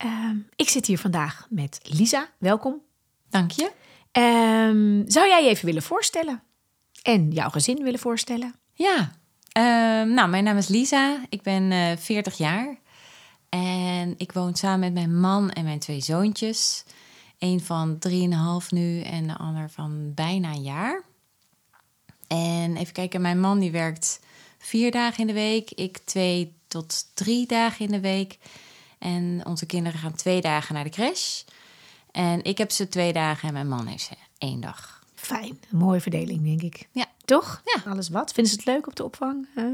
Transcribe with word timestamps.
Ehm, 0.00 0.36
ik 0.56 0.68
zit 0.68 0.86
hier 0.86 0.98
vandaag 0.98 1.46
met 1.50 1.80
Lisa. 1.82 2.28
Welkom. 2.38 2.80
Dank 3.28 3.50
je. 3.50 3.72
Ehm, 4.12 5.02
zou 5.06 5.28
jij 5.28 5.42
je 5.42 5.48
even 5.48 5.66
willen 5.66 5.82
voorstellen? 5.82 6.42
En 7.02 7.30
jouw 7.30 7.48
gezin 7.48 7.82
willen 7.82 8.00
voorstellen? 8.00 8.54
Ja, 8.72 9.12
ehm, 9.52 10.14
nou, 10.14 10.28
mijn 10.28 10.44
naam 10.44 10.56
is 10.56 10.68
Lisa. 10.68 11.24
Ik 11.28 11.42
ben 11.42 11.72
eh 11.72 11.96
40 11.96 12.36
jaar. 12.36 12.78
En 13.48 14.14
ik 14.16 14.32
woon 14.32 14.54
samen 14.54 14.78
met 14.78 14.92
mijn 14.92 15.20
man 15.20 15.50
en 15.50 15.64
mijn 15.64 15.78
twee 15.78 16.00
zoontjes. 16.00 16.84
Eén 17.38 17.60
van 17.60 17.98
3,5 17.98 18.70
nu 18.70 19.00
en 19.00 19.26
de 19.26 19.36
ander 19.36 19.70
van 19.70 20.14
bijna 20.14 20.50
een 20.50 20.62
jaar. 20.62 21.02
En 22.26 22.76
even 22.76 22.92
kijken, 22.92 23.20
mijn 23.20 23.40
man 23.40 23.58
die 23.58 23.70
werkt 23.70 24.20
vier 24.58 24.90
dagen 24.90 25.20
in 25.20 25.26
de 25.26 25.32
week. 25.32 25.70
Ik 25.70 25.98
twee 25.98 26.54
tot 26.68 27.10
drie 27.14 27.46
dagen 27.46 27.84
in 27.84 27.90
de 27.90 28.00
week. 28.00 28.38
En 29.00 29.40
onze 29.46 29.66
kinderen 29.66 29.98
gaan 30.00 30.14
twee 30.14 30.40
dagen 30.40 30.74
naar 30.74 30.84
de 30.84 30.90
crash. 30.90 31.42
En 32.10 32.44
ik 32.44 32.58
heb 32.58 32.70
ze 32.70 32.88
twee 32.88 33.12
dagen 33.12 33.48
en 33.48 33.54
mijn 33.54 33.68
man 33.68 33.86
heeft 33.86 34.04
ze 34.04 34.14
één 34.38 34.60
dag. 34.60 35.04
Fijn, 35.14 35.60
een 35.70 35.78
mooie 35.78 36.00
verdeling, 36.00 36.42
denk 36.44 36.62
ik. 36.74 36.88
Ja. 36.92 37.06
Toch? 37.24 37.62
Ja. 37.64 37.90
Alles 37.90 38.08
wat? 38.08 38.32
Vinden 38.32 38.52
ze 38.52 38.58
het 38.58 38.66
leuk 38.68 38.86
op 38.86 38.96
de 38.96 39.04
opvang? 39.04 39.48
Huh? 39.54 39.72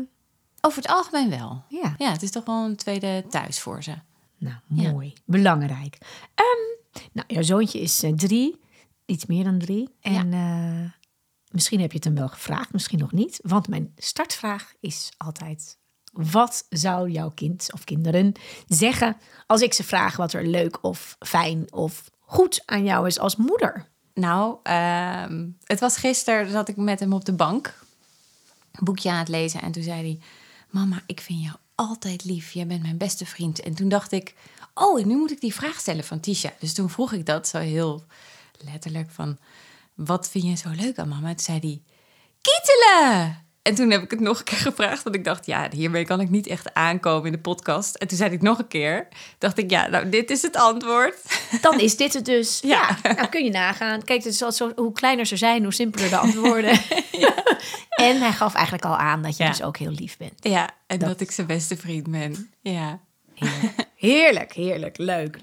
Over 0.60 0.82
het 0.82 0.90
algemeen 0.90 1.30
wel. 1.30 1.64
Ja. 1.68 1.94
Ja, 1.98 2.12
het 2.12 2.22
is 2.22 2.30
toch 2.30 2.44
wel 2.44 2.64
een 2.64 2.76
tweede 2.76 3.24
thuis 3.30 3.60
voor 3.60 3.82
ze. 3.82 3.94
Nou, 4.38 4.56
Ja. 4.66 4.90
mooi. 4.92 5.12
Belangrijk. 5.24 5.98
Ehm, 6.34 7.02
nou, 7.12 7.26
jouw 7.26 7.42
zoontje 7.42 7.80
is 7.80 8.02
eh, 8.02 8.12
drie. 8.12 8.60
Iets 9.06 9.26
meer 9.26 9.44
dan 9.44 9.58
drie. 9.58 9.88
En 10.00 10.32
eh, 10.32 10.90
misschien 11.50 11.80
heb 11.80 11.90
je 11.90 11.96
het 11.96 12.04
hem 12.06 12.14
wel 12.14 12.28
gevraagd, 12.28 12.72
misschien 12.72 12.98
nog 12.98 13.12
niet. 13.12 13.38
Want 13.42 13.68
mijn 13.68 13.92
startvraag 13.96 14.72
is 14.80 15.12
altijd... 15.16 15.78
Wat 16.16 16.66
zou 16.68 17.10
jouw 17.10 17.30
kind 17.30 17.72
of 17.72 17.84
kinderen 17.84 18.32
zeggen 18.66 19.16
als 19.46 19.60
ik 19.60 19.72
ze 19.72 19.84
vraag 19.84 20.16
wat 20.16 20.32
er 20.32 20.46
leuk 20.46 20.78
of 20.82 21.16
fijn 21.18 21.72
of 21.72 22.10
goed 22.20 22.62
aan 22.64 22.84
jou 22.84 23.06
is 23.06 23.18
als 23.18 23.36
moeder? 23.36 23.88
Nou, 24.14 24.56
ehm, 24.62 25.48
het 25.64 25.80
was 25.80 25.96
gisteren, 25.96 26.50
zat 26.50 26.68
ik 26.68 26.76
met 26.76 27.00
hem 27.00 27.12
op 27.12 27.24
de 27.24 27.32
bank. 27.32 27.78
Een 28.72 28.84
boekje 28.84 29.10
aan 29.10 29.18
het 29.18 29.28
lezen. 29.28 29.62
En 29.62 29.72
toen 29.72 29.82
zei 29.82 30.00
hij... 30.00 30.18
Mama, 30.70 31.02
ik 31.06 31.20
vind 31.20 31.42
jou 31.42 31.56
altijd 31.74 32.24
lief. 32.24 32.52
Jij 32.52 32.66
bent 32.66 32.82
mijn 32.82 32.96
beste 32.96 33.26
vriend. 33.26 33.60
En 33.60 33.74
toen 33.74 33.88
dacht 33.88 34.12
ik... 34.12 34.34
Oh, 34.74 35.04
nu 35.04 35.16
moet 35.16 35.30
ik 35.30 35.40
die 35.40 35.54
vraag 35.54 35.80
stellen 35.80 36.04
van 36.04 36.20
Tisha. 36.20 36.52
Dus 36.60 36.72
toen 36.72 36.90
vroeg 36.90 37.12
ik 37.12 37.26
dat 37.26 37.48
zo 37.48 37.58
heel 37.58 38.04
letterlijk 38.58 39.10
van... 39.10 39.38
Wat 39.94 40.28
vind 40.28 40.44
je 40.44 40.54
zo 40.54 40.68
leuk 40.70 40.98
aan 40.98 41.08
mama? 41.08 41.28
Toen 41.28 41.38
zei 41.38 41.58
hij... 41.58 41.82
Kietelen! 42.40 43.45
En 43.66 43.74
toen 43.74 43.90
heb 43.90 44.02
ik 44.02 44.10
het 44.10 44.20
nog 44.20 44.38
een 44.38 44.44
keer 44.44 44.58
gevraagd. 44.70 45.02
Want 45.02 45.14
ik 45.16 45.24
dacht, 45.24 45.46
ja, 45.46 45.68
hiermee 45.70 46.04
kan 46.04 46.20
ik 46.20 46.30
niet 46.30 46.46
echt 46.46 46.74
aankomen 46.74 47.26
in 47.26 47.32
de 47.32 47.38
podcast. 47.38 47.94
En 47.94 48.08
toen 48.08 48.18
zei 48.18 48.30
ik 48.30 48.42
nog 48.42 48.58
een 48.58 48.68
keer. 48.68 49.08
Dacht 49.38 49.58
ik, 49.58 49.70
ja, 49.70 49.86
nou, 49.88 50.08
dit 50.08 50.30
is 50.30 50.42
het 50.42 50.56
antwoord. 50.56 51.16
Dan 51.60 51.80
is 51.80 51.96
dit 51.96 52.12
het 52.14 52.24
dus. 52.24 52.60
Ja, 52.64 52.96
Ja. 53.02 53.12
nou 53.12 53.28
kun 53.28 53.44
je 53.44 53.50
nagaan. 53.50 54.04
Kijk, 54.04 54.24
het 54.24 54.32
is 54.40 54.56
zo, 54.56 54.72
hoe 54.76 54.92
kleiner 54.92 55.26
ze 55.26 55.36
zijn, 55.36 55.62
hoe 55.62 55.72
simpeler 55.74 56.10
de 56.10 56.16
antwoorden. 56.16 56.70
en 58.08 58.20
hij 58.20 58.32
gaf 58.32 58.54
eigenlijk 58.54 58.84
al 58.84 58.96
aan 58.96 59.22
dat 59.22 59.36
je 59.36 59.42
Ja. 59.42 59.48
dus 59.50 59.62
ook 59.62 59.76
heel 59.76 59.90
lief 59.92 60.16
bent. 60.16 60.32
Ja, 60.40 60.70
en 60.86 60.98
Dat- 60.98 61.08
dat 61.08 61.20
ik 61.20 61.30
zijn 61.30 61.46
beste 61.46 61.76
vriend 61.76 62.10
ben. 62.10 62.50
Ja. 62.62 62.98
Heerlijk, 63.34 63.86
heerlijk, 63.96 64.52
heerlijk, 64.54 64.98
leuk. 64.98 65.36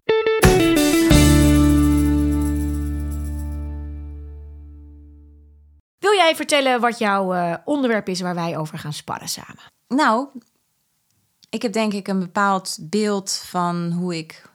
Wil 6.14 6.22
jij 6.22 6.36
vertellen 6.36 6.80
wat 6.82 6.98
jouw 6.98 7.34
eh, 7.34 7.56
onderwerp 7.66 8.10
is 8.10 8.22
waar 8.22 8.36
wij 8.36 8.58
over 8.58 8.78
gaan 8.78 8.94
sparren 8.94 9.28
samen? 9.28 9.64
Nou, 9.88 10.28
ik 11.50 11.62
heb 11.62 11.74
denk 11.74 11.94
ik 11.94 12.08
een 12.08 12.20
bepaald 12.20 12.78
beeld 12.82 13.32
van 13.32 13.92
hoe 13.92 14.18
ik... 14.18 14.50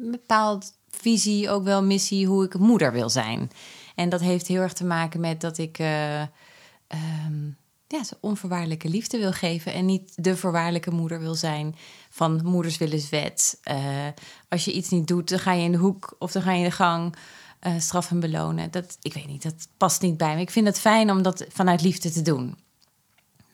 Een 0.00 0.10
bepaald 0.10 0.72
visie, 0.88 1.50
ook 1.50 1.64
wel 1.64 1.82
missie, 1.82 2.26
hoe 2.26 2.44
ik 2.44 2.58
moeder 2.58 2.92
wil 2.92 3.10
zijn. 3.10 3.50
En 3.94 4.08
dat 4.08 4.20
heeft 4.20 4.46
heel 4.46 4.60
erg 4.60 4.72
te 4.72 4.84
maken 4.84 5.20
met 5.20 5.40
dat 5.40 5.58
ik... 5.58 5.78
eh, 5.78 6.20
ehm, 6.20 7.46
ja, 7.86 8.04
zo 8.04 8.14
onvoorwaardelijke 8.20 8.88
liefde 8.88 9.18
wil 9.18 9.32
geven 9.32 9.72
en 9.72 9.86
niet 9.86 10.12
de 10.24 10.36
voorwaardelijke 10.36 10.90
moeder 10.90 11.20
wil 11.20 11.34
zijn 11.34 11.74
van 12.10 12.40
moeders 12.44 12.78
willen 12.78 13.02
wet. 13.10 13.58
Eh, 13.62 14.06
als 14.48 14.64
je 14.64 14.72
iets 14.72 14.88
niet 14.88 15.06
doet, 15.06 15.28
dan 15.28 15.38
ga 15.38 15.52
je 15.52 15.64
in 15.64 15.72
de 15.72 15.78
hoek 15.78 16.16
of 16.18 16.32
dan 16.32 16.42
ga 16.42 16.52
je 16.52 16.58
in 16.58 16.64
de 16.64 16.70
gang 16.70 17.16
eh, 17.58 17.72
straf 17.78 18.10
en 18.10 18.20
belonen. 18.20 18.70
Dat, 18.70 18.96
ik 19.02 19.14
weet 19.14 19.26
niet, 19.26 19.42
dat 19.42 19.68
past 19.76 20.02
niet 20.02 20.16
bij 20.16 20.34
me. 20.34 20.40
Ik 20.40 20.50
vind 20.50 20.66
het 20.66 20.80
fijn 20.80 21.10
om 21.10 21.22
dat 21.22 21.44
vanuit 21.48 21.82
liefde 21.82 22.10
te 22.10 22.22
doen. 22.22 22.58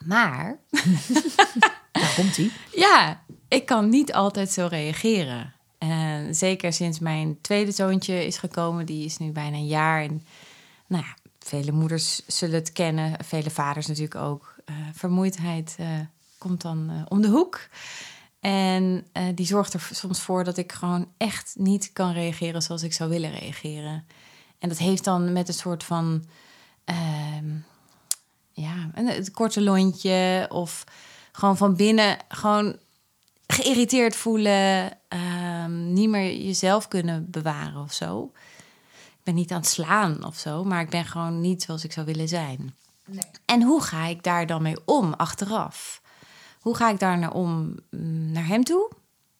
Maar 0.04 0.58
Daar 1.92 2.14
komt 2.16 2.36
hij. 2.36 2.50
ja, 2.74 3.22
ik 3.48 3.66
kan 3.66 3.88
niet 3.88 4.12
altijd 4.12 4.50
zo 4.50 4.66
reageren. 4.66 5.54
En 5.78 6.34
zeker 6.34 6.72
sinds 6.72 6.98
mijn 6.98 7.40
tweede 7.40 7.72
zoontje 7.72 8.26
is 8.26 8.36
gekomen, 8.36 8.86
die 8.86 9.04
is 9.04 9.18
nu 9.18 9.30
bijna 9.30 9.56
een 9.56 9.66
jaar. 9.66 10.02
En 10.02 10.26
nou 10.86 11.04
ja, 11.04 11.16
vele 11.38 11.72
moeders 11.72 12.26
zullen 12.26 12.54
het 12.54 12.72
kennen, 12.72 13.24
vele 13.24 13.50
vaders 13.50 13.86
natuurlijk 13.86 14.14
ook. 14.14 14.54
Eh, 14.64 14.74
vermoeidheid 14.92 15.74
eh, 15.78 15.86
komt 16.38 16.62
dan 16.62 17.06
om 17.08 17.22
de 17.22 17.28
hoek. 17.28 17.60
En 18.42 19.06
eh, 19.12 19.24
die 19.34 19.46
zorgt 19.46 19.74
er 19.74 19.88
soms 19.92 20.20
voor 20.20 20.44
dat 20.44 20.56
ik 20.56 20.72
gewoon 20.72 21.08
echt 21.16 21.54
niet 21.58 21.92
kan 21.92 22.12
reageren 22.12 22.62
zoals 22.62 22.82
ik 22.82 22.92
zou 22.92 23.10
willen 23.10 23.38
reageren. 23.38 24.06
En 24.58 24.68
dat 24.68 24.78
heeft 24.78 25.04
dan 25.04 25.32
met 25.32 25.48
een 25.48 25.54
soort 25.54 25.84
van 25.84 26.24
ehm, 26.84 27.50
ja, 28.52 28.90
een, 28.94 29.06
het 29.06 29.30
korte 29.30 29.62
lontje 29.62 30.46
of 30.50 30.84
gewoon 31.32 31.56
van 31.56 31.76
binnen 31.76 32.16
gewoon 32.28 32.76
geïrriteerd 33.46 34.16
voelen, 34.16 34.98
ehm, 35.08 35.92
niet 35.92 36.08
meer 36.08 36.36
jezelf 36.36 36.88
kunnen 36.88 37.30
bewaren 37.30 37.82
of 37.82 37.92
zo. 37.92 38.32
Ik 38.94 39.22
ben 39.22 39.34
niet 39.34 39.52
aan 39.52 39.60
het 39.60 39.68
slaan 39.68 40.24
of 40.24 40.36
zo, 40.36 40.64
maar 40.64 40.80
ik 40.80 40.90
ben 40.90 41.04
gewoon 41.04 41.40
niet 41.40 41.62
zoals 41.62 41.84
ik 41.84 41.92
zou 41.92 42.06
willen 42.06 42.28
zijn. 42.28 42.74
En 43.44 43.62
hoe 43.62 43.82
ga 43.82 44.04
ik 44.06 44.22
daar 44.22 44.46
dan 44.46 44.62
mee 44.62 44.76
om 44.84 45.12
achteraf? 45.12 46.01
Hoe 46.62 46.76
ga 46.76 46.90
ik 46.90 46.98
daar 46.98 47.18
naar 47.18 47.32
om 47.32 47.74
mm, 47.90 48.32
naar 48.32 48.46
hem 48.46 48.64
toe? 48.64 48.90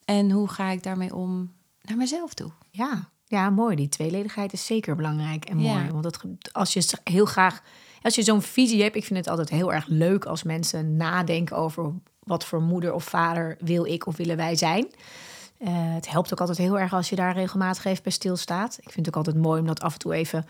En 0.04 0.30
hoe 0.30 0.48
ga 0.48 0.70
ik 0.70 0.82
daarmee 0.82 1.14
om 1.14 1.52
naar 1.82 1.96
mezelf 1.96 2.34
toe? 2.34 2.50
Ja, 2.70 3.08
ja, 3.24 3.50
mooi. 3.50 3.76
Die 3.76 3.88
tweeledigheid 3.88 4.52
is 4.52 4.66
zeker 4.66 4.96
belangrijk 4.96 5.44
en 5.44 5.60
Ja. 5.60 5.72
mooi. 5.74 5.90
Want 5.90 6.02
dat, 6.02 6.24
als 6.52 6.72
je 6.72 6.98
heel 7.04 7.24
graag, 7.24 7.62
als 8.02 8.14
je 8.14 8.22
zo'n 8.22 8.42
visie 8.42 8.82
hebt, 8.82 8.96
ik 8.96 9.04
vind 9.04 9.18
het 9.18 9.28
altijd 9.28 9.48
heel 9.48 9.72
erg 9.72 9.86
leuk 9.86 10.24
als 10.24 10.42
mensen 10.42 10.96
nadenken 10.96 11.56
over 11.56 11.92
wat 12.22 12.44
voor 12.44 12.62
moeder 12.62 12.92
of 12.92 13.04
vader 13.04 13.56
wil 13.60 13.84
ik 13.84 14.06
of 14.06 14.16
willen 14.16 14.36
wij 14.36 14.56
zijn. 14.56 14.86
Eh, 15.58 15.68
het 15.74 16.08
helpt 16.10 16.32
ook 16.32 16.40
altijd 16.40 16.58
heel 16.58 16.78
erg 16.78 16.92
als 16.92 17.08
je 17.08 17.16
daar 17.16 17.34
regelmatig 17.34 17.84
even 17.84 18.02
bij 18.02 18.12
stilstaat. 18.12 18.78
Ik 18.80 18.90
vind 18.90 19.06
het 19.06 19.08
ook 19.08 19.26
altijd 19.26 19.44
mooi 19.44 19.60
om 19.60 19.66
dat 19.66 19.80
af 19.80 19.92
en 19.92 19.98
toe 19.98 20.14
even, 20.14 20.46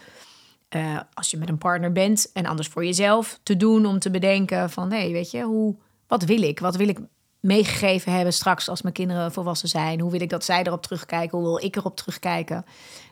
eh, 0.69 1.01
als 1.15 1.31
je 1.31 1.37
met 1.37 1.49
een 1.49 1.59
partner 1.59 1.93
bent 1.93 2.31
en 2.33 2.47
anders 2.47 2.69
voor 2.69 2.85
jezelf 2.85 3.39
te 3.43 3.57
doen, 3.57 3.87
om 3.87 3.99
te 3.99 4.11
bedenken 4.11 4.71
van, 4.71 4.89
nee, 4.89 5.13
weet 5.13 5.31
je, 5.31 5.43
hoe, 5.43 5.75
wat 6.13 6.25
wil 6.25 6.43
ik? 6.43 6.61
Wat 6.61 6.77
wil 6.77 6.89
ik 6.89 6.99
meegegeven 7.41 8.13
hebben 8.13 8.33
straks 8.33 8.69
als 8.69 8.83
mijn 8.83 8.95
kinderen 8.95 9.33
volwassen 9.33 9.69
zijn? 9.69 10.01
Hoe 10.01 10.11
wil 10.11 10.21
ik 10.21 10.31
dat 10.31 10.45
zij 10.45 10.63
erop 10.63 10.83
terugkijken? 10.83 11.39
Hoe 11.39 11.47
wil 11.47 11.65
ik 11.65 11.77
erop 11.77 11.97
terugkijken? 11.97 12.65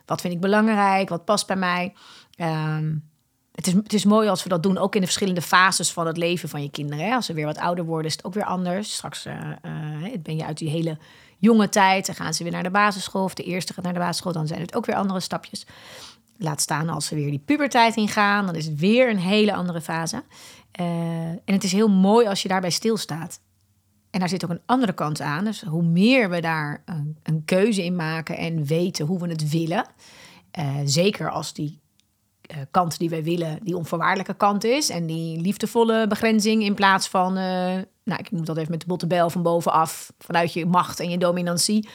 Wat 0.06 0.20
vind 0.20 0.34
ik 0.34 0.40
belangrijk? 0.40 1.08
Wat 1.08 1.24
past 1.24 1.46
bij 1.46 1.56
mij? 1.56 1.94
Ehm, 2.36 2.94
het, 3.52 3.66
is, 3.66 3.72
het 3.72 3.92
is 3.92 4.04
mooi 4.04 4.28
als 4.28 4.42
we 4.42 4.48
dat 4.48 4.62
doen, 4.62 4.78
ook 4.78 4.94
in 4.94 5.00
de 5.00 5.06
verschillende 5.06 5.42
fases 5.42 5.92
van 5.92 6.06
het 6.06 6.16
leven 6.16 6.48
van 6.48 6.62
je 6.62 6.70
kinderen. 6.70 7.04
Hè? 7.04 7.14
Als 7.14 7.26
ze 7.26 7.32
weer 7.32 7.46
wat 7.46 7.58
ouder 7.58 7.84
worden, 7.84 8.06
is 8.06 8.16
het 8.16 8.24
ook 8.24 8.34
weer 8.34 8.44
anders. 8.44 8.94
Straks 8.94 9.24
eh, 9.24 9.50
eh, 9.62 10.20
ben 10.22 10.36
je 10.36 10.46
uit 10.46 10.58
die 10.58 10.70
hele 10.70 10.98
jonge 11.38 11.68
tijd, 11.68 12.06
dan 12.06 12.14
gaan 12.14 12.34
ze 12.34 12.42
weer 12.42 12.52
naar 12.52 12.62
de 12.62 12.70
basisschool. 12.70 13.24
Of 13.24 13.34
de 13.34 13.42
eerste 13.42 13.72
gaat 13.72 13.84
naar 13.84 13.92
de 13.92 13.98
basisschool, 13.98 14.32
dan 14.32 14.46
zijn 14.46 14.60
het 14.60 14.74
ook 14.74 14.86
weer 14.86 14.96
andere 14.96 15.20
stapjes. 15.20 15.66
Laat 16.42 16.60
staan 16.60 16.88
als 16.88 17.06
ze 17.06 17.14
weer 17.14 17.30
die 17.30 17.42
puberteit 17.44 17.96
ingaan, 17.96 18.46
dan 18.46 18.54
is 18.54 18.66
het 18.66 18.78
weer 18.78 19.10
een 19.10 19.18
hele 19.18 19.54
andere 19.54 19.80
fase. 19.80 20.22
Eh, 20.70 20.86
en 21.28 21.40
het 21.44 21.64
is 21.64 21.72
heel 21.72 21.88
mooi 21.88 22.26
als 22.26 22.42
je 22.42 22.48
daarbij 22.48 22.70
stilstaat. 22.70 23.40
En 24.10 24.20
daar 24.20 24.28
zit 24.28 24.44
ook 24.44 24.50
een 24.50 24.62
andere 24.66 24.92
kant 24.92 25.20
aan. 25.20 25.44
Dus 25.44 25.62
hoe 25.62 25.82
meer 25.82 26.30
we 26.30 26.40
daar 26.40 26.82
een, 26.84 27.16
een 27.22 27.44
keuze 27.44 27.84
in 27.84 27.96
maken 27.96 28.36
en 28.36 28.64
weten 28.64 29.06
hoe 29.06 29.18
we 29.18 29.28
het 29.28 29.50
willen. 29.50 29.84
eh, 30.50 30.76
zeker 30.84 31.30
als 31.30 31.52
die 31.52 31.80
kant 32.70 32.98
die 32.98 33.10
wij 33.10 33.22
willen, 33.22 33.58
die 33.62 33.76
onvoorwaardelijke 33.76 34.34
kant 34.34 34.64
is. 34.64 34.88
En 34.88 35.06
die 35.06 35.40
liefdevolle 35.40 36.06
begrenzing 36.06 36.62
in 36.62 36.74
plaats 36.74 37.08
van, 37.08 37.36
eh, 37.36 37.44
nou, 38.04 38.20
ik 38.20 38.30
moet 38.30 38.46
dat 38.46 38.56
even 38.56 38.70
met 38.70 38.80
de 38.80 38.86
bottebel 38.86 39.30
van 39.30 39.42
bovenaf, 39.42 40.12
vanuit 40.18 40.52
je 40.52 40.66
macht 40.66 41.00
en 41.00 41.10
je 41.10 41.18
dominantie 41.18 41.88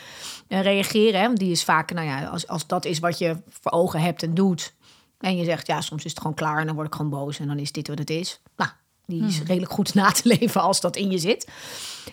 eh, 0.47 0.61
reageren. 0.61 1.21
Hè? 1.21 1.33
Die 1.33 1.51
is 1.51 1.63
vaak, 1.63 1.93
nou 1.93 2.07
ja, 2.07 2.25
als, 2.25 2.47
als 2.47 2.67
dat 2.67 2.85
is 2.85 2.99
wat 2.99 3.17
je 3.17 3.37
voor 3.49 3.71
ogen 3.71 4.01
hebt 4.01 4.23
en 4.23 4.33
doet. 4.33 4.73
En 5.19 5.37
je 5.37 5.43
zegt, 5.43 5.67
ja, 5.67 5.81
soms 5.81 6.03
is 6.03 6.11
het 6.11 6.19
gewoon 6.19 6.35
klaar 6.35 6.59
en 6.59 6.65
dan 6.65 6.75
word 6.75 6.87
ik 6.87 6.95
gewoon 6.95 7.11
boos 7.11 7.39
en 7.39 7.47
dan 7.47 7.59
is 7.59 7.71
dit 7.71 7.87
wat 7.87 7.97
het 7.97 8.09
is. 8.09 8.41
Nou, 8.55 8.69
die 9.05 9.23
is 9.25 9.39
redelijk 9.39 9.71
goed 9.71 9.93
na 9.95 10.11
te 10.11 10.27
leven 10.27 10.61
als 10.61 10.81
dat 10.81 10.95
in 10.95 11.11
je 11.11 11.17
zit. 11.17 11.49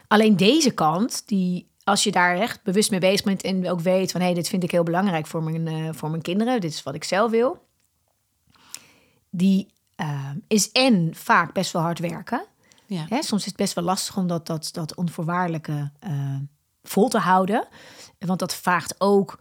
Alleen 0.09 0.37
deze 0.37 0.71
kant, 0.71 1.23
die 1.27 1.71
als 1.85 2.05
je 2.05 2.13
daar 2.13 2.37
echt 2.37 2.63
bewust 2.63 2.91
mee 2.91 3.01
bezig 3.01 3.25
bent 3.25 3.43
en 3.43 3.71
ook 3.71 3.81
weet 3.81 4.13
van 4.13 4.21
hé, 4.21 4.27
hey, 4.27 4.35
dit 4.35 4.49
vind 4.49 4.63
ik 4.63 4.71
heel 4.71 4.83
belangrijk 4.83 5.27
voor 5.27 5.43
mijn, 5.43 5.67
uh, 5.67 5.89
voor 5.93 6.11
mijn 6.11 6.23
kinderen, 6.23 6.61
dit 6.61 6.73
is 6.73 6.83
wat 6.83 6.95
ik 6.95 7.05
zelf 7.05 7.31
wil, 7.31 7.71
die 9.35 9.69
uh, 9.97 10.31
is 10.47 10.73
en 10.73 11.11
vaak 11.15 11.53
best 11.53 11.73
wel 11.73 11.83
hard 11.83 11.99
werken. 11.99 12.45
Ja. 12.87 13.07
Hè, 13.09 13.23
soms 13.23 13.41
is 13.41 13.47
het 13.47 13.57
best 13.57 13.75
wel 13.75 13.85
lastig 13.85 14.17
om 14.17 14.27
dat, 14.27 14.47
dat, 14.47 14.69
dat 14.73 14.95
onvoorwaardelijke 14.95 15.91
uh, 16.07 16.37
vol 16.83 17.09
te 17.09 17.19
houden. 17.19 17.67
Want 18.19 18.39
dat 18.39 18.55
vraagt 18.55 18.95
ook 18.99 19.39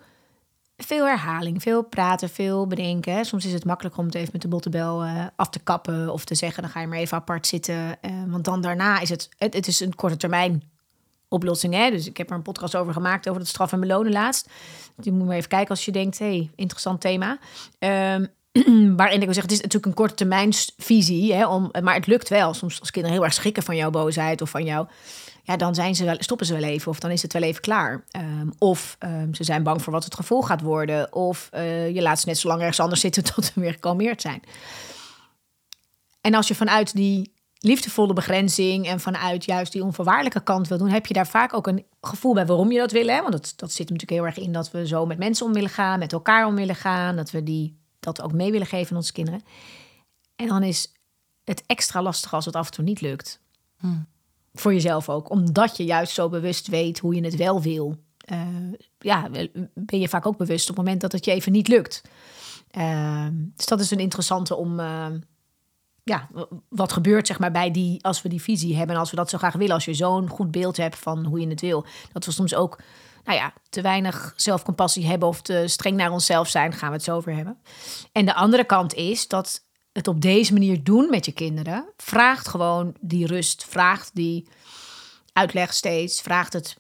veel 0.78 1.06
herhaling, 1.06 1.62
veel 1.62 1.84
praten, 1.84 2.30
veel 2.30 2.68
bedenken. 2.68 3.26
Soms 3.26 3.46
is 3.46 3.54
het 3.54 3.66
makkelijker 3.66 4.00
om 4.02 4.06
het 4.06 4.16
even 4.16 4.30
met 4.32 4.42
de 4.42 4.48
bottebel 4.48 5.06
uh, 5.06 5.26
af 5.36 5.50
te 5.50 5.60
kappen 5.60 6.14
of 6.14 6.26
te 6.26 6.36
zeggen: 6.36 6.62
dan 6.62 6.72
ga 6.72 6.80
je 6.80 6.88
maar 6.88 6.98
even 6.98 7.18
apart 7.18 7.48
zitten. 7.48 7.98
Uh, 8.02 8.12
want 8.28 8.46
dan 8.46 8.62
daarna 8.62 9.00
is 9.00 9.10
het, 9.10 9.30
het, 9.38 9.54
het 9.54 9.68
is 9.68 9.80
een 9.80 9.96
korte 9.96 10.18
termijn 10.18 10.64
oplossing. 11.28 11.74
Hè? 11.74 11.90
Dus 11.90 12.08
ik 12.08 12.18
heb 12.18 12.30
er 12.30 12.36
een 12.36 12.42
podcast 12.42 12.76
over 12.76 12.94
gemaakt 12.94 13.28
over 13.30 13.42
het 13.42 13.50
straf 13.50 13.72
en 13.72 13.80
belonen 13.80 14.12
laatst. 14.12 14.50
Die 14.96 15.12
moet 15.12 15.28
maar 15.28 15.36
even 15.36 15.50
kijken 15.50 15.70
als 15.70 15.86
je 15.86 15.92
denkt: 15.92 16.20
hey, 16.20 16.52
interessant 16.56 17.02
thema. 17.02 17.38
Um, 17.80 18.28
waarin 19.02 19.20
ik 19.20 19.26
wil 19.26 19.34
zeggen, 19.34 19.42
het 19.42 19.52
is 19.52 19.62
natuurlijk 19.62 19.86
een 19.86 19.94
korte 19.94 20.14
termijnsvisie, 20.14 21.34
hè, 21.34 21.48
om, 21.48 21.72
maar 21.82 21.96
het 21.96 22.08
lukt 22.08 22.30
wel. 22.30 22.54
Soms 22.54 22.80
als 22.80 22.92
kinderen 22.92 23.18
heel 23.18 23.26
erg 23.26 23.34
schrikken 23.34 23.64
van 23.64 23.76
jouw 23.76 23.90
boosheid 23.90 24.42
of 24.42 24.50
van 24.50 24.64
jou, 24.64 24.88
ja, 25.44 25.58
dan 25.58 25.76
zijn 25.76 25.96
ze 25.96 26.06
wel, 26.06 26.16
stoppen 26.20 26.46
ze 26.46 26.54
wel 26.54 26.64
even 26.64 26.92
of 26.92 27.00
dan 27.00 27.12
is 27.12 27.22
het 27.22 27.34
wel 27.34 27.42
even 27.42 27.62
klaar. 27.62 28.04
Um, 28.18 28.52
of 28.58 28.98
um, 29.00 29.34
ze 29.34 29.44
zijn 29.44 29.64
bang 29.64 29.82
voor 29.82 29.94
wat 29.94 30.04
het 30.04 30.16
gevolg 30.16 30.48
gaat 30.48 30.62
worden, 30.62 31.14
of 31.14 31.50
uh, 31.54 31.90
je 31.90 32.02
laat 32.02 32.20
ze 32.20 32.28
net 32.28 32.38
zo 32.38 32.48
lang 32.48 32.60
ergens 32.60 32.80
anders 32.80 33.02
zitten 33.02 33.24
tot 33.34 33.46
ze 33.46 33.60
weer 33.60 33.72
gekalmeerd 33.72 34.22
zijn. 34.22 34.42
En 36.22 36.34
als 36.34 36.48
je 36.48 36.56
vanuit 36.56 36.96
die 36.96 37.34
liefdevolle 37.60 38.14
begrenzing 38.14 38.88
en 38.88 39.00
vanuit 39.00 39.46
juist 39.46 39.72
die 39.72 39.84
onvoorwaardelijke 39.84 40.44
kant 40.44 40.68
wil 40.68 40.78
doen, 40.78 40.90
heb 40.90 41.06
je 41.06 41.14
daar 41.14 41.28
vaak 41.28 41.54
ook 41.54 41.68
een 41.68 41.86
gevoel 42.02 42.34
bij 42.34 42.46
waarom 42.46 42.72
je 42.72 42.80
dat 42.80 42.92
wil. 42.92 43.08
Hè? 43.08 43.22
Want 43.22 43.32
dat, 43.32 43.54
dat 43.56 43.72
zit 43.72 43.90
natuurlijk 43.90 44.12
heel 44.12 44.26
erg 44.26 44.38
in 44.38 44.52
dat 44.52 44.72
we 44.72 44.88
zo 44.88 45.06
met 45.06 45.18
mensen 45.18 45.46
om 45.46 45.54
willen 45.54 45.70
gaan, 45.70 46.00
met 46.00 46.14
elkaar 46.14 46.46
om 46.46 46.56
willen 46.56 46.76
gaan, 46.76 47.16
dat 47.16 47.32
we 47.32 47.44
die 47.44 47.81
dat 48.02 48.22
ook 48.22 48.34
mee 48.34 48.52
willen 48.52 48.68
geven 48.68 48.92
aan 48.92 48.98
onze 48.98 49.12
kinderen. 49.12 49.42
En 50.36 50.48
dan 50.48 50.64
is 50.64 50.92
het 51.44 51.64
extra 51.66 52.02
lastig 52.02 52.34
als 52.34 52.46
het 52.46 52.56
af 52.56 52.66
en 52.66 52.72
toe 52.72 52.84
niet 52.84 53.02
lukt. 53.02 53.42
Hmm. 53.78 54.08
Voor 54.54 54.74
jezelf 54.74 55.10
ook, 55.10 55.30
omdat 55.30 55.78
je 55.78 55.84
juist 55.84 56.14
zo 56.14 56.30
bewust 56.30 56.68
weet 56.68 57.00
hoe 57.00 57.16
je 57.16 57.24
het 57.24 57.36
wel 57.36 57.62
wil. 57.62 57.96
Uh, 58.32 58.74
ja, 59.00 59.30
ben 59.74 60.00
je 60.00 60.10
vaak 60.10 60.26
ook 60.26 60.38
bewust 60.38 60.70
op 60.70 60.76
het 60.76 60.86
moment 60.86 61.02
dat 61.02 61.12
het 61.12 61.26
je 61.26 61.32
even 61.32 61.52
niet 61.52 61.68
lukt. 61.68 62.02
Uh, 62.72 63.28
dus 63.32 63.66
dat 63.66 63.80
is 63.80 63.92
een 63.92 64.00
interessante 64.00 64.56
om. 64.56 64.80
Uh, 64.80 65.06
ja, 66.04 66.30
wat 66.70 66.92
gebeurt 66.92 67.28
zeg 67.28 67.40
maar 67.40 67.52
bij 67.52 67.72
die, 67.72 68.04
als 68.04 68.22
we 68.22 68.30
die 68.30 68.42
visie 68.42 68.76
hebben 68.76 68.96
en 68.96 69.02
als 69.02 69.10
we 69.10 69.16
dat 69.16 69.30
zo 69.30 69.38
graag 69.38 69.54
willen, 69.54 69.74
als 69.74 69.86
je 69.86 69.94
zo'n 69.94 70.30
goed 70.30 70.52
beeld 70.52 70.78
hebt 70.78 70.98
van 70.98 71.26
hoe 71.26 71.40
je 71.40 71.48
het 71.48 71.62
wil, 71.62 71.86
dat 72.12 72.26
we 72.26 72.32
soms 72.32 72.56
ook 72.56 72.80
nou 73.24 73.38
ja, 73.38 73.54
te 73.70 73.82
weinig 73.82 74.34
zelfcompassie 74.36 75.06
hebben 75.06 75.28
of 75.28 75.42
te 75.42 75.64
streng 75.68 75.98
naar 75.98 76.12
onszelf 76.12 76.48
zijn, 76.48 76.74
gaan 76.74 76.90
we 76.90 76.96
het 76.96 77.04
zo 77.04 77.16
over 77.16 77.36
hebben. 77.36 77.58
En 78.12 78.26
de 78.26 78.34
andere 78.34 78.64
kant 78.64 78.94
is 78.94 79.28
dat 79.28 79.64
het 79.92 80.08
op 80.08 80.22
deze 80.22 80.54
manier 80.54 80.84
doen 80.84 81.08
met 81.10 81.26
je 81.26 81.32
kinderen 81.32 81.86
vraagt 81.98 82.48
gewoon 82.48 82.96
die 83.00 83.28
rust, 83.28 83.66
vraagt 83.66 84.12
die 84.14 84.48
uitleg 85.34 85.74
steeds, 85.74 86.22
vraagt 86.22 86.54
het 86.54 86.80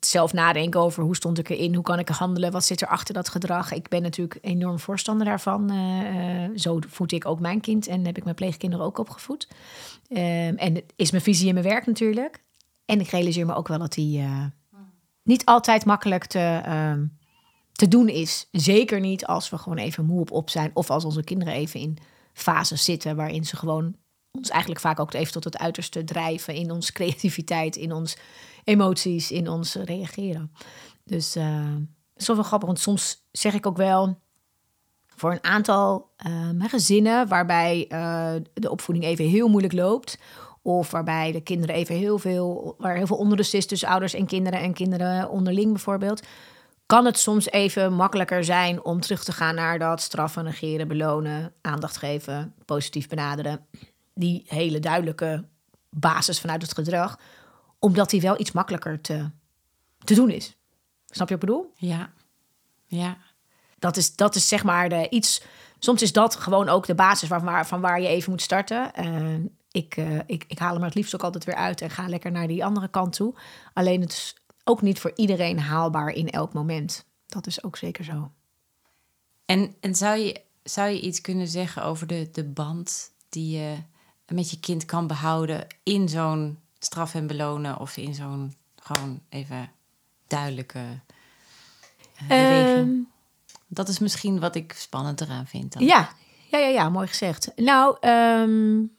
zelf 0.00 0.32
nadenken 0.32 0.80
over 0.80 1.02
hoe 1.02 1.16
stond 1.16 1.38
ik 1.38 1.48
erin, 1.48 1.74
hoe 1.74 1.84
kan 1.84 1.98
ik 1.98 2.08
handelen, 2.08 2.52
wat 2.52 2.64
zit 2.64 2.80
er 2.80 2.88
achter 2.88 3.14
dat 3.14 3.28
gedrag. 3.28 3.72
Ik 3.72 3.88
ben 3.88 4.02
natuurlijk 4.02 4.38
enorm 4.40 4.78
voorstander 4.78 5.26
daarvan. 5.26 5.72
Uh, 5.72 6.48
zo 6.56 6.78
voed 6.88 7.12
ik 7.12 7.26
ook 7.26 7.40
mijn 7.40 7.60
kind 7.60 7.86
en 7.86 8.06
heb 8.06 8.16
ik 8.16 8.24
mijn 8.24 8.36
pleegkinderen 8.36 8.86
ook 8.86 8.98
opgevoed. 8.98 9.48
Uh, 10.08 10.62
en 10.62 10.82
is 10.96 11.10
mijn 11.10 11.22
visie 11.22 11.48
in 11.48 11.54
mijn 11.54 11.66
werk 11.66 11.86
natuurlijk. 11.86 12.42
En 12.84 13.00
ik 13.00 13.08
realiseer 13.08 13.46
me 13.46 13.54
ook 13.54 13.68
wel 13.68 13.78
dat 13.78 13.92
die 13.92 14.20
uh, 14.20 14.44
niet 15.28 15.44
altijd 15.44 15.84
makkelijk 15.84 16.26
te, 16.26 16.62
uh, 16.66 16.92
te 17.72 17.88
doen 17.88 18.08
is. 18.08 18.48
Zeker 18.52 19.00
niet 19.00 19.26
als 19.26 19.50
we 19.50 19.58
gewoon 19.58 19.78
even 19.78 20.04
moe 20.04 20.24
op 20.30 20.50
zijn. 20.50 20.70
Of 20.74 20.90
als 20.90 21.04
onze 21.04 21.24
kinderen 21.24 21.54
even 21.54 21.80
in 21.80 21.98
fases 22.32 22.84
zitten 22.84 23.16
waarin 23.16 23.44
ze 23.44 23.56
gewoon 23.56 23.96
ons 24.32 24.50
eigenlijk 24.50 24.80
vaak 24.80 25.00
ook 25.00 25.12
even 25.12 25.32
tot 25.32 25.44
het 25.44 25.58
uiterste 25.58 26.04
drijven 26.04 26.54
in 26.54 26.70
onze 26.70 26.92
creativiteit, 26.92 27.76
in 27.76 27.92
ons 27.92 28.16
emoties, 28.64 29.30
in 29.30 29.48
ons 29.48 29.74
reageren. 29.74 30.52
Dus 31.04 31.36
uh, 31.36 31.74
het 32.14 32.26
wel 32.26 32.42
grappig, 32.42 32.68
want 32.68 32.80
soms 32.80 33.26
zeg 33.30 33.54
ik 33.54 33.66
ook 33.66 33.76
wel 33.76 34.18
voor 35.06 35.32
een 35.32 35.44
aantal 35.44 36.10
um, 36.26 36.60
gezinnen 36.62 37.28
waarbij 37.28 37.86
uh, 37.88 38.34
de 38.54 38.70
opvoeding 38.70 39.06
even 39.06 39.24
heel 39.24 39.48
moeilijk 39.48 39.74
loopt. 39.74 40.18
Of 40.62 40.90
waarbij 40.90 41.32
de 41.32 41.40
kinderen 41.40 41.74
even 41.74 41.94
heel 41.94 42.18
veel, 42.18 42.74
waar 42.78 42.96
heel 42.96 43.06
veel 43.06 43.16
onrust 43.16 43.54
is 43.54 43.66
tussen 43.66 43.88
ouders 43.88 44.14
en 44.14 44.26
kinderen 44.26 44.60
en 44.60 44.72
kinderen 44.72 45.30
onderling 45.30 45.72
bijvoorbeeld. 45.72 46.22
Kan 46.86 47.04
het 47.04 47.18
soms 47.18 47.50
even 47.50 47.92
makkelijker 47.92 48.44
zijn 48.44 48.84
om 48.84 49.00
terug 49.00 49.24
te 49.24 49.32
gaan 49.32 49.54
naar 49.54 49.78
dat 49.78 50.00
straffen, 50.00 50.44
negeren, 50.44 50.88
belonen, 50.88 51.52
aandacht 51.60 51.96
geven, 51.96 52.54
positief 52.64 53.08
benaderen. 53.08 53.66
Die 54.14 54.44
hele 54.46 54.80
duidelijke 54.80 55.44
basis 55.90 56.40
vanuit 56.40 56.62
het 56.62 56.74
gedrag. 56.74 57.18
Omdat 57.78 58.10
die 58.10 58.20
wel 58.20 58.40
iets 58.40 58.52
makkelijker 58.52 59.00
te, 59.00 59.30
te 60.04 60.14
doen 60.14 60.30
is. 60.30 60.56
Snap 61.06 61.28
je 61.28 61.34
wat 61.34 61.42
ik 61.42 61.48
bedoel? 61.48 61.72
Ja. 61.74 62.12
Ja. 62.86 63.16
Dat 63.78 63.96
is, 63.96 64.16
dat 64.16 64.34
is 64.34 64.48
zeg 64.48 64.64
maar 64.64 64.88
de 64.88 65.08
iets. 65.10 65.42
Soms 65.78 66.02
is 66.02 66.12
dat 66.12 66.36
gewoon 66.36 66.68
ook 66.68 66.86
de 66.86 66.94
basis 66.94 67.28
van 67.28 67.44
waar, 67.44 67.66
van 67.66 67.80
waar 67.80 68.00
je 68.00 68.08
even 68.08 68.30
moet 68.30 68.42
starten. 68.42 68.90
Uh, 69.00 69.50
ik, 69.70 69.96
uh, 69.96 70.18
ik, 70.26 70.44
ik 70.48 70.58
haal 70.58 70.74
hem 70.74 70.82
het 70.82 70.94
liefst 70.94 71.14
ook 71.14 71.22
altijd 71.22 71.44
weer 71.44 71.54
uit 71.54 71.80
en 71.80 71.90
ga 71.90 72.08
lekker 72.08 72.30
naar 72.30 72.46
die 72.46 72.64
andere 72.64 72.88
kant 72.88 73.12
toe. 73.12 73.34
Alleen 73.72 74.00
het 74.00 74.12
is 74.12 74.36
ook 74.64 74.82
niet 74.82 75.00
voor 75.00 75.12
iedereen 75.14 75.60
haalbaar 75.60 76.08
in 76.08 76.30
elk 76.30 76.52
moment. 76.52 77.04
Dat 77.26 77.46
is 77.46 77.64
ook 77.64 77.76
zeker 77.76 78.04
zo. 78.04 78.30
En, 79.44 79.74
en 79.80 79.94
zou, 79.94 80.18
je, 80.18 80.40
zou 80.62 80.90
je 80.90 81.00
iets 81.00 81.20
kunnen 81.20 81.48
zeggen 81.48 81.82
over 81.82 82.06
de, 82.06 82.28
de 82.32 82.44
band 82.44 83.12
die 83.28 83.58
je 83.58 83.76
met 84.26 84.50
je 84.50 84.60
kind 84.60 84.84
kan 84.84 85.06
behouden 85.06 85.66
in 85.82 86.08
zo'n 86.08 86.58
straf 86.78 87.14
en 87.14 87.26
belonen 87.26 87.78
of 87.78 87.96
in 87.96 88.14
zo'n 88.14 88.54
gewoon 88.76 89.20
even 89.28 89.70
duidelijke 90.26 91.00
uh, 92.30 92.82
dat 93.68 93.88
is 93.88 93.98
misschien 93.98 94.40
wat 94.40 94.54
ik 94.54 94.72
spannend 94.72 95.20
eraan 95.20 95.46
vind. 95.46 95.72
Dan. 95.72 95.84
Ja, 95.84 96.08
ja, 96.50 96.58
ja, 96.58 96.68
ja, 96.68 96.88
mooi 96.88 97.06
gezegd. 97.06 97.52
Nou, 97.56 98.08
um, 98.08 98.96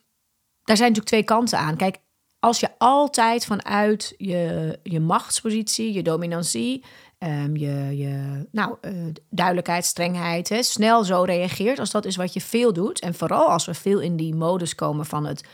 daar 0.69 0.77
zijn 0.77 0.89
natuurlijk 0.89 1.07
twee 1.07 1.37
kanten 1.37 1.59
aan. 1.59 1.75
Kijk, 1.75 1.97
als 2.39 2.59
je 2.59 2.69
altijd 2.77 3.45
vanuit 3.45 4.13
je, 4.17 4.79
je 4.83 4.99
machtspositie, 4.99 5.93
je 5.93 6.03
dominantie, 6.03 6.83
um, 7.19 7.57
je, 7.57 7.97
je 7.97 8.45
nou, 8.51 8.77
uh, 8.81 9.13
duidelijkheid, 9.29 9.85
strengheid, 9.85 10.49
hè, 10.49 10.63
snel 10.63 11.03
zo 11.03 11.23
reageert, 11.23 11.79
als 11.79 11.91
dat 11.91 12.05
is 12.05 12.15
wat 12.15 12.33
je 12.33 12.41
veel 12.41 12.73
doet. 12.73 12.99
En 12.99 13.13
vooral 13.13 13.47
als 13.47 13.65
we 13.65 13.73
veel 13.73 13.99
in 13.99 14.15
die 14.15 14.35
modus 14.35 14.75
komen 14.75 15.05
van 15.05 15.25
het 15.25 15.45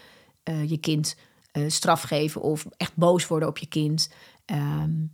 uh, 0.49 0.69
je 0.69 0.77
kind 0.77 1.15
uh, 1.53 1.69
straf 1.69 2.01
geven 2.01 2.41
of 2.41 2.65
echt 2.77 2.95
boos 2.95 3.27
worden 3.27 3.49
op 3.49 3.57
je 3.57 3.67
kind. 3.67 4.11
Um, 4.45 5.13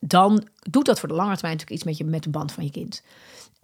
dan 0.00 0.48
doet 0.70 0.86
dat 0.86 1.00
voor 1.00 1.08
de 1.08 1.14
lange 1.14 1.34
termijn 1.34 1.56
natuurlijk 1.56 1.80
iets 1.80 1.84
met, 1.84 1.96
je, 1.96 2.04
met 2.04 2.22
de 2.22 2.30
band 2.30 2.52
van 2.52 2.64
je 2.64 2.70
kind. 2.70 3.02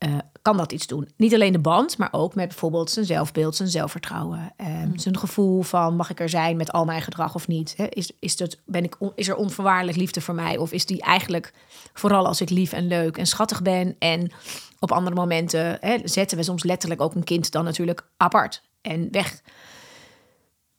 Uh, 0.06 0.18
kan 0.42 0.56
dat 0.56 0.72
iets 0.72 0.86
doen. 0.86 1.08
Niet 1.16 1.34
alleen 1.34 1.52
de 1.52 1.58
band, 1.58 1.98
maar 1.98 2.08
ook 2.12 2.34
met 2.34 2.48
bijvoorbeeld 2.48 2.90
zijn 2.90 3.04
zelfbeeld, 3.04 3.56
zijn 3.56 3.68
zelfvertrouwen. 3.68 4.52
Um. 4.56 4.98
Zijn 4.98 5.18
gevoel 5.18 5.62
van 5.62 5.96
mag 5.96 6.10
ik 6.10 6.20
er 6.20 6.28
zijn 6.28 6.56
met 6.56 6.72
al 6.72 6.84
mijn 6.84 7.02
gedrag 7.02 7.34
of 7.34 7.48
niet? 7.48 7.74
He, 7.76 7.84
is, 7.84 8.12
is, 8.18 8.36
dat, 8.36 8.58
ben 8.66 8.84
ik, 8.84 8.96
is 9.14 9.28
er 9.28 9.36
onvoorwaardelijk 9.36 9.98
liefde 9.98 10.20
voor 10.20 10.34
mij? 10.34 10.56
Of 10.56 10.72
is 10.72 10.86
die 10.86 11.02
eigenlijk 11.02 11.52
vooral 11.92 12.26
als 12.26 12.40
ik 12.40 12.50
lief 12.50 12.72
en 12.72 12.86
leuk 12.86 13.16
en 13.16 13.26
schattig 13.26 13.62
ben? 13.62 13.96
En 13.98 14.32
op 14.78 14.92
andere 14.92 15.16
momenten 15.16 15.76
he, 15.80 15.98
zetten 16.04 16.36
we 16.36 16.42
soms 16.42 16.64
letterlijk 16.64 17.00
ook 17.00 17.14
een 17.14 17.24
kind 17.24 17.50
dan 17.50 17.64
natuurlijk 17.64 18.08
apart 18.16 18.62
en 18.80 19.08
weg. 19.10 19.42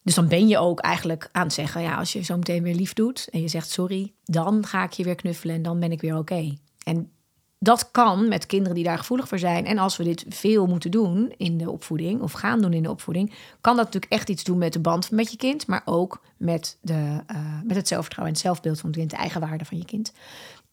Dus 0.03 0.15
dan 0.15 0.27
ben 0.27 0.47
je 0.47 0.57
ook 0.57 0.79
eigenlijk 0.79 1.29
aan 1.31 1.43
het 1.43 1.53
zeggen, 1.53 1.81
ja, 1.81 1.95
als 1.95 2.13
je 2.13 2.21
zo 2.21 2.37
meteen 2.37 2.63
weer 2.63 2.75
lief 2.75 2.93
doet 2.93 3.27
en 3.31 3.41
je 3.41 3.47
zegt 3.47 3.69
sorry, 3.69 4.13
dan 4.23 4.65
ga 4.65 4.83
ik 4.83 4.91
je 4.91 5.03
weer 5.03 5.15
knuffelen 5.15 5.55
en 5.55 5.61
dan 5.61 5.79
ben 5.79 5.91
ik 5.91 6.01
weer 6.01 6.17
oké. 6.17 6.33
Okay. 6.33 6.57
En 6.83 7.11
dat 7.59 7.91
kan 7.91 8.27
met 8.27 8.45
kinderen 8.45 8.75
die 8.75 8.83
daar 8.83 8.97
gevoelig 8.97 9.27
voor 9.27 9.39
zijn. 9.39 9.65
En 9.65 9.77
als 9.77 9.97
we 9.97 10.03
dit 10.03 10.25
veel 10.29 10.65
moeten 10.65 10.91
doen 10.91 11.33
in 11.37 11.57
de 11.57 11.71
opvoeding, 11.71 12.21
of 12.21 12.31
gaan 12.31 12.61
doen 12.61 12.73
in 12.73 12.83
de 12.83 12.89
opvoeding, 12.89 13.33
kan 13.61 13.75
dat 13.75 13.85
natuurlijk 13.85 14.11
echt 14.11 14.29
iets 14.29 14.43
doen 14.43 14.57
met 14.57 14.73
de 14.73 14.79
band 14.79 15.11
met 15.11 15.31
je 15.31 15.37
kind, 15.37 15.67
maar 15.67 15.81
ook 15.85 16.21
met, 16.37 16.77
de, 16.81 16.93
uh, 16.93 17.59
met 17.63 17.75
het 17.75 17.87
zelfvertrouwen 17.87 18.35
en 18.35 18.39
het 18.39 18.39
zelfbeeld 18.39 18.79
van 18.79 18.89
het 18.89 18.97
kind, 18.97 19.11
de 19.11 19.17
eigenwaarde 19.17 19.65
van 19.65 19.77
je 19.77 19.85
kind. 19.85 20.13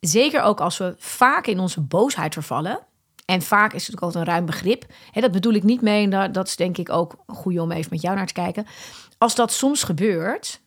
Zeker 0.01 0.43
ook 0.43 0.61
als 0.61 0.79
we 0.79 0.95
vaak 0.99 1.47
in 1.47 1.61
onze 1.61 1.81
boosheid 1.81 2.33
vervallen. 2.33 2.79
En 3.25 3.43
vaak 3.43 3.73
is 3.73 3.87
het 3.87 3.97
ook 3.97 4.03
altijd 4.03 4.27
een 4.27 4.33
ruim 4.33 4.47
begrip. 4.47 4.87
Hè, 5.11 5.21
dat 5.21 5.33
bedoel 5.33 5.53
ik 5.53 5.63
niet 5.63 5.81
mee. 5.81 6.05
En 6.05 6.11
dat, 6.11 6.35
dat 6.35 6.47
is 6.47 6.57
denk 6.57 6.79
ik 6.79 6.91
ook 6.91 7.17
goed 7.27 7.59
om 7.59 7.73
even 7.73 7.91
met 7.91 8.03
jou 8.03 8.17
naar 8.17 8.27
te 8.27 8.33
kijken. 8.33 8.67
Als 9.19 9.35
dat 9.35 9.53
soms 9.53 9.83
gebeurt, 9.83 10.61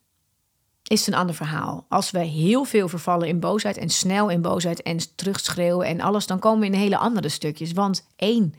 is 0.89 1.07
een 1.07 1.13
ander 1.13 1.35
verhaal. 1.35 1.85
Als 1.89 2.11
we 2.11 2.19
heel 2.19 2.63
veel 2.63 2.87
vervallen 2.87 3.27
in 3.27 3.39
boosheid 3.39 3.77
en 3.77 3.89
snel 3.89 4.29
in 4.29 4.41
boosheid 4.41 4.81
en 4.81 4.97
terugschreeuwen 5.15 5.87
en 5.87 6.01
alles, 6.01 6.25
dan 6.25 6.39
komen 6.39 6.59
we 6.59 6.65
in 6.65 6.73
hele 6.73 6.97
andere 6.97 7.29
stukjes. 7.29 7.71
Want 7.71 8.07
één, 8.15 8.53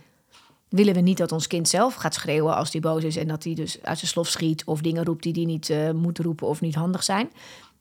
willen 0.69 0.95
we 0.95 1.01
niet 1.01 1.19
dat 1.19 1.33
ons 1.33 1.47
kind 1.47 1.69
zelf 1.69 1.95
gaat 1.95 2.15
schreeuwen 2.15 2.57
als 2.57 2.71
die 2.71 2.81
boos 2.81 3.05
is 3.05 3.17
en 3.17 3.29
dat 3.29 3.45
hij 3.45 3.55
dus 3.55 3.83
uit 3.83 3.99
zijn 3.99 4.11
slof 4.11 4.29
schiet 4.29 4.65
of 4.65 4.81
dingen 4.81 5.05
roept 5.05 5.23
die 5.23 5.33
hij 5.33 5.45
niet 5.45 5.69
uh, 5.69 5.91
moet 5.91 6.19
roepen 6.19 6.47
of 6.47 6.61
niet 6.61 6.75
handig 6.75 7.03
zijn. 7.03 7.31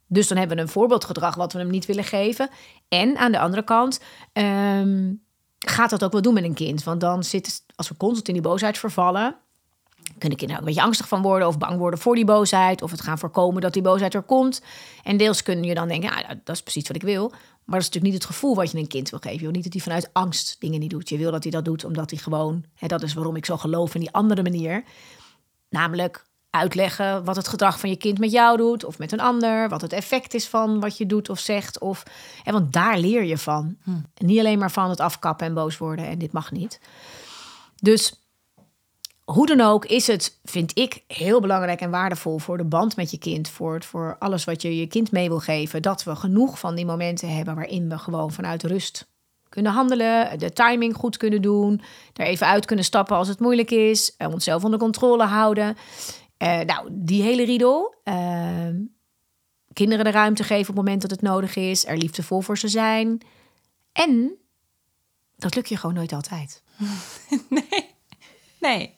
Dus 0.08 0.28
dan 0.28 0.38
hebben 0.38 0.58
we 0.58 0.62
een 0.64 0.70
voorbeeldgedrag 0.70 1.36
wat 1.36 1.54
we 1.54 1.60
hem 1.60 1.70
niet 1.70 1.86
willen 1.86 2.04
geven. 2.04 2.50
En 2.88 3.18
aan 3.18 3.32
de 3.32 3.40
andere 3.40 3.64
kant 3.64 4.00
um, 4.34 5.22
gaat 5.60 5.90
dat 5.90 6.04
ook 6.04 6.12
wel 6.12 6.22
doen 6.22 6.34
met 6.34 6.44
een 6.44 6.54
kind. 6.54 6.84
Want 6.84 7.02
dan 7.02 7.24
zit, 7.24 7.64
als 7.76 7.90
we 7.90 7.98
constant 7.98 8.28
in 8.28 8.34
die 8.34 8.44
boosheid 8.44 8.78
vervallen, 8.78 9.36
kunnen 10.18 10.38
kinderen 10.38 10.62
ook 10.62 10.68
een 10.68 10.74
beetje 10.74 10.88
angstig 10.88 11.08
van 11.08 11.22
worden 11.22 11.48
of 11.48 11.58
bang 11.58 11.78
worden 11.78 12.00
voor 12.00 12.16
die 12.16 12.26
boosheid. 12.26 12.82
Of 12.82 12.92
het 12.92 13.02
gaan 13.02 13.18
voorkomen 13.18 13.62
dat 13.62 13.74
die 13.74 13.82
boosheid 13.82 14.14
er 14.14 14.22
komt. 14.22 14.62
En 15.04 15.18
deels 15.18 15.44
kun 15.44 15.64
je 15.64 15.74
dan 15.74 15.88
denken, 15.88 16.10
ja, 16.10 16.28
dat 16.44 16.56
is 16.56 16.62
precies 16.62 16.88
wat 16.88 16.96
ik 16.96 17.02
wil. 17.02 17.30
Maar 17.30 17.80
dat 17.80 17.88
is 17.88 17.94
natuurlijk 17.94 18.14
niet 18.14 18.24
het 18.24 18.26
gevoel 18.36 18.56
wat 18.56 18.72
je 18.72 18.78
een 18.78 18.88
kind 18.88 19.10
wil 19.10 19.20
geven. 19.20 19.38
Je 19.38 19.44
wil 19.44 19.52
niet 19.52 19.64
dat 19.64 19.74
hij 19.74 19.82
vanuit 19.82 20.10
angst 20.14 20.56
dingen 20.60 20.80
niet 20.80 20.90
doet. 20.90 21.10
Je 21.10 21.18
wil 21.18 21.32
dat 21.32 21.44
hij 21.44 21.52
dat 21.52 21.66
doet 21.66 21.84
omdat 21.84 22.10
hij 22.10 22.20
gewoon, 22.20 22.64
hè, 22.76 22.88
dat 22.88 23.04
is 23.04 23.14
waarom 23.14 23.36
ik 23.36 23.46
zo 23.46 23.58
geloof 23.58 23.94
in 23.94 24.00
die 24.00 24.12
andere 24.12 24.44
manier. 24.44 24.84
Namelijk 25.70 26.28
uitleggen 26.50 27.24
wat 27.24 27.36
het 27.36 27.48
gedrag 27.48 27.80
van 27.80 27.90
je 27.90 27.96
kind 27.96 28.20
met 28.20 28.32
jou 28.32 28.58
doet 28.58 28.86
of 28.86 28.98
met 28.98 29.12
een 29.12 29.20
ander. 29.20 29.70
Wat 29.70 29.82
het 29.82 29.94
effect 29.94 30.34
is 30.34 30.48
van 30.48 30.80
wat 30.80 30.98
je 30.98 31.06
doet 31.06 31.30
of 31.30 31.40
zegt. 31.40 31.80
Of, 31.80 32.04
hè, 32.44 32.52
want 32.52 32.74
daar 32.74 33.00
leer 33.00 33.24
je 33.24 33.38
van. 33.38 33.78
Hm. 33.84 33.92
niet 34.26 34.40
alleen 34.40 34.60
maar 34.60 34.72
van 34.72 34.90
het 34.90 35.00
afkappen 35.00 35.48
en 35.48 35.54
boos 35.54 35.78
worden 35.78 36.06
en 36.06 36.18
dit 36.18 36.32
mag 36.32 36.52
niet. 36.52 36.80
Dus 37.76 38.14
hoe 39.32 39.46
dan 39.46 39.62
ook 39.62 39.86
is 39.86 40.08
het, 40.08 40.40
vind 40.44 40.78
ik, 40.78 41.04
heel 41.08 41.42
belangrijk 41.42 41.82
en 41.82 41.90
waardevol 41.90 42.38
voor 42.38 42.58
de 42.58 42.64
band 42.64 42.96
met 42.96 43.12
je 43.12 43.18
kind. 43.18 43.50
Voor, 43.50 43.84
voor 43.84 44.16
alles 44.20 44.44
wat 44.44 44.62
je 44.62 44.78
je 44.78 44.88
kind 44.88 45.12
mee 45.12 45.28
wil 45.28 45.40
geven. 45.40 45.82
Dat 45.82 46.04
we 46.04 46.16
genoeg 46.16 46.60
van 46.60 46.76
die 46.76 46.86
momenten 46.86 47.36
hebben 47.36 47.56
waarin 47.56 47.90
we 47.90 47.98
gewoon 47.98 48.32
vanuit 48.32 48.64
rust 48.64 49.08
kunnen 49.50 49.72
handelen. 49.72 50.40
De 50.40 50.54
timing 50.54 50.96
goed 50.96 51.18
kunnen 51.18 51.42
doen. 51.42 51.82
Er 52.14 52.26
even 52.26 52.48
uit 52.48 52.66
kunnen 52.66 52.86
stappen 52.86 53.16
als 53.16 53.28
het 53.28 53.40
moeilijk 53.40 53.72
is. 53.72 54.16
Onszelf 54.18 54.64
onder 54.64 54.80
controle 54.80 55.24
houden. 55.24 55.78
Uh, 56.44 56.60
nou, 56.60 56.90
die 56.92 57.22
hele 57.22 57.46
riedel. 57.46 57.96
Uh, 58.04 58.68
kinderen 59.74 60.06
de 60.06 60.12
ruimte 60.12 60.44
geven 60.44 60.70
op 60.70 60.76
het 60.76 60.86
moment 60.86 61.02
dat 61.02 61.12
het 61.12 61.22
nodig 61.22 61.56
is. 61.56 61.88
Er 61.88 61.98
liefdevol 61.98 62.42
voor 62.42 62.58
ze 62.58 62.68
zijn. 62.68 63.22
En 63.92 64.36
dat 65.36 65.56
lukt 65.56 65.70
je 65.70 65.78
gewoon 65.78 65.96
nooit 65.96 66.14
altijd. 66.14 66.64
Nee. 67.50 67.98
Nee. 68.60 68.98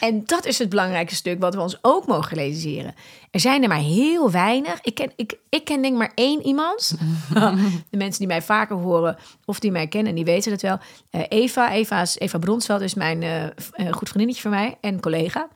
En 0.00 0.22
dat 0.26 0.46
is 0.46 0.58
het 0.58 0.68
belangrijke 0.68 1.14
stuk 1.14 1.40
wat 1.40 1.54
we 1.54 1.60
ons 1.60 1.78
ook 1.82 2.06
mogen 2.06 2.36
realiseren. 2.36 2.94
Er 3.30 3.40
zijn 3.40 3.62
er 3.62 3.68
maar 3.68 3.78
heel 3.78 4.30
weinig. 4.30 4.80
Ik 4.82 4.94
ken, 4.94 5.12
ik, 5.16 5.38
ik 5.48 5.64
ken 5.64 5.82
denk 5.82 5.96
maar 5.96 6.12
één 6.14 6.46
iemand. 6.46 6.94
de 7.90 7.96
mensen 7.96 8.18
die 8.18 8.26
mij 8.26 8.42
vaker 8.42 8.76
horen 8.76 9.16
of 9.44 9.60
die 9.60 9.70
mij 9.70 9.86
kennen, 9.86 10.14
die 10.14 10.24
weten 10.24 10.52
het 10.52 10.62
wel. 10.62 10.78
Uh, 11.10 11.22
Eva, 11.28 11.72
Eva, 11.72 12.00
is, 12.00 12.18
Eva 12.18 12.38
Bronsveld 12.38 12.80
is 12.80 12.94
mijn 12.94 13.22
uh, 13.22 13.92
goed 13.92 14.08
vriendinnetje 14.08 14.42
van 14.42 14.50
mij 14.50 14.78
en 14.80 15.00
collega. 15.00 15.48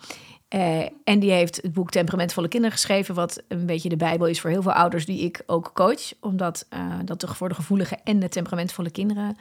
Uh, 0.54 0.80
en 1.04 1.18
die 1.18 1.30
heeft 1.30 1.56
het 1.62 1.72
boek 1.72 1.90
Temperamentvolle 1.90 2.48
Kinderen 2.48 2.76
geschreven, 2.76 3.14
wat 3.14 3.42
een 3.48 3.66
beetje 3.66 3.88
de 3.88 3.96
Bijbel 3.96 4.26
is 4.26 4.40
voor 4.40 4.50
heel 4.50 4.62
veel 4.62 4.72
ouders 4.72 5.06
die 5.06 5.20
ik 5.20 5.42
ook 5.46 5.70
coach. 5.74 6.12
Omdat 6.20 6.66
uh, 6.74 6.94
dat 7.04 7.24
voor 7.28 7.48
de 7.48 7.54
gevoelige 7.54 7.98
en 8.04 8.18
de 8.18 8.28
temperamentvolle 8.28 8.90
kinderen 8.90 9.36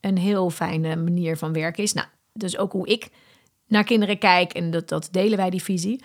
een 0.00 0.18
heel 0.18 0.50
fijne 0.50 0.96
manier 0.96 1.36
van 1.36 1.52
werken 1.52 1.82
is. 1.82 1.92
Nou, 1.92 2.06
dus 2.32 2.58
ook 2.58 2.72
hoe 2.72 2.86
ik 2.86 3.10
naar 3.66 3.84
kinderen 3.84 4.18
kijk 4.18 4.52
en 4.52 4.70
dat, 4.70 4.88
dat 4.88 5.08
delen 5.10 5.36
wij 5.36 5.50
die 5.50 5.62
visie. 5.62 6.04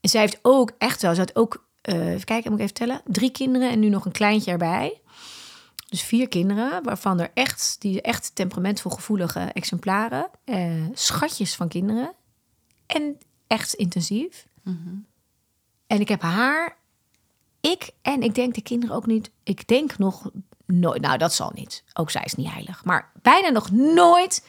En 0.00 0.08
zij 0.08 0.20
heeft 0.20 0.38
ook 0.42 0.72
echt 0.78 1.02
wel, 1.02 1.14
ze 1.14 1.20
had 1.20 1.36
ook, 1.36 1.66
uh, 1.82 2.12
even 2.12 2.24
kijken, 2.24 2.50
moet 2.50 2.60
ik 2.60 2.64
even 2.64 2.78
tellen, 2.78 3.00
drie 3.04 3.30
kinderen 3.30 3.70
en 3.70 3.80
nu 3.80 3.88
nog 3.88 4.04
een 4.04 4.12
kleintje 4.12 4.50
erbij. 4.50 5.00
Dus 5.88 6.02
vier 6.02 6.28
kinderen, 6.28 6.82
waarvan 6.82 7.20
er 7.20 7.30
echt, 7.34 7.76
die 7.78 8.02
echt 8.02 8.34
temperamentvol 8.34 8.92
gevoelige 8.92 9.40
exemplaren, 9.40 10.30
schatjes 10.92 11.54
van 11.54 11.68
kinderen. 11.68 12.12
En 12.86 13.18
echt 13.46 13.74
intensief. 13.74 14.46
En 15.86 16.00
ik 16.00 16.08
heb 16.08 16.22
haar, 16.22 16.76
ik 17.60 17.90
en 18.02 18.22
ik 18.22 18.34
denk 18.34 18.54
de 18.54 18.62
kinderen 18.62 18.96
ook 18.96 19.06
niet. 19.06 19.30
Ik 19.42 19.68
denk 19.68 19.98
nog 19.98 20.30
nooit, 20.66 21.00
nou 21.00 21.18
dat 21.18 21.34
zal 21.34 21.50
niet. 21.54 21.84
Ook 21.92 22.10
zij 22.10 22.22
is 22.24 22.34
niet 22.34 22.50
heilig. 22.50 22.84
Maar 22.84 23.12
bijna 23.22 23.48
nog 23.48 23.70
nooit 23.70 24.46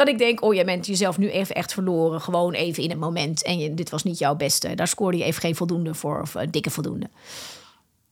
dat 0.00 0.08
ik 0.08 0.18
denk, 0.18 0.42
oh 0.42 0.54
jij 0.54 0.64
bent 0.64 0.86
jezelf 0.86 1.18
nu 1.18 1.30
even 1.30 1.54
echt 1.54 1.72
verloren. 1.72 2.20
Gewoon 2.20 2.52
even 2.52 2.82
in 2.82 2.90
het 2.90 2.98
moment. 2.98 3.42
En 3.42 3.58
je, 3.58 3.74
dit 3.74 3.90
was 3.90 4.02
niet 4.02 4.18
jouw 4.18 4.34
beste. 4.34 4.74
Daar 4.74 4.88
scoorde 4.88 5.16
je 5.16 5.24
even 5.24 5.40
geen 5.40 5.56
voldoende 5.56 5.94
voor 5.94 6.20
of 6.20 6.34
uh, 6.34 6.42
dikke 6.50 6.70
voldoende. 6.70 7.10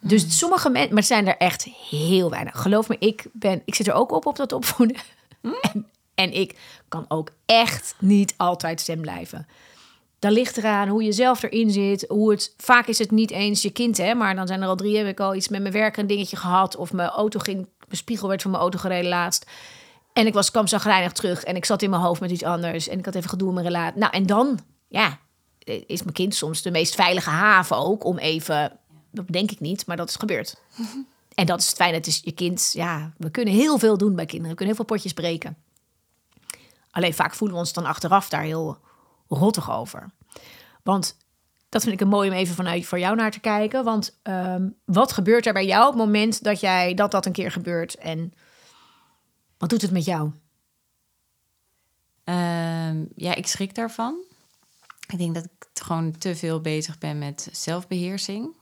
Dus 0.01 0.39
sommige 0.39 0.71
mensen, 0.71 0.95
maar 0.95 1.03
zijn 1.03 1.27
er 1.27 1.37
echt 1.37 1.69
heel 1.91 2.31
weinig. 2.31 2.61
Geloof 2.61 2.89
me, 2.89 2.97
ik, 2.99 3.27
ben, 3.33 3.63
ik 3.65 3.75
zit 3.75 3.87
er 3.87 3.93
ook 3.93 4.13
op 4.13 4.27
op 4.27 4.37
dat 4.37 4.53
opvoeden. 4.53 4.97
En, 5.63 5.87
en 6.15 6.33
ik 6.33 6.59
kan 6.89 7.05
ook 7.09 7.31
echt 7.47 7.95
niet 7.99 8.35
altijd 8.37 8.81
stem 8.81 9.01
blijven. 9.01 9.47
Dan 10.19 10.33
ligt 10.33 10.57
eraan 10.57 10.89
hoe 10.89 11.03
je 11.03 11.13
zelf 11.13 11.43
erin 11.43 11.71
zit. 11.71 12.05
Hoe 12.09 12.31
het, 12.31 12.55
vaak 12.57 12.87
is 12.87 12.99
het 12.99 13.11
niet 13.11 13.31
eens 13.31 13.63
je 13.63 13.71
kind, 13.71 13.97
hè, 13.97 14.15
maar 14.15 14.35
dan 14.35 14.47
zijn 14.47 14.63
er 14.63 14.69
al 14.69 14.77
drie. 14.77 14.97
Heb 14.97 15.07
ik 15.07 15.21
al 15.21 15.35
iets 15.35 15.49
met 15.49 15.61
mijn 15.61 15.73
werk 15.73 15.97
een 15.97 16.07
dingetje 16.07 16.37
gehad. 16.37 16.77
Of 16.77 16.93
mijn 16.93 17.09
auto 17.09 17.39
ging, 17.39 17.57
mijn 17.57 17.97
spiegel 17.97 18.29
werd 18.29 18.43
van 18.43 18.51
mijn 18.51 18.63
auto 18.63 18.79
gereden 18.79 19.09
laatst. 19.09 19.47
En 20.19 20.27
ik 20.27 20.35
was 20.35 20.51
kwam 20.51 20.67
zagrijnig 20.67 21.13
terug 21.13 21.45
en 21.45 21.57
ik 21.57 21.65
zat 21.65 21.83
in 21.83 21.91
mijn 21.91 22.03
hoofd 22.03 22.21
met 22.21 22.31
iets 22.31 22.43
anders. 22.43 22.89
En 22.89 22.99
ik 22.99 23.05
had 23.05 23.15
even 23.15 23.31
gedoe 23.31 23.49
in 23.49 23.55
mijn 23.55 23.67
relatie. 23.67 23.99
Nou, 23.99 24.13
en 24.13 24.27
dan, 24.27 24.59
ja, 24.89 25.19
is 25.87 26.03
mijn 26.03 26.15
kind 26.15 26.35
soms 26.35 26.63
de 26.63 26.71
meest 26.71 26.95
veilige 26.95 27.31
haven 27.31 27.77
ook 27.77 28.05
om 28.05 28.19
even. 28.19 28.79
Dat 29.11 29.29
denk 29.29 29.51
ik 29.51 29.61
niet, 29.61 29.87
maar 29.87 29.97
dat 29.97 30.09
is 30.09 30.17
gebeurd. 30.17 30.55
En 31.35 31.47
dat 31.47 31.61
is 31.61 31.67
het 31.67 31.77
fijn. 31.77 31.95
Het 31.95 32.07
is 32.07 32.21
je 32.25 32.33
kind. 32.33 32.71
Ja, 32.73 33.13
we 33.17 33.31
kunnen 33.31 33.55
heel 33.55 33.79
veel 33.79 33.99
doen 33.99 34.15
bij 34.15 34.27
kinderen. 34.27 34.51
We 34.51 34.57
kunnen 34.57 34.75
heel 34.75 34.85
veel 34.85 34.97
potjes 34.97 35.13
breken. 35.13 35.57
Alleen 36.91 37.15
vaak 37.15 37.35
voelen 37.35 37.57
we 37.57 37.63
ons 37.63 37.73
dan 37.73 37.85
achteraf 37.85 38.29
daar 38.29 38.43
heel 38.43 38.79
rottig 39.29 39.71
over. 39.71 40.11
Want 40.83 41.17
dat 41.69 41.83
vind 41.83 41.95
ik 41.95 42.01
een 42.01 42.09
mooi 42.09 42.31
om 42.31 42.35
even 42.35 42.55
vanuit 42.55 42.87
voor 42.87 42.99
jou 42.99 43.17
naar 43.17 43.31
te 43.31 43.41
kijken. 43.41 43.85
Want 43.85 44.19
um, 44.23 44.75
wat 44.85 45.13
gebeurt 45.13 45.47
er 45.47 45.53
bij 45.53 45.67
jou 45.67 45.87
op 45.87 45.95
het 45.95 46.05
moment 46.05 46.45
dat 46.45 46.61
jij 46.61 46.95
dat 46.95 47.11
dat 47.11 47.27
een 47.27 47.33
keer 47.33 47.53
gebeurt? 47.53 47.95
En 47.95 48.33
wat 49.59 49.71
doet 49.71 49.83
het 49.83 49.91
met 49.91 50.05
jou? 50.05 50.31
Uh, 52.25 53.05
ja, 53.17 53.35
ik 53.35 53.47
schrik 53.47 53.75
daarvan. 53.75 54.25
Ik 55.09 55.19
denk 55.19 55.35
dat 55.35 55.45
ik 55.45 55.69
gewoon 55.83 56.19
te 56.19 56.37
veel 56.37 56.61
bezig 56.61 56.99
ben 56.99 57.19
met 57.19 57.49
zelfbeheersing. 57.53 58.57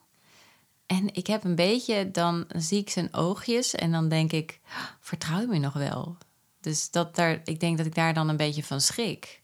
En 0.86 1.14
ik 1.14 1.26
heb 1.26 1.44
een 1.44 1.54
beetje, 1.54 2.10
dan 2.10 2.44
zie 2.48 2.80
ik 2.80 2.90
zijn 2.90 3.14
oogjes 3.14 3.74
en 3.74 3.92
dan 3.92 4.08
denk 4.08 4.32
ik, 4.32 4.60
vertrouw 5.00 5.40
je 5.40 5.46
me 5.46 5.58
nog 5.58 5.72
wel? 5.72 6.16
Dus 6.60 6.90
dat 6.90 7.16
daar, 7.16 7.40
ik 7.44 7.60
denk 7.60 7.76
dat 7.76 7.86
ik 7.86 7.94
daar 7.94 8.14
dan 8.14 8.28
een 8.28 8.36
beetje 8.36 8.64
van 8.64 8.80
schrik. 8.80 9.42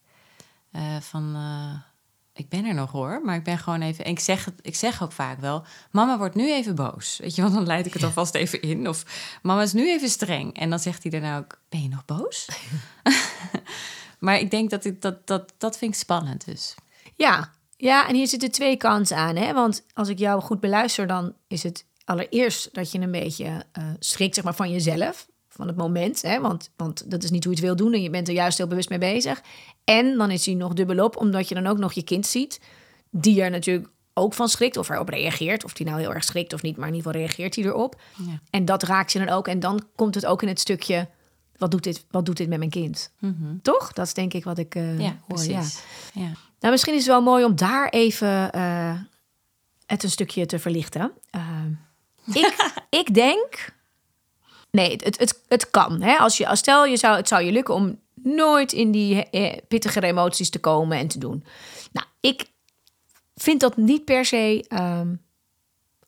Uh, 0.72 1.00
van, 1.00 1.36
uh, 1.36 1.74
ik 2.34 2.48
ben 2.48 2.64
er 2.64 2.74
nog 2.74 2.90
hoor, 2.90 3.20
maar 3.24 3.36
ik 3.36 3.44
ben 3.44 3.58
gewoon 3.58 3.82
even. 3.82 4.04
En 4.04 4.10
ik 4.10 4.20
zeg, 4.20 4.48
ik 4.60 4.74
zeg 4.74 5.02
ook 5.02 5.12
vaak 5.12 5.40
wel: 5.40 5.64
Mama 5.90 6.18
wordt 6.18 6.34
nu 6.34 6.52
even 6.52 6.74
boos. 6.74 7.18
Weet 7.18 7.34
je, 7.34 7.42
want 7.42 7.54
dan 7.54 7.66
leid 7.66 7.86
ik 7.86 7.92
het 7.92 8.02
alvast 8.02 8.34
even 8.34 8.62
in. 8.62 8.88
Of 8.88 9.04
Mama 9.42 9.62
is 9.62 9.72
nu 9.72 9.90
even 9.90 10.08
streng. 10.08 10.58
En 10.58 10.70
dan 10.70 10.78
zegt 10.78 11.02
hij 11.02 11.10
daarna 11.10 11.38
ook: 11.38 11.60
Ben 11.68 11.82
je 11.82 11.88
nog 11.88 12.04
boos? 12.04 12.48
maar 14.18 14.38
ik 14.38 14.50
denk 14.50 14.70
dat 14.70 14.84
ik 14.84 15.02
dat, 15.02 15.26
dat, 15.26 15.52
dat 15.58 15.78
vind 15.78 15.94
ik 15.94 16.00
spannend. 16.00 16.44
Dus 16.44 16.74
ja, 17.14 17.50
ja, 17.76 18.08
en 18.08 18.14
hier 18.14 18.28
zitten 18.28 18.50
twee 18.50 18.76
kanten 18.76 19.16
aan. 19.16 19.36
Hè? 19.36 19.52
Want 19.52 19.84
als 19.94 20.08
ik 20.08 20.18
jou 20.18 20.42
goed 20.42 20.60
beluister, 20.60 21.06
dan 21.06 21.34
is 21.48 21.62
het 21.62 21.86
allereerst 22.04 22.74
dat 22.74 22.92
je 22.92 22.98
een 22.98 23.10
beetje 23.10 23.64
uh, 23.78 23.84
schrikt 23.98 24.34
zeg 24.34 24.44
maar, 24.44 24.54
van 24.54 24.70
jezelf 24.70 25.26
van 25.52 25.66
het 25.66 25.76
moment. 25.76 26.22
Hè? 26.22 26.40
Want, 26.40 26.70
want 26.76 27.10
dat 27.10 27.22
is 27.22 27.30
niet 27.30 27.44
hoe 27.44 27.54
je 27.54 27.58
het 27.58 27.68
wil 27.68 27.76
doen 27.76 27.92
en 27.94 28.02
je 28.02 28.10
bent 28.10 28.28
er 28.28 28.34
juist 28.34 28.58
heel 28.58 28.66
bewust 28.66 28.88
mee 28.88 28.98
bezig. 28.98 29.42
En 29.84 30.16
dan 30.16 30.30
is 30.30 30.46
hij 30.46 30.54
nog 30.54 30.72
dubbelop, 30.72 31.16
omdat 31.16 31.48
je 31.48 31.54
dan 31.54 31.66
ook 31.66 31.78
nog 31.78 31.92
je 31.92 32.02
kind 32.02 32.26
ziet, 32.26 32.60
die 33.10 33.42
er 33.42 33.50
natuurlijk 33.50 33.88
ook 34.14 34.34
van 34.34 34.48
schrikt 34.48 34.76
of 34.76 34.88
erop 34.88 35.08
reageert. 35.08 35.64
Of 35.64 35.72
die 35.72 35.86
nou 35.86 36.00
heel 36.00 36.14
erg 36.14 36.24
schrikt 36.24 36.52
of 36.52 36.62
niet, 36.62 36.76
maar 36.76 36.88
in 36.88 36.94
ieder 36.94 37.12
geval 37.12 37.26
reageert 37.26 37.54
hij 37.54 37.64
erop. 37.64 38.00
Ja. 38.16 38.40
En 38.50 38.64
dat 38.64 38.82
raakt 38.82 39.12
je 39.12 39.18
dan 39.18 39.28
ook. 39.28 39.48
En 39.48 39.60
dan 39.60 39.86
komt 39.94 40.14
het 40.14 40.26
ook 40.26 40.42
in 40.42 40.48
het 40.48 40.60
stukje, 40.60 41.08
wat 41.56 41.70
doet 41.70 41.82
dit, 41.82 42.04
wat 42.10 42.26
doet 42.26 42.36
dit 42.36 42.48
met 42.48 42.58
mijn 42.58 42.70
kind? 42.70 43.12
Mm 43.18 43.36
-hmm. 43.40 43.62
Toch? 43.62 43.92
Dat 43.92 44.06
is 44.06 44.14
denk 44.14 44.32
ik 44.32 44.44
wat 44.44 44.58
ik 44.58 44.74
uh, 44.74 44.98
ja, 44.98 45.04
hoor. 45.04 45.18
Precies. 45.26 45.82
Ja. 46.12 46.22
ja. 46.22 46.32
Nou, 46.60 46.72
misschien 46.74 46.94
is 46.94 47.00
het 47.00 47.08
wel 47.08 47.22
mooi 47.22 47.44
om 47.44 47.56
daar 47.56 47.88
even 47.88 48.50
uh, 48.56 49.00
het 49.86 50.02
een 50.02 50.10
stukje 50.10 50.46
te 50.46 50.58
verlichten. 50.58 51.12
Uh, 51.36 52.36
ik, 52.36 52.72
ik 53.00 53.14
denk 53.14 53.74
Nee, 54.72 54.90
het, 54.90 55.18
het, 55.18 55.42
het 55.48 55.70
kan. 55.70 56.02
Hè? 56.02 56.16
Als 56.16 56.36
je, 56.36 56.48
als 56.48 56.58
stel, 56.58 56.86
je 56.86 56.96
zou, 56.96 57.16
het 57.16 57.28
zou 57.28 57.42
je 57.42 57.52
lukken 57.52 57.74
om 57.74 58.00
nooit 58.14 58.72
in 58.72 58.90
die 58.90 59.24
eh, 59.24 59.58
pittigere 59.68 60.06
emoties 60.06 60.50
te 60.50 60.58
komen 60.58 60.98
en 60.98 61.08
te 61.08 61.18
doen. 61.18 61.44
Nou, 61.92 62.06
ik 62.20 62.50
vind 63.34 63.60
dat 63.60 63.76
niet 63.76 64.04
per 64.04 64.24
se, 64.24 64.64
um, 64.68 65.22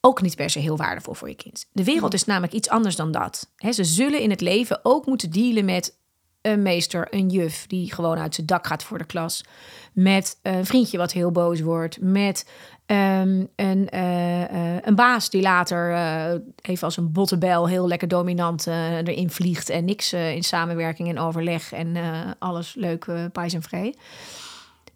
ook 0.01 0.23
niet 0.23 0.37
per 0.37 0.51
se 0.51 0.59
heel 0.59 0.77
waardevol 0.77 1.15
voor 1.15 1.29
je 1.29 1.35
kind. 1.35 1.67
De 1.73 1.85
wereld 1.85 2.15
is 2.15 2.25
namelijk 2.25 2.53
iets 2.53 2.69
anders 2.69 2.97
dan 2.97 3.13
dat. 3.13 3.51
He, 3.57 3.73
ze 3.73 3.85
zullen 3.85 4.21
in 4.21 4.31
het 4.31 4.41
leven 4.41 4.81
ook 4.83 5.07
moeten 5.07 5.31
dealen 5.31 5.65
met 5.65 5.99
een 6.45 6.63
meester, 6.63 7.07
een 7.11 7.29
juf 7.29 7.67
die 7.67 7.95
gewoon 7.95 8.19
uit 8.19 8.35
zijn 8.35 8.47
dak 8.47 8.67
gaat 8.67 8.83
voor 8.83 8.99
de 8.99 9.05
klas. 9.05 9.45
Met 9.93 10.39
een 10.43 10.67
vriendje 10.67 10.99
wat 10.99 11.13
heel 11.13 11.31
boos 11.31 11.61
wordt. 11.61 12.01
Met 12.01 12.49
ehm, 12.87 13.45
een, 13.57 13.89
eh, 13.89 14.43
eh, 14.43 14.83
een 14.83 14.95
baas 14.95 15.31
die 15.31 15.43
later 15.43 15.93
eh, 15.93 16.41
even 16.63 16.85
als 16.85 16.97
een 16.97 17.13
bottebel 17.13 17.69
heel 17.69 17.89
lekker 17.89 18.09
dominant 18.09 18.67
erin 18.67 19.31
vliegt. 19.31 19.69
En 19.69 19.85
niks 19.85 20.13
in 20.13 20.45
samenwerking 20.45 21.09
en 21.09 21.19
overleg 21.19 21.73
en 21.73 21.97
alles 22.39 22.75
leuk, 22.75 23.07
pijs 23.33 23.55
en 23.55 23.63
vrij. 23.63 23.95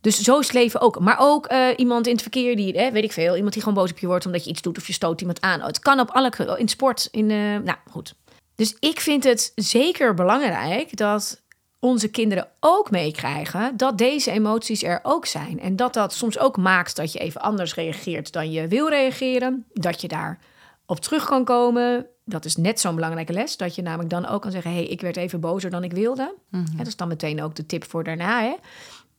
Dus 0.00 0.21
zo 0.21 0.38
is 0.38 0.47
het 0.47 0.55
leven 0.55 0.81
ook. 0.81 1.00
Maar 1.00 1.17
ook 1.19 1.52
iemand 1.76 2.07
in 2.07 2.12
het 2.12 2.23
verkeer 2.23 2.57
die, 2.57 2.73
weet 2.73 3.05
ik 3.05 3.12
veel, 3.12 3.35
iemand 3.35 3.52
die 3.52 3.62
gewoon 3.62 3.78
boos 3.78 3.90
op 3.90 3.99
je 3.99 4.07
wordt 4.07 4.26
omdat 4.26 4.45
je 4.45 4.50
iets 4.50 4.62
doet 4.62 4.78
of 4.78 4.87
je 4.87 4.93
stoot 4.93 5.21
iemand 5.21 5.40
aan. 5.40 5.61
Het 5.61 5.78
kan 5.78 6.00
op 6.00 6.11
alle, 6.11 6.57
in 6.57 6.69
sport, 6.69 7.09
in, 7.11 7.26
nou 7.26 7.76
goed. 7.90 8.14
Dus 8.59 8.77
ik 8.79 9.00
vind 9.00 9.25
het 9.25 9.53
zeker 9.55 10.15
belangrijk 10.15 10.97
dat 10.97 11.43
onze 11.79 12.09
kinderen 12.09 12.49
ook 12.61 12.91
meekrijgen 12.91 13.77
dat 13.77 13.99
deze 13.99 14.31
emoties 14.31 14.83
er 14.83 15.00
ook 15.03 15.27
zijn. 15.27 15.61
En 15.61 15.77
dat 15.77 15.95
dat 15.95 16.12
soms 16.12 16.38
ook 16.38 16.57
maakt 16.57 16.97
dat 16.97 17.12
je 17.12 17.19
even 17.19 17.41
anders 17.41 17.75
reageert 17.75 18.33
dan 18.33 18.50
je 18.50 18.69
wil 18.69 18.88
reageren. 18.88 19.67
Dat 19.73 20.00
je 20.00 20.09
daar 20.09 20.38
op 20.87 21.00
terug 21.00 21.25
kan 21.25 21.45
komen. 21.45 22.07
Dat 22.25 22.45
is 22.45 22.57
net 22.57 22.81
zo'n 22.81 22.95
belangrijke 22.95 23.33
les. 23.33 23.57
Dat 23.57 23.75
je 23.75 23.83
namelijk 23.83 24.11
dan 24.11 24.27
ook 24.27 24.43
kan 24.43 24.50
zeggen: 24.50 24.71
hé, 24.71 24.77
hey, 24.77 24.87
ik 24.87 25.00
werd 25.00 25.17
even 25.17 25.41
bozer 25.41 25.71
dan 25.71 25.85
ik 25.85 25.93
wilde. 25.93 26.35
Hè, 26.50 26.61
dat 26.77 26.87
is 26.87 26.97
dan 26.97 27.09
meteen 27.09 27.43
ook 27.43 27.55
de 27.55 27.67
tip 27.67 27.85
voor 27.85 28.05
daarna. 28.05 28.43
Hè? 28.43 28.55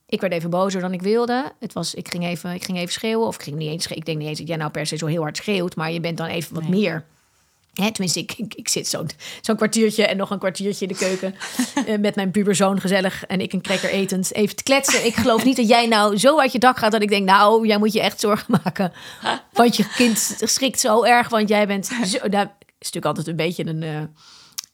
Ik 0.06 0.20
werd 0.20 0.32
even 0.32 0.50
bozer 0.50 0.80
dan 0.80 0.92
ik 0.92 1.02
wilde. 1.02 1.52
Het 1.58 1.72
was, 1.72 1.94
ik, 1.94 2.08
ging 2.08 2.24
even, 2.24 2.54
ik 2.54 2.64
ging 2.64 2.78
even 2.78 2.92
schreeuwen. 2.92 3.26
Of 3.26 3.34
ik 3.34 3.42
ging 3.42 3.56
niet 3.56 3.70
eens 3.70 3.82
schreeuwen. 3.82 4.06
Ik 4.06 4.06
denk 4.06 4.18
niet 4.18 4.28
eens 4.28 4.38
dat 4.38 4.48
jij 4.48 4.56
nou 4.56 4.70
per 4.70 4.86
se 4.86 4.96
zo 4.96 5.06
heel 5.06 5.22
hard 5.22 5.36
schreeuwt. 5.36 5.76
Maar 5.76 5.92
je 5.92 6.00
bent 6.00 6.16
dan 6.16 6.26
even 6.26 6.54
wat 6.54 6.68
meer. 6.68 7.04
Hè, 7.74 7.92
tenminste, 7.92 8.20
ik, 8.20 8.32
ik, 8.36 8.54
ik 8.54 8.68
zit 8.68 8.88
zo'n 8.88 9.10
zo'n 9.40 9.56
kwartiertje 9.56 10.06
en 10.06 10.16
nog 10.16 10.30
een 10.30 10.38
kwartiertje 10.38 10.86
in 10.86 10.92
de 10.92 10.98
keuken. 10.98 11.34
eh, 11.86 11.98
met 11.98 12.14
mijn 12.14 12.30
puberzoon 12.30 12.80
gezellig 12.80 13.26
en 13.26 13.40
ik 13.40 13.52
een 13.52 13.62
cracker 13.62 13.90
etend. 13.90 14.34
Even 14.34 14.56
te 14.56 14.62
kletsen. 14.62 15.06
Ik 15.06 15.14
geloof 15.14 15.44
niet 15.44 15.56
dat 15.56 15.68
jij 15.68 15.86
nou 15.86 16.18
zo 16.18 16.38
uit 16.40 16.52
je 16.52 16.58
dak 16.58 16.78
gaat 16.78 16.92
dat 16.92 17.02
ik 17.02 17.08
denk... 17.08 17.24
nou, 17.24 17.66
jij 17.66 17.78
moet 17.78 17.92
je 17.92 18.00
echt 18.00 18.20
zorgen 18.20 18.58
maken. 18.64 18.92
Want 19.52 19.76
je 19.76 19.86
kind 19.96 20.36
schrikt 20.38 20.80
zo 20.80 21.02
erg. 21.04 21.28
Want 21.28 21.48
jij 21.48 21.66
bent 21.66 21.86
zo... 21.86 22.28
Dat 22.28 22.48
is 22.78 22.90
natuurlijk 22.90 23.04
altijd 23.04 23.26
een 23.26 23.36
beetje 23.36 23.66
een... 23.66 23.82
eh, 23.82 24.00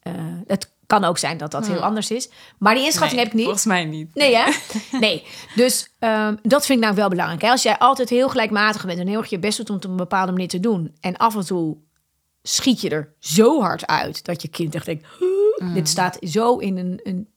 eh, 0.02 0.12
het 0.46 0.74
kan 0.86 1.04
ook 1.04 1.18
zijn 1.18 1.38
dat 1.38 1.50
dat 1.50 1.66
heel 1.66 1.80
anders 1.80 2.10
is. 2.10 2.28
Maar 2.58 2.74
die 2.74 2.84
inschatting 2.84 3.14
Nee, 3.14 3.24
heb 3.24 3.28
ik 3.28 3.34
niet. 3.34 3.44
Volgens 3.44 3.64
mij 3.64 3.84
niet. 3.84 4.14
Nee, 4.14 4.36
hè? 4.36 4.50
Nee. 4.98 5.22
Dus 5.54 5.88
ehm, 5.98 6.36
dat 6.42 6.66
vind 6.66 6.78
ik 6.78 6.84
nou 6.84 6.96
wel 6.96 7.08
belangrijk. 7.08 7.42
Hè? 7.42 7.50
Als 7.50 7.62
jij 7.62 7.78
altijd 7.78 8.08
heel 8.08 8.28
gelijkmatig 8.28 8.86
bent 8.86 8.98
en 8.98 9.06
heel 9.06 9.18
erg 9.18 9.30
je 9.30 9.38
best 9.38 9.56
doet 9.56 9.68
om 9.68 9.74
het 9.74 9.84
op 9.84 9.90
een 9.90 9.96
bepaalde 9.96 10.32
manier 10.32 10.48
te 10.48 10.60
doen. 10.60 10.96
En 11.00 11.16
af 11.16 11.34
en 11.34 11.46
toe 11.46 11.76
schiet 12.48 12.80
je 12.80 12.88
er 12.88 13.14
zo 13.18 13.60
hard 13.60 13.86
uit 13.86 14.24
dat 14.24 14.42
je 14.42 14.48
kind 14.48 14.74
echt 14.74 14.84
denkt: 14.86 15.06
"Huh?" 15.18 15.74
dit 15.74 15.88
staat 15.88 16.16
zo 16.20 16.56
in 16.58 16.76
een, 16.76 17.00
een 17.02 17.28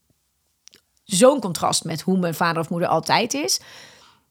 zo'n 1.04 1.40
contrast 1.40 1.84
met 1.84 2.02
hoe 2.02 2.18
mijn 2.18 2.34
vader 2.34 2.62
of 2.62 2.70
moeder 2.70 2.90
altijd 2.90 3.34
is. 3.34 3.60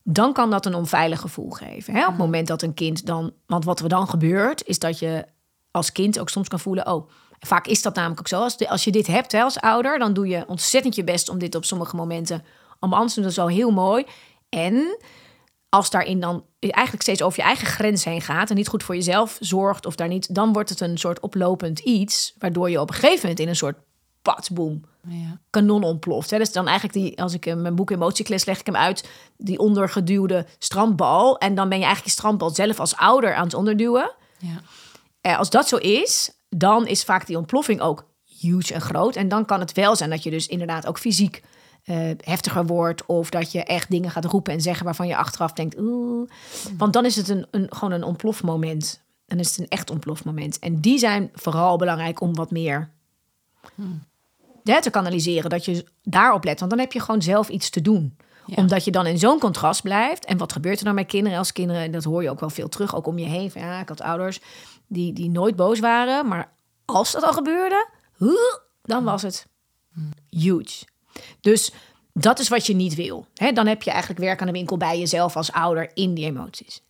Dan 0.03 0.33
kan 0.33 0.51
dat 0.51 0.67
een 0.67 0.75
onveilig 0.75 1.21
gevoel 1.21 1.51
geven. 1.51 1.95
Hè? 1.95 2.03
Op 2.03 2.09
het 2.09 2.19
moment 2.19 2.47
dat 2.49 2.63
een 2.63 2.75
kind 2.75 3.07
dan. 3.07 3.33
Want 3.47 3.65
wat 3.65 3.81
er 3.81 3.89
dan 3.89 4.09
gebeurt, 4.09 4.67
is 4.67 4.79
dat 4.79 4.99
je 4.99 5.25
als 5.71 5.93
kind 5.93 6.19
ook 6.19 6.29
soms 6.29 6.49
kan 6.49 6.61
voelen: 6.61 6.87
oh, 6.87 7.11
vaak 7.39 7.67
is 7.67 7.83
dat 7.83 7.95
namelijk 7.95 8.21
ook 8.21 8.29
zo. 8.29 8.41
Als, 8.43 8.57
de- 8.57 8.69
als 8.69 8.85
je 8.85 8.91
dit 8.93 9.07
hebt 9.07 9.33
hè, 9.33 9.43
als 9.43 9.61
ouder, 9.61 9.99
dan 9.99 10.13
doe 10.13 10.27
je 10.29 10.45
ontzettend 10.47 10.95
je 10.95 11.05
best 11.05 11.29
om 11.29 11.39
dit 11.39 11.55
op 11.55 11.65
sommige 11.65 11.97
momenten 11.97 12.45
doen. 12.81 13.09
Dat 13.15 13.25
is 13.25 13.39
al 13.39 13.49
heel 13.49 13.71
mooi. 13.71 14.05
En 14.49 14.99
als 15.69 15.91
daarin 15.91 16.21
dan 16.21 16.45
eigenlijk 16.59 17.03
steeds 17.03 17.23
over 17.23 17.39
je 17.39 17.45
eigen 17.47 17.67
grens 17.67 18.05
heen 18.05 18.21
gaat 18.21 18.51
en 18.51 18.57
niet 18.57 18.69
goed 18.69 18.83
voor 18.83 18.95
jezelf 18.95 19.37
zorgt 19.41 19.87
of 19.87 19.95
daar 19.95 20.09
niet, 20.09 20.35
dan 20.35 20.53
wordt 20.53 20.71
het 20.71 20.81
een 20.81 20.99
soort 20.99 21.21
oplopend 21.21 21.79
iets, 21.79 22.35
waardoor 22.39 22.71
je 22.71 22.81
op 22.81 22.89
een 22.89 22.95
gegeven 22.95 23.21
moment 23.21 23.41
in 23.41 23.49
een 23.49 23.57
soort 23.57 23.77
patboom 24.23 24.81
Ja. 25.09 25.41
kanon 25.51 25.83
ontploft. 25.83 26.31
Hè. 26.31 26.39
Dus 26.39 26.53
dan 26.53 26.67
eigenlijk 26.67 26.99
die, 26.99 27.23
als 27.23 27.35
ik 27.35 27.47
in 27.47 27.63
mijn 27.63 27.75
boek 27.75 27.91
Emotiekles 27.91 28.45
leg 28.45 28.59
ik 28.61 28.67
hem 28.67 28.77
uit, 28.77 29.09
die 29.37 29.59
ondergeduwde 29.59 30.47
strandbal. 30.59 31.39
En 31.39 31.55
dan 31.55 31.69
ben 31.69 31.79
je 31.79 31.85
eigenlijk 31.85 32.15
je 32.15 32.21
strandbal 32.21 32.51
zelf 32.51 32.81
als 32.81 32.97
ouder 32.97 33.35
aan 33.35 33.45
het 33.45 33.55
onderduwen. 33.55 34.15
Ja. 34.39 34.61
Eh, 35.21 35.39
als 35.39 35.51
dat 35.51 35.69
zo 35.69 35.77
is, 35.77 36.31
dan 36.49 36.87
is 36.87 37.05
vaak 37.05 37.27
die 37.27 37.37
ontploffing 37.37 37.81
ook 37.81 38.07
huge 38.25 38.75
en 38.75 38.81
groot. 38.81 39.17
En 39.17 39.29
dan 39.29 39.45
kan 39.45 39.61
het 39.61 39.73
wel 39.73 39.97
zijn 39.97 40.11
dat 40.11 40.23
je 40.23 40.31
dus 40.31 40.47
inderdaad 40.47 40.87
ook 40.87 40.99
fysiek 40.99 41.43
eh, 41.89 42.11
heftiger 42.21 42.67
wordt. 42.67 43.07
Of 43.07 43.31
dat 43.31 43.53
je 43.53 43.65
echt 43.65 43.91
dingen 43.91 44.11
gaat 44.11 44.25
roepen 44.25 44.53
en 44.53 44.61
zeggen 44.61 44.85
waarvan 44.85 45.07
je 45.07 45.17
achteraf 45.17 45.53
denkt... 45.53 45.79
Oeh. 45.79 46.31
Want 46.77 46.93
dan 46.93 47.05
is 47.05 47.17
het 47.17 47.29
een, 47.29 47.47
een, 47.51 47.67
gewoon 47.71 47.93
een 47.93 48.03
ontplofmoment. 48.03 49.03
Dan 49.27 49.39
is 49.39 49.49
het 49.49 49.59
een 49.59 49.69
echt 49.69 49.91
ontplofmoment. 49.91 50.59
En 50.59 50.81
die 50.81 50.99
zijn 50.99 51.31
vooral 51.35 51.77
belangrijk 51.77 52.21
om 52.21 52.35
wat 52.35 52.51
meer 52.51 52.91
hè, 54.65 54.83
te 54.83 54.91
kanaliseren. 54.91 55.51
Dat 55.51 55.65
je 55.65 55.85
daarop 56.03 56.45
let. 56.45 56.59
Want 56.59 56.71
dan 56.71 56.81
heb 56.81 56.93
je 56.93 57.01
gewoon 57.01 57.23
zelf 57.23 57.49
iets 57.49 57.71
te 57.71 57.81
doen. 57.81 58.17
Ja. 58.47 58.55
Omdat 58.57 58.85
je 58.85 58.91
dan 58.91 59.07
in 59.07 59.19
zo'n 59.19 59.39
contrast 59.39 59.83
blijft. 59.83 60.25
En 60.25 60.39
wat 60.39 60.53
gebeurt 60.53 60.79
er 60.79 60.85
dan 60.85 60.95
met 60.95 61.07
kinderen? 61.07 61.39
Als 61.39 61.53
kinderen, 61.53 61.83
en 61.83 61.91
dat 61.91 62.05
hoor 62.05 62.23
je 62.23 62.31
ook 62.31 62.41
wel 62.41 62.51
veel 62.51 62.69
terug, 62.69 62.97
ook 62.97 63.07
om 63.07 63.19
je 63.19 63.27
heen. 63.27 63.51
Van, 63.51 63.63
ja, 63.63 63.81
ik 63.81 63.89
had 63.89 64.01
ouders 64.01 64.41
die, 64.87 65.13
die 65.13 65.31
nooit 65.31 65.57
boos 65.57 65.79
waren. 65.79 66.29
Maar 66.29 66.53
als 66.85 67.13
dat 67.13 67.23
al 67.23 67.33
gebeurde, 67.33 67.89
dan 68.83 69.05
was 69.05 69.23
het 69.23 69.47
huge. 70.31 70.85
Dus 71.41 71.73
dat 72.13 72.39
is 72.39 72.49
wat 72.49 72.67
je 72.67 72.75
niet 72.75 72.95
wil. 72.95 73.27
Dan 73.55 73.67
heb 73.67 73.83
je 73.83 73.91
eigenlijk 73.91 74.21
werk 74.21 74.41
aan 74.41 74.47
de 74.47 74.53
winkel 74.53 74.77
bij 74.77 74.99
jezelf 74.99 75.37
als 75.37 75.53
ouder 75.53 75.91
in 75.95 76.15
die 76.15 76.25
emoties. 76.25 76.83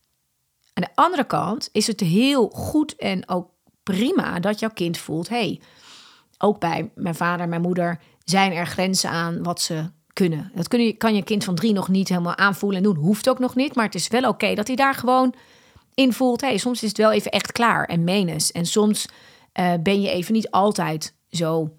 Aan 0.72 0.84
de 0.84 1.02
andere 1.02 1.24
kant 1.24 1.68
is 1.72 1.86
het 1.86 2.00
heel 2.00 2.48
goed 2.48 2.96
en 2.96 3.28
ook 3.28 3.50
prima 3.82 4.40
dat 4.40 4.58
jouw 4.58 4.70
kind 4.74 4.98
voelt: 4.98 5.28
hey, 5.28 5.60
ook 6.38 6.60
bij 6.60 6.90
mijn 6.94 7.14
vader 7.14 7.48
mijn 7.48 7.62
moeder 7.62 8.00
zijn 8.24 8.52
er 8.52 8.66
grenzen 8.66 9.10
aan 9.10 9.42
wat 9.42 9.60
ze 9.60 9.90
kunnen. 10.12 10.50
Dat 10.54 10.68
kun 10.68 10.80
je, 10.80 10.92
kan 10.92 11.14
je 11.14 11.22
kind 11.22 11.44
van 11.44 11.54
drie 11.54 11.72
nog 11.72 11.88
niet 11.88 12.08
helemaal 12.08 12.36
aanvoelen 12.36 12.78
en 12.78 12.84
doen. 12.84 12.96
Hoeft 12.96 13.28
ook 13.28 13.38
nog 13.38 13.54
niet, 13.54 13.74
maar 13.74 13.84
het 13.84 13.94
is 13.94 14.08
wel 14.08 14.28
oké 14.28 14.54
dat 14.54 14.66
hij 14.66 14.76
daar 14.76 14.94
gewoon 14.94 15.34
in 15.94 16.12
voelt. 16.12 16.40
Hey, 16.40 16.58
soms 16.58 16.82
is 16.82 16.88
het 16.88 16.98
wel 16.98 17.12
even 17.12 17.30
echt 17.30 17.52
klaar 17.52 17.84
en 17.84 18.04
menens. 18.04 18.52
En 18.52 18.66
soms 18.66 19.08
eh, 19.52 19.72
ben 19.82 20.00
je 20.00 20.10
even 20.10 20.32
niet 20.32 20.50
altijd 20.50 21.14
zo 21.30 21.72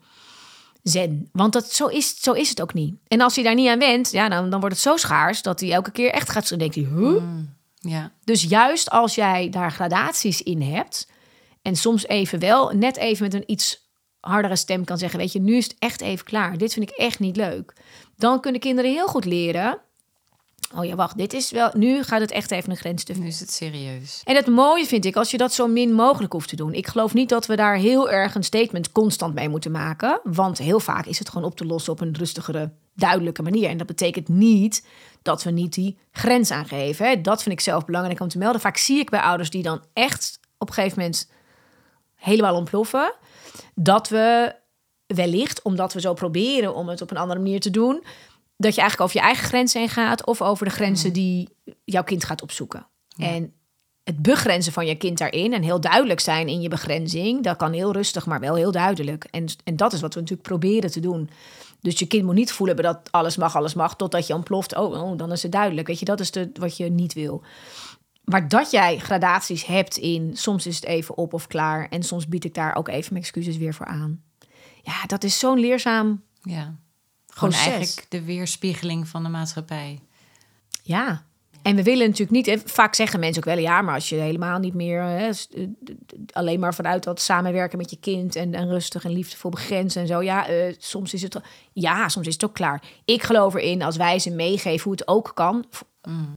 zen. 0.83 1.29
Want 1.31 1.53
dat, 1.53 1.73
zo, 1.73 1.87
is, 1.87 2.21
zo 2.21 2.31
is 2.31 2.49
het 2.49 2.61
ook 2.61 2.73
niet. 2.73 2.95
En 3.07 3.21
als 3.21 3.35
hij 3.35 3.43
daar 3.43 3.55
niet 3.55 3.69
aan 3.69 3.79
went, 3.79 4.11
ja, 4.11 4.29
dan, 4.29 4.49
dan 4.49 4.59
wordt 4.59 4.75
het 4.75 4.83
zo 4.83 4.97
schaars 4.97 5.41
dat 5.41 5.59
hij 5.59 5.71
elke 5.71 5.91
keer 5.91 6.11
echt 6.11 6.29
gaat. 6.29 6.49
Dan 6.49 6.59
denkt 6.59 6.75
hij, 6.75 6.87
huh? 6.95 7.23
Ja. 7.75 8.11
Dus 8.23 8.43
juist 8.43 8.89
als 8.89 9.15
jij 9.15 9.49
daar 9.49 9.71
gradaties 9.71 10.41
in 10.41 10.61
hebt 10.61 11.07
en 11.61 11.75
soms 11.75 12.07
even 12.07 12.39
wel 12.39 12.69
net 12.69 12.97
even 12.97 13.23
met 13.23 13.33
een 13.33 13.51
iets 13.51 13.87
hardere 14.19 14.55
stem 14.55 14.83
kan 14.83 14.97
zeggen, 14.97 15.19
weet 15.19 15.31
je, 15.31 15.39
nu 15.39 15.55
is 15.55 15.63
het 15.63 15.75
echt 15.79 16.01
even 16.01 16.25
klaar. 16.25 16.57
Dit 16.57 16.73
vind 16.73 16.89
ik 16.89 16.97
echt 16.97 17.19
niet 17.19 17.35
leuk. 17.35 17.73
Dan 18.15 18.41
kunnen 18.41 18.61
kinderen 18.61 18.91
heel 18.91 19.07
goed 19.07 19.25
leren. 19.25 19.81
Oh 20.75 20.85
ja, 20.85 20.95
wacht, 20.95 21.17
dit 21.17 21.33
is 21.33 21.51
wel. 21.51 21.69
Nu 21.73 22.03
gaat 22.03 22.21
het 22.21 22.31
echt 22.31 22.51
even 22.51 22.69
een 22.69 22.77
grens 22.77 23.03
te 23.03 23.13
ver. 23.13 23.21
Nu 23.21 23.27
is 23.27 23.39
het 23.39 23.51
serieus. 23.51 24.21
En 24.23 24.35
het 24.35 24.47
mooie 24.47 24.85
vind 24.85 25.05
ik 25.05 25.15
als 25.15 25.31
je 25.31 25.37
dat 25.37 25.53
zo 25.53 25.67
min 25.67 25.93
mogelijk 25.93 26.33
hoeft 26.33 26.49
te 26.49 26.55
doen. 26.55 26.73
Ik 26.73 26.87
geloof 26.87 27.13
niet 27.13 27.29
dat 27.29 27.45
we 27.45 27.55
daar 27.55 27.75
heel 27.75 28.09
erg 28.09 28.35
een 28.35 28.43
statement 28.43 28.91
constant 28.91 29.33
mee 29.33 29.49
moeten 29.49 29.71
maken. 29.71 30.19
Want 30.23 30.57
heel 30.57 30.79
vaak 30.79 31.05
is 31.05 31.19
het 31.19 31.29
gewoon 31.29 31.47
op 31.47 31.55
te 31.55 31.65
lossen 31.65 31.93
op 31.93 32.01
een 32.01 32.15
rustigere, 32.15 32.71
duidelijke 32.93 33.41
manier. 33.41 33.69
En 33.69 33.77
dat 33.77 33.87
betekent 33.87 34.27
niet 34.27 34.85
dat 35.21 35.43
we 35.43 35.51
niet 35.51 35.73
die 35.73 35.97
grens 36.11 36.51
aangeven. 36.51 37.07
Hè. 37.07 37.21
Dat 37.21 37.43
vind 37.43 37.55
ik 37.55 37.61
zelf 37.61 37.85
belangrijk 37.85 38.19
om 38.19 38.27
te 38.27 38.37
melden. 38.37 38.61
Vaak 38.61 38.77
zie 38.77 38.99
ik 38.99 39.09
bij 39.09 39.21
ouders 39.21 39.49
die 39.49 39.63
dan 39.63 39.83
echt 39.93 40.39
op 40.57 40.67
een 40.67 40.73
gegeven 40.73 40.99
moment 40.99 41.29
helemaal 42.15 42.55
ontploffen. 42.55 43.13
Dat 43.75 44.09
we 44.09 44.55
wellicht, 45.05 45.61
omdat 45.61 45.93
we 45.93 46.01
zo 46.01 46.13
proberen 46.13 46.75
om 46.75 46.89
het 46.89 47.01
op 47.01 47.11
een 47.11 47.17
andere 47.17 47.39
manier 47.39 47.59
te 47.59 47.69
doen, 47.69 48.03
dat 48.59 48.75
je 48.75 48.81
eigenlijk 48.81 49.09
over 49.09 49.21
je 49.21 49.27
eigen 49.27 49.47
grenzen 49.47 49.79
heen 49.79 49.89
gaat 49.89 50.25
of 50.25 50.41
over 50.41 50.65
de 50.65 50.71
grenzen 50.71 51.13
die 51.13 51.49
jouw 51.83 52.03
kind 52.03 52.23
gaat 52.23 52.41
opzoeken. 52.41 52.87
En 53.17 53.53
het 54.03 54.21
begrenzen 54.21 54.73
van 54.73 54.85
je 54.85 54.95
kind 54.95 55.17
daarin 55.17 55.53
en 55.53 55.63
heel 55.63 55.81
duidelijk 55.81 56.19
zijn 56.19 56.47
in 56.47 56.61
je 56.61 56.69
begrenzing, 56.69 57.43
dat 57.43 57.57
kan 57.57 57.73
heel 57.73 57.91
rustig, 57.91 58.25
maar 58.25 58.39
wel 58.39 58.55
heel 58.55 58.71
duidelijk. 58.71 59.23
En, 59.23 59.45
en 59.63 59.75
dat 59.75 59.93
is 59.93 60.01
wat 60.01 60.13
we 60.13 60.19
natuurlijk 60.19 60.47
proberen 60.47 60.91
te 60.91 60.99
doen. 60.99 61.29
Dus 61.81 61.99
je 61.99 62.05
kind 62.05 62.25
moet 62.25 62.35
niet 62.35 62.51
voelen 62.51 62.75
dat 62.75 63.11
alles 63.11 63.37
mag, 63.37 63.55
alles 63.55 63.73
mag, 63.73 63.95
totdat 63.95 64.27
je 64.27 64.33
ontploft. 64.33 64.75
Oh, 64.75 65.01
oh 65.01 65.17
dan 65.17 65.31
is 65.31 65.43
het 65.43 65.51
duidelijk. 65.51 65.87
Weet 65.87 65.99
je, 65.99 66.05
dat 66.05 66.19
is 66.19 66.31
de, 66.31 66.49
wat 66.53 66.77
je 66.77 66.89
niet 66.89 67.13
wil. 67.13 67.43
Maar 68.23 68.47
dat 68.47 68.71
jij 68.71 68.97
gradaties 68.97 69.65
hebt 69.65 69.97
in 69.97 70.37
soms 70.37 70.67
is 70.67 70.75
het 70.75 70.85
even 70.85 71.17
op 71.17 71.33
of 71.33 71.47
klaar 71.47 71.87
en 71.89 72.03
soms 72.03 72.27
bied 72.27 72.43
ik 72.43 72.53
daar 72.53 72.75
ook 72.75 72.87
even 72.87 73.13
mijn 73.13 73.23
excuses 73.23 73.57
weer 73.57 73.73
voor 73.73 73.85
aan. 73.85 74.23
Ja, 74.81 75.05
dat 75.05 75.23
is 75.23 75.39
zo'n 75.39 75.59
leerzaam. 75.59 76.23
Ja. 76.41 76.75
Gewoon 77.39 77.53
Proces. 77.53 77.73
eigenlijk 77.73 78.05
de 78.11 78.23
weerspiegeling 78.23 79.07
van 79.07 79.23
de 79.23 79.29
maatschappij. 79.29 79.99
Ja. 80.83 81.23
En 81.61 81.75
we 81.75 81.83
willen 81.83 82.07
natuurlijk 82.09 82.47
niet, 82.47 82.61
vaak 82.65 82.95
zeggen 82.95 83.19
mensen 83.19 83.43
ook 83.43 83.53
wel, 83.53 83.63
ja, 83.63 83.81
maar 83.81 83.93
als 83.93 84.09
je 84.09 84.15
helemaal 84.15 84.59
niet 84.59 84.73
meer 84.73 85.01
hè, 85.01 85.27
eh, 85.27 85.67
alleen 86.31 86.59
maar 86.59 86.73
vanuit 86.73 87.03
dat 87.03 87.21
samenwerken 87.21 87.77
met 87.77 87.89
je 87.89 87.97
kind 87.99 88.35
en, 88.35 88.53
en 88.53 88.67
rustig 88.69 89.03
en 89.03 89.11
liefdevol 89.11 89.51
begrenzen 89.51 90.01
en 90.01 90.07
zo, 90.07 90.21
ja, 90.21 90.47
eh, 90.47 90.75
soms 90.77 91.13
is 91.13 91.21
het, 91.21 91.39
ja, 91.73 92.09
soms 92.09 92.27
is 92.27 92.33
het 92.33 92.43
ook 92.45 92.53
klaar. 92.53 92.83
Ik 93.05 93.23
geloof 93.23 93.53
erin, 93.55 93.81
als 93.81 93.97
wij 93.97 94.19
ze 94.19 94.29
meegeven 94.29 94.83
hoe 94.83 94.91
het 94.91 95.07
ook 95.07 95.31
kan, 95.33 95.65
v- 95.69 95.81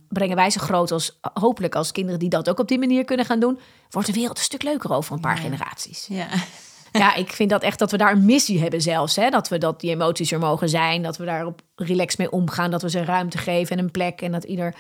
brengen 0.09 0.37
wij 0.37 0.51
ze 0.51 0.59
groot 0.59 0.91
als, 0.91 1.19
hopelijk 1.35 1.75
als 1.75 1.93
kinderen 1.93 2.19
die 2.21 2.29
dat 2.29 2.49
ook 2.49 2.59
op 2.59 2.69
die 2.69 2.79
manier 2.79 3.05
kunnen 3.05 3.27
gaan 3.27 3.41
doen, 3.41 3.59
wordt 3.91 4.09
de 4.09 4.15
wereld 4.15 4.39
een 4.39 4.45
stuk 4.45 4.63
leuker 4.63 4.93
over 4.93 5.15
een 5.15 5.21
paar 5.21 5.37
generaties. 5.39 6.07
Ja. 6.09 6.29
Ja, 6.93 7.15
ik 7.15 7.33
vind 7.33 7.51
dat 7.51 7.63
echt 7.63 7.79
dat 7.79 7.91
we 7.91 7.97
daar 7.97 8.13
een 8.13 8.25
missie 8.25 8.61
hebben 8.61 8.83
zelfs. 8.83 9.17
Hè? 9.17 9.31
Dat 9.31 9.49
we 9.49 9.59
dat 9.59 9.81
die 9.81 9.91
emoties 9.91 10.33
er 10.33 10.39
mogen 10.39 10.69
zijn. 10.69 11.03
Dat 11.03 11.17
we 11.17 11.25
daarop 11.25 11.61
relaxed 11.75 12.19
mee 12.19 12.31
omgaan. 12.31 12.71
Dat 12.71 12.83
we 12.83 12.91
ze 12.91 13.05
ruimte 13.05 13.39
geven 13.39 13.77
en 13.77 13.85
een 13.85 13.91
plek. 13.91 14.21
En 14.21 14.33
dat 14.33 14.45
ieder... 14.45 14.75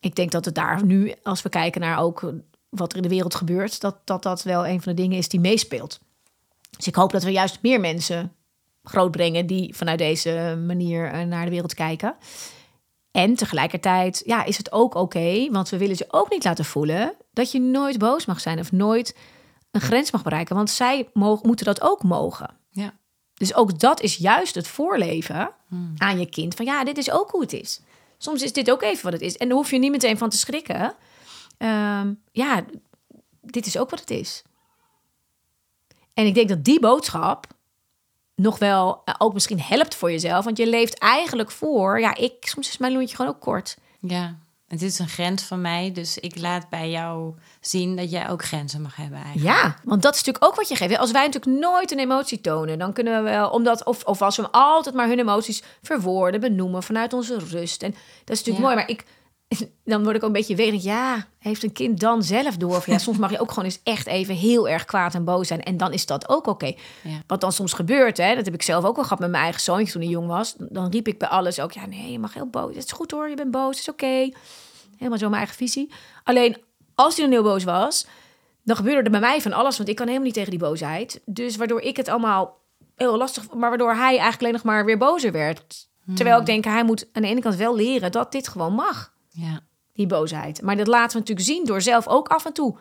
Ik 0.00 0.14
denk 0.14 0.30
dat 0.30 0.44
het 0.44 0.54
daar 0.54 0.84
nu, 0.84 1.14
als 1.22 1.42
we 1.42 1.48
kijken 1.48 1.80
naar 1.80 1.98
ook 1.98 2.32
wat 2.68 2.90
er 2.90 2.96
in 2.96 3.02
de 3.02 3.08
wereld 3.08 3.34
gebeurt... 3.34 3.80
dat 3.80 3.96
dat, 4.04 4.22
dat 4.22 4.42
wel 4.42 4.66
een 4.66 4.82
van 4.82 4.94
de 4.94 5.02
dingen 5.02 5.18
is 5.18 5.28
die 5.28 5.40
meespeelt. 5.40 6.00
Dus 6.76 6.86
ik 6.86 6.94
hoop 6.94 7.12
dat 7.12 7.22
we 7.22 7.30
juist 7.30 7.58
meer 7.62 7.80
mensen 7.80 8.32
grootbrengen... 8.82 9.46
die 9.46 9.76
vanuit 9.76 9.98
deze 9.98 10.58
manier 10.66 11.10
eh, 11.10 11.22
naar 11.22 11.44
de 11.44 11.50
wereld 11.50 11.74
kijken. 11.74 12.16
En 13.10 13.34
tegelijkertijd 13.34 14.22
ja, 14.24 14.44
is 14.44 14.58
het 14.58 14.72
ook 14.72 14.94
oké, 14.94 15.48
want 15.50 15.68
we 15.68 15.78
willen 15.78 15.96
ze 15.96 16.04
ook 16.08 16.30
niet 16.30 16.44
laten 16.44 16.64
voelen... 16.64 17.14
dat 17.32 17.52
je 17.52 17.60
nooit 17.60 17.98
boos 17.98 18.26
mag 18.26 18.40
zijn 18.40 18.58
of 18.58 18.72
nooit 18.72 19.14
een 19.70 19.80
grens 19.80 20.10
mag 20.10 20.22
bereiken. 20.22 20.56
Want 20.56 20.70
zij 20.70 21.08
mogen, 21.12 21.46
moeten 21.46 21.66
dat 21.66 21.80
ook 21.80 22.02
mogen. 22.02 22.56
Ja. 22.70 22.94
Dus 23.34 23.54
ook 23.54 23.78
dat 23.78 24.00
is 24.00 24.16
juist 24.16 24.54
het 24.54 24.68
voorleven 24.68 25.50
aan 25.96 26.18
je 26.18 26.26
kind. 26.26 26.54
Van 26.54 26.64
ja, 26.64 26.84
dit 26.84 26.98
is 26.98 27.10
ook 27.10 27.30
hoe 27.30 27.40
het 27.40 27.52
is. 27.52 27.80
Soms 28.18 28.42
is 28.42 28.52
dit 28.52 28.70
ook 28.70 28.82
even 28.82 29.04
wat 29.04 29.12
het 29.12 29.22
is. 29.22 29.36
En 29.36 29.48
daar 29.48 29.56
hoef 29.56 29.70
je 29.70 29.78
niet 29.78 29.90
meteen 29.90 30.18
van 30.18 30.28
te 30.28 30.36
schrikken. 30.36 30.94
Ehm, 31.58 32.12
ja, 32.32 32.64
dit 33.40 33.66
is 33.66 33.78
ook 33.78 33.90
wat 33.90 34.00
het 34.00 34.10
is. 34.10 34.42
En 36.14 36.26
ik 36.26 36.34
denk 36.34 36.48
dat 36.48 36.64
die 36.64 36.80
boodschap 36.80 37.46
nog 38.34 38.58
wel 38.58 39.02
eh, 39.04 39.14
ook 39.18 39.32
misschien 39.32 39.60
helpt 39.60 39.94
voor 39.94 40.10
jezelf. 40.10 40.44
Want 40.44 40.58
je 40.58 40.66
leeft 40.66 40.98
eigenlijk 40.98 41.50
voor... 41.50 42.00
Ja, 42.00 42.14
ik, 42.14 42.34
soms 42.40 42.68
is 42.68 42.78
mijn 42.78 42.92
lontje 42.92 43.16
gewoon 43.16 43.34
ook 43.34 43.40
kort. 43.40 43.76
Ja, 44.00 44.38
het 44.68 44.82
is 44.82 44.98
een 44.98 45.08
grens 45.08 45.42
van 45.42 45.60
mij. 45.60 45.92
Dus 45.92 46.18
ik 46.18 46.38
laat 46.38 46.68
bij 46.68 46.90
jou 46.90 47.34
zien 47.60 47.96
dat 47.96 48.10
jij 48.10 48.28
ook 48.28 48.44
grenzen 48.44 48.82
mag 48.82 48.96
hebben 48.96 49.18
eigenlijk. 49.22 49.56
Ja, 49.56 49.76
want 49.84 50.02
dat 50.02 50.14
is 50.14 50.18
natuurlijk 50.18 50.44
ook 50.44 50.54
wat 50.56 50.68
je 50.68 50.76
geeft. 50.76 50.98
Als 50.98 51.10
wij 51.10 51.26
natuurlijk 51.26 51.60
nooit 51.60 51.90
een 51.92 51.98
emotie 51.98 52.40
tonen, 52.40 52.78
dan 52.78 52.92
kunnen 52.92 53.24
we 53.24 53.30
wel, 53.30 53.50
omdat, 53.50 53.84
of, 53.84 54.04
of 54.04 54.22
als 54.22 54.36
we 54.36 54.50
altijd 54.50 54.94
maar 54.94 55.08
hun 55.08 55.18
emoties 55.18 55.62
verwoorden, 55.82 56.40
benoemen 56.40 56.82
vanuit 56.82 57.12
onze 57.12 57.38
rust. 57.38 57.82
En 57.82 57.90
dat 58.24 58.36
is 58.36 58.44
natuurlijk 58.44 58.58
Ja. 58.58 58.62
mooi, 58.62 58.74
maar 58.74 58.88
ik, 58.88 59.04
dan 59.84 60.02
word 60.02 60.16
ik 60.16 60.22
ook 60.22 60.28
een 60.28 60.32
beetje 60.32 60.54
weerig. 60.54 60.82
Ja, 60.82 61.26
heeft 61.38 61.62
een 61.62 61.72
kind 61.72 62.00
dan 62.00 62.22
zelf 62.22 62.56
door? 62.56 62.76
Of 62.76 62.86
ja, 62.86 62.98
soms 63.08 63.18
mag 63.18 63.30
je 63.30 63.40
ook 63.40 63.48
gewoon 63.48 63.64
eens 63.64 63.80
echt 63.82 64.06
even 64.06 64.34
heel 64.34 64.68
erg 64.68 64.84
kwaad 64.84 65.14
en 65.14 65.24
boos 65.24 65.48
zijn. 65.48 65.62
En 65.62 65.76
dan 65.76 65.92
is 65.92 66.06
dat 66.06 66.28
ook 66.28 66.46
oké. 66.46 66.72
Ja. 67.02 67.22
Wat 67.26 67.40
dan 67.40 67.52
soms 67.52 67.72
gebeurt, 67.72 68.16
hè, 68.16 68.34
dat 68.34 68.44
heb 68.44 68.54
ik 68.54 68.62
zelf 68.62 68.84
ook 68.84 68.94
wel 68.94 69.04
gehad 69.04 69.18
met 69.18 69.30
mijn 69.30 69.42
eigen 69.42 69.60
zoontje 69.60 69.92
toen 69.92 70.02
hij 70.02 70.10
jong 70.10 70.26
was. 70.26 70.54
Dan 70.58 70.90
riep 70.90 71.08
ik 71.08 71.18
bij 71.18 71.28
alles 71.28 71.60
ook, 71.60 71.72
ja 71.72 71.86
nee, 71.86 72.12
je 72.12 72.18
mag 72.18 72.34
heel 72.34 72.46
boos. 72.46 72.74
Het 72.74 72.84
is 72.84 72.92
goed 72.92 73.10
hoor, 73.10 73.28
je 73.28 73.36
bent 73.36 73.50
boos, 73.50 73.70
het 73.70 73.78
is 73.78 73.88
oké. 73.88 74.30
Helemaal 74.96 75.18
zo 75.18 75.28
mijn 75.28 75.38
eigen 75.38 75.56
visie. 75.56 75.92
Alleen, 76.24 76.56
als 76.94 77.16
hij 77.16 77.24
dan 77.24 77.32
heel 77.32 77.42
boos 77.42 77.64
was, 77.64 78.06
dan 78.64 78.76
gebeurde 78.76 79.02
er 79.02 79.10
bij 79.10 79.20
mij 79.20 79.40
van 79.40 79.52
alles. 79.52 79.76
Want 79.76 79.88
ik 79.88 79.96
kan 79.96 80.06
helemaal 80.06 80.26
niet 80.26 80.36
tegen 80.36 80.50
die 80.50 80.58
boosheid. 80.58 81.20
Dus 81.24 81.56
waardoor 81.56 81.80
ik 81.80 81.96
het 81.96 82.08
allemaal 82.08 82.60
heel 82.96 83.16
lastig... 83.16 83.50
Maar 83.52 83.68
waardoor 83.68 83.94
hij 83.94 84.08
eigenlijk 84.08 84.40
alleen 84.40 84.52
nog 84.52 84.62
maar 84.62 84.84
weer 84.84 84.98
bozer 84.98 85.32
werd. 85.32 85.88
Terwijl 86.14 86.40
ik 86.40 86.46
denk, 86.46 86.64
hij 86.64 86.84
moet 86.84 87.08
aan 87.12 87.22
de 87.22 87.28
ene 87.28 87.40
kant 87.40 87.54
wel 87.56 87.76
leren 87.76 88.12
dat 88.12 88.32
dit 88.32 88.48
gewoon 88.48 88.72
mag. 88.72 89.12
Ja. 89.40 89.60
Die 89.92 90.06
boosheid. 90.06 90.62
Maar 90.62 90.76
dat 90.76 90.86
laten 90.86 91.12
we 91.12 91.18
natuurlijk 91.18 91.46
zien 91.46 91.64
door 91.64 91.80
zelf 91.80 92.08
ook 92.08 92.28
af 92.28 92.44
en 92.44 92.52
toe 92.52 92.78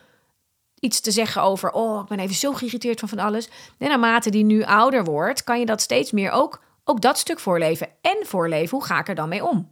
iets 0.80 1.00
te 1.00 1.12
zeggen 1.12 1.42
over... 1.42 1.72
oh, 1.72 2.02
ik 2.02 2.08
ben 2.08 2.20
even 2.20 2.36
zo 2.36 2.54
geïrriteerd 2.54 3.00
van 3.00 3.10
van 3.10 3.20
alles. 3.20 3.50
En 3.78 3.90
naarmate 3.90 4.30
die 4.30 4.44
nu 4.44 4.64
ouder 4.64 5.04
wordt, 5.04 5.44
kan 5.44 5.60
je 5.60 5.66
dat 5.66 5.82
steeds 5.82 6.12
meer 6.12 6.32
ook... 6.32 6.62
ook 6.84 7.02
dat 7.02 7.18
stuk 7.18 7.40
voorleven. 7.40 7.90
En 8.02 8.18
voorleven, 8.26 8.78
hoe 8.78 8.86
ga 8.86 9.00
ik 9.00 9.08
er 9.08 9.16
dan 9.16 9.30
mee 9.30 9.46
om? 9.46 9.70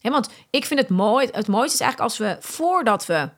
Want 0.00 0.30
ik 0.50 0.64
vind 0.64 0.80
het 0.80 0.88
mooi... 0.88 1.28
Het 1.32 1.48
mooiste 1.48 1.74
is 1.74 1.80
eigenlijk 1.80 2.10
als 2.10 2.18
we, 2.18 2.36
voordat 2.40 3.06
we... 3.06 3.30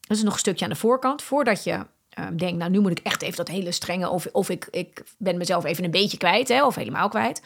Dat 0.00 0.16
is 0.16 0.22
nog 0.22 0.32
een 0.32 0.38
stukje 0.38 0.64
aan 0.64 0.70
de 0.70 0.76
voorkant. 0.76 1.22
Voordat 1.22 1.64
je 1.64 1.86
eh, 2.14 2.24
denkt, 2.36 2.58
nou, 2.58 2.70
nu 2.70 2.80
moet 2.80 2.90
ik 2.90 2.98
echt 3.06 3.22
even 3.22 3.36
dat 3.36 3.48
hele 3.48 3.72
strenge... 3.72 4.08
of, 4.08 4.26
of 4.32 4.48
ik, 4.48 4.68
ik 4.70 5.02
ben 5.16 5.36
mezelf 5.36 5.64
even 5.64 5.84
een 5.84 5.90
beetje 5.90 6.16
kwijt, 6.16 6.48
hè, 6.48 6.64
of 6.66 6.74
helemaal 6.74 7.08
kwijt. 7.08 7.42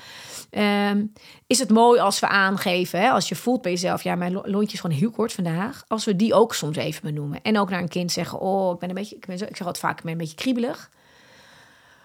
Ehm, 0.51 1.05
is 1.47 1.59
het 1.59 1.71
mooi 1.71 2.01
als 2.01 2.21
we 2.21 2.29
aangeven, 2.29 3.01
hè, 3.01 3.11
als 3.11 3.29
je 3.29 3.35
voelt 3.35 3.63
bij 3.63 3.73
jezelf... 3.73 4.03
ja, 4.03 4.15
mijn 4.15 4.33
lo- 4.33 4.43
lontje 4.45 4.73
is 4.75 4.81
gewoon 4.81 4.97
heel 4.97 5.11
kort 5.11 5.33
vandaag. 5.33 5.85
Als 5.89 6.05
we 6.05 6.17
die 6.17 6.35
ook 6.35 6.55
soms 6.55 6.77
even 6.77 7.03
benoemen. 7.03 7.43
En 7.43 7.59
ook 7.59 7.71
naar 7.71 7.81
een 7.81 7.89
kind 7.89 8.13
zeggen, 8.13 8.39
oh, 8.41 8.73
ik 8.73 8.79
ben 8.79 8.89
een 8.89 8.95
beetje... 8.95 9.17
Ik, 9.17 9.27
ben 9.27 9.39
zo, 9.39 9.45
ik 9.45 9.57
zeg 9.57 9.67
altijd 9.67 9.85
vaak, 9.85 9.97
ik 9.99 10.03
ben 10.05 10.13
een 10.13 10.19
beetje 10.19 10.35
kriebelig. 10.37 10.91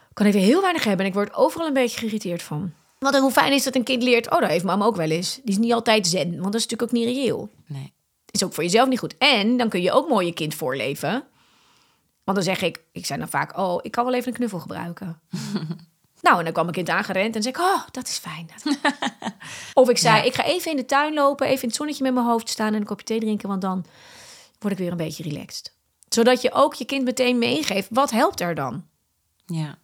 Ik 0.10 0.18
kan 0.18 0.26
even 0.26 0.40
heel 0.40 0.62
weinig 0.62 0.84
hebben 0.84 1.06
en 1.06 1.12
ik 1.12 1.18
word 1.18 1.34
overal 1.34 1.68
een 1.68 1.74
beetje 1.74 1.98
geïrriteerd 2.00 2.42
van. 2.44 2.72
Want 3.00 3.18
hoe 3.18 3.32
fijn 3.32 3.54
is 3.54 3.64
dat 3.64 3.76
een 3.76 3.84
kind 3.84 4.04
leert, 4.04 4.32
oh, 4.32 4.40
dat 4.40 4.50
heeft 4.50 4.64
mama 4.64 4.86
ook 4.86 4.96
wel 4.96 5.10
eens. 5.10 5.36
Die 5.36 5.52
is 5.54 5.58
niet 5.58 5.74
altijd 5.74 6.08
zen, 6.08 6.30
want 6.32 6.44
dat 6.52 6.56
is 6.56 6.68
natuurlijk 6.68 6.82
ook 6.82 6.92
niet 6.92 7.06
reëel 7.06 7.50
Nee. 7.68 7.94
is 8.32 8.44
ook 8.44 8.54
voor 8.54 8.64
jezelf 8.64 8.90
niet 8.90 9.00
goed. 9.00 9.16
En 9.18 9.58
dan 9.58 9.70
kun 9.70 9.82
je 9.82 9.92
ook 9.92 10.10
mooi 10.10 10.26
je 10.26 10.34
kind 10.34 10.56
voorleven. 10.56 11.24
Want 12.34 12.46
dan 12.46 12.56
zeg 12.56 12.64
ik, 12.70 12.84
ik 12.92 13.06
zei 13.06 13.20
dan 13.20 13.30
vaak, 13.30 13.58
oh, 13.58 13.80
ik 13.82 13.92
kan 13.92 14.06
wel 14.06 14.14
even 14.14 14.28
een 14.28 14.34
knuffel 14.34 14.60
gebruiken. 14.60 15.22
nou, 16.22 16.38
en 16.38 16.44
dan 16.44 16.54
kwam 16.54 16.64
mijn 16.66 16.76
kind 16.76 16.90
aangerend 16.90 17.36
en 17.36 17.42
zei 17.44 17.54
ik, 17.56 17.62
oh, 17.62 17.82
dat 17.92 18.08
is 18.08 18.18
fijn. 18.18 18.50
of 19.74 19.90
ik 19.90 19.98
zei, 19.98 20.16
Ja. 20.16 20.22
ik 20.24 20.34
ga 20.34 20.44
even 20.44 20.72
in 20.72 20.78
de 20.78 20.86
tuin 20.86 21.14
lopen, 21.14 21.48
even 21.48 21.62
in 21.62 21.68
het 21.68 21.78
zonnetje 21.78 22.04
met 22.04 22.14
mijn 22.14 22.26
hoofd 22.26 22.50
staan 22.50 22.68
en 22.74 22.80
een 22.80 22.86
kopje 22.86 23.06
thee 23.06 23.20
drinken, 23.20 23.48
want 23.50 23.62
dan 23.62 23.86
word 24.60 24.74
ik 24.74 24.80
weer 24.80 24.92
een 24.92 24.98
beetje 24.98 25.24
relaxed. 25.24 25.74
Zodat 26.10 26.42
je 26.42 26.52
ook 26.54 26.74
je 26.74 26.86
kind 26.86 27.04
meteen 27.04 27.38
meegeeft, 27.38 27.88
wat 27.92 28.12
helpt 28.12 28.40
er 28.42 28.56
dan? 28.56 28.86
Ja. 29.46 29.78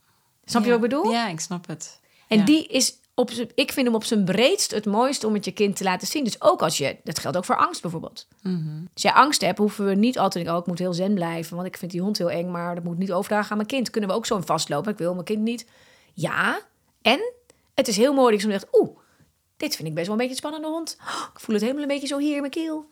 Snap 0.46 0.64
je 0.64 0.70
Ja. 0.70 0.76
wat 0.76 0.84
ik 0.84 0.90
bedoel? 0.90 1.12
Ja, 1.12 1.28
ik 1.28 1.40
snap 1.40 1.68
het. 1.68 2.00
En 2.28 2.38
Ja. 2.38 2.46
die 2.46 2.68
is 2.68 2.94
op 3.20 3.32
ik 3.56 3.72
vind 3.72 3.86
hem 3.86 3.96
op 3.96 4.04
zijn 4.04 4.26
breedst 4.26 4.72
het 4.72 4.86
mooiste 4.86 5.28
om 5.28 5.34
het 5.34 5.46
je 5.46 5.52
kind 5.52 5.76
te 5.76 5.84
laten 5.84 6.08
zien. 6.08 6.24
Dus 6.24 6.42
ook 6.42 6.62
als 6.62 6.78
je, 6.78 6.98
dat 7.04 7.20
geldt 7.20 7.38
ook 7.38 7.46
voor 7.46 7.58
angst 7.58 7.82
bijvoorbeeld. 7.82 8.28
Mhm. 8.42 8.82
Als 8.94 9.02
jij 9.02 9.12
angst 9.12 9.42
hebt, 9.42 9.58
hoeven 9.58 9.86
we 9.86 9.96
niet 9.96 10.18
altijd 10.18 10.34
denken, 10.34 10.54
oh, 10.54 10.60
ik 10.60 10.68
moet 10.68 10.80
heel 10.80 10.94
zen 10.94 11.14
blijven, 11.14 11.56
want 11.56 11.68
ik 11.68 11.78
vind 11.78 11.92
die 11.92 12.02
hond 12.02 12.18
heel 12.18 12.32
eng, 12.32 12.52
maar 12.52 12.76
dat 12.76 12.84
moet 12.84 12.98
niet 12.98 13.12
overdragen 13.12 13.52
aan 13.52 13.58
mijn 13.58 13.70
kind. 13.70 13.90
Kunnen 13.90 14.10
we 14.10 14.16
ook 14.16 14.26
zo 14.26 14.36
in 14.36 14.44
vastlopen? 14.44 14.92
Ik 14.92 14.98
wil 14.98 15.14
mijn 15.14 15.26
kind 15.26 15.42
niet. 15.42 15.66
Ja, 16.14 16.60
en 17.02 17.34
het 17.74 17.88
is 17.88 17.98
heel 17.98 18.14
mooi 18.14 18.32
dat 18.32 18.42
je 18.42 18.52
zegt, 18.52 18.68
oeh, 18.72 18.98
dit 19.58 19.76
vind 19.76 19.88
ik 19.88 19.94
best 19.94 20.08
wel 20.08 20.16
een 20.16 20.22
beetje 20.22 20.36
een 20.36 20.48
spannende 20.48 20.68
hond. 20.68 20.98
Oh, 21.02 21.28
ik 21.34 21.40
voel 21.40 21.56
het 21.56 21.64
helemaal 21.64 21.84
een 21.84 21.90
beetje 21.90 22.08
zo 22.08 22.18
hier 22.18 22.34
in 22.36 22.40
mijn 22.40 22.52
keel. 22.52 22.86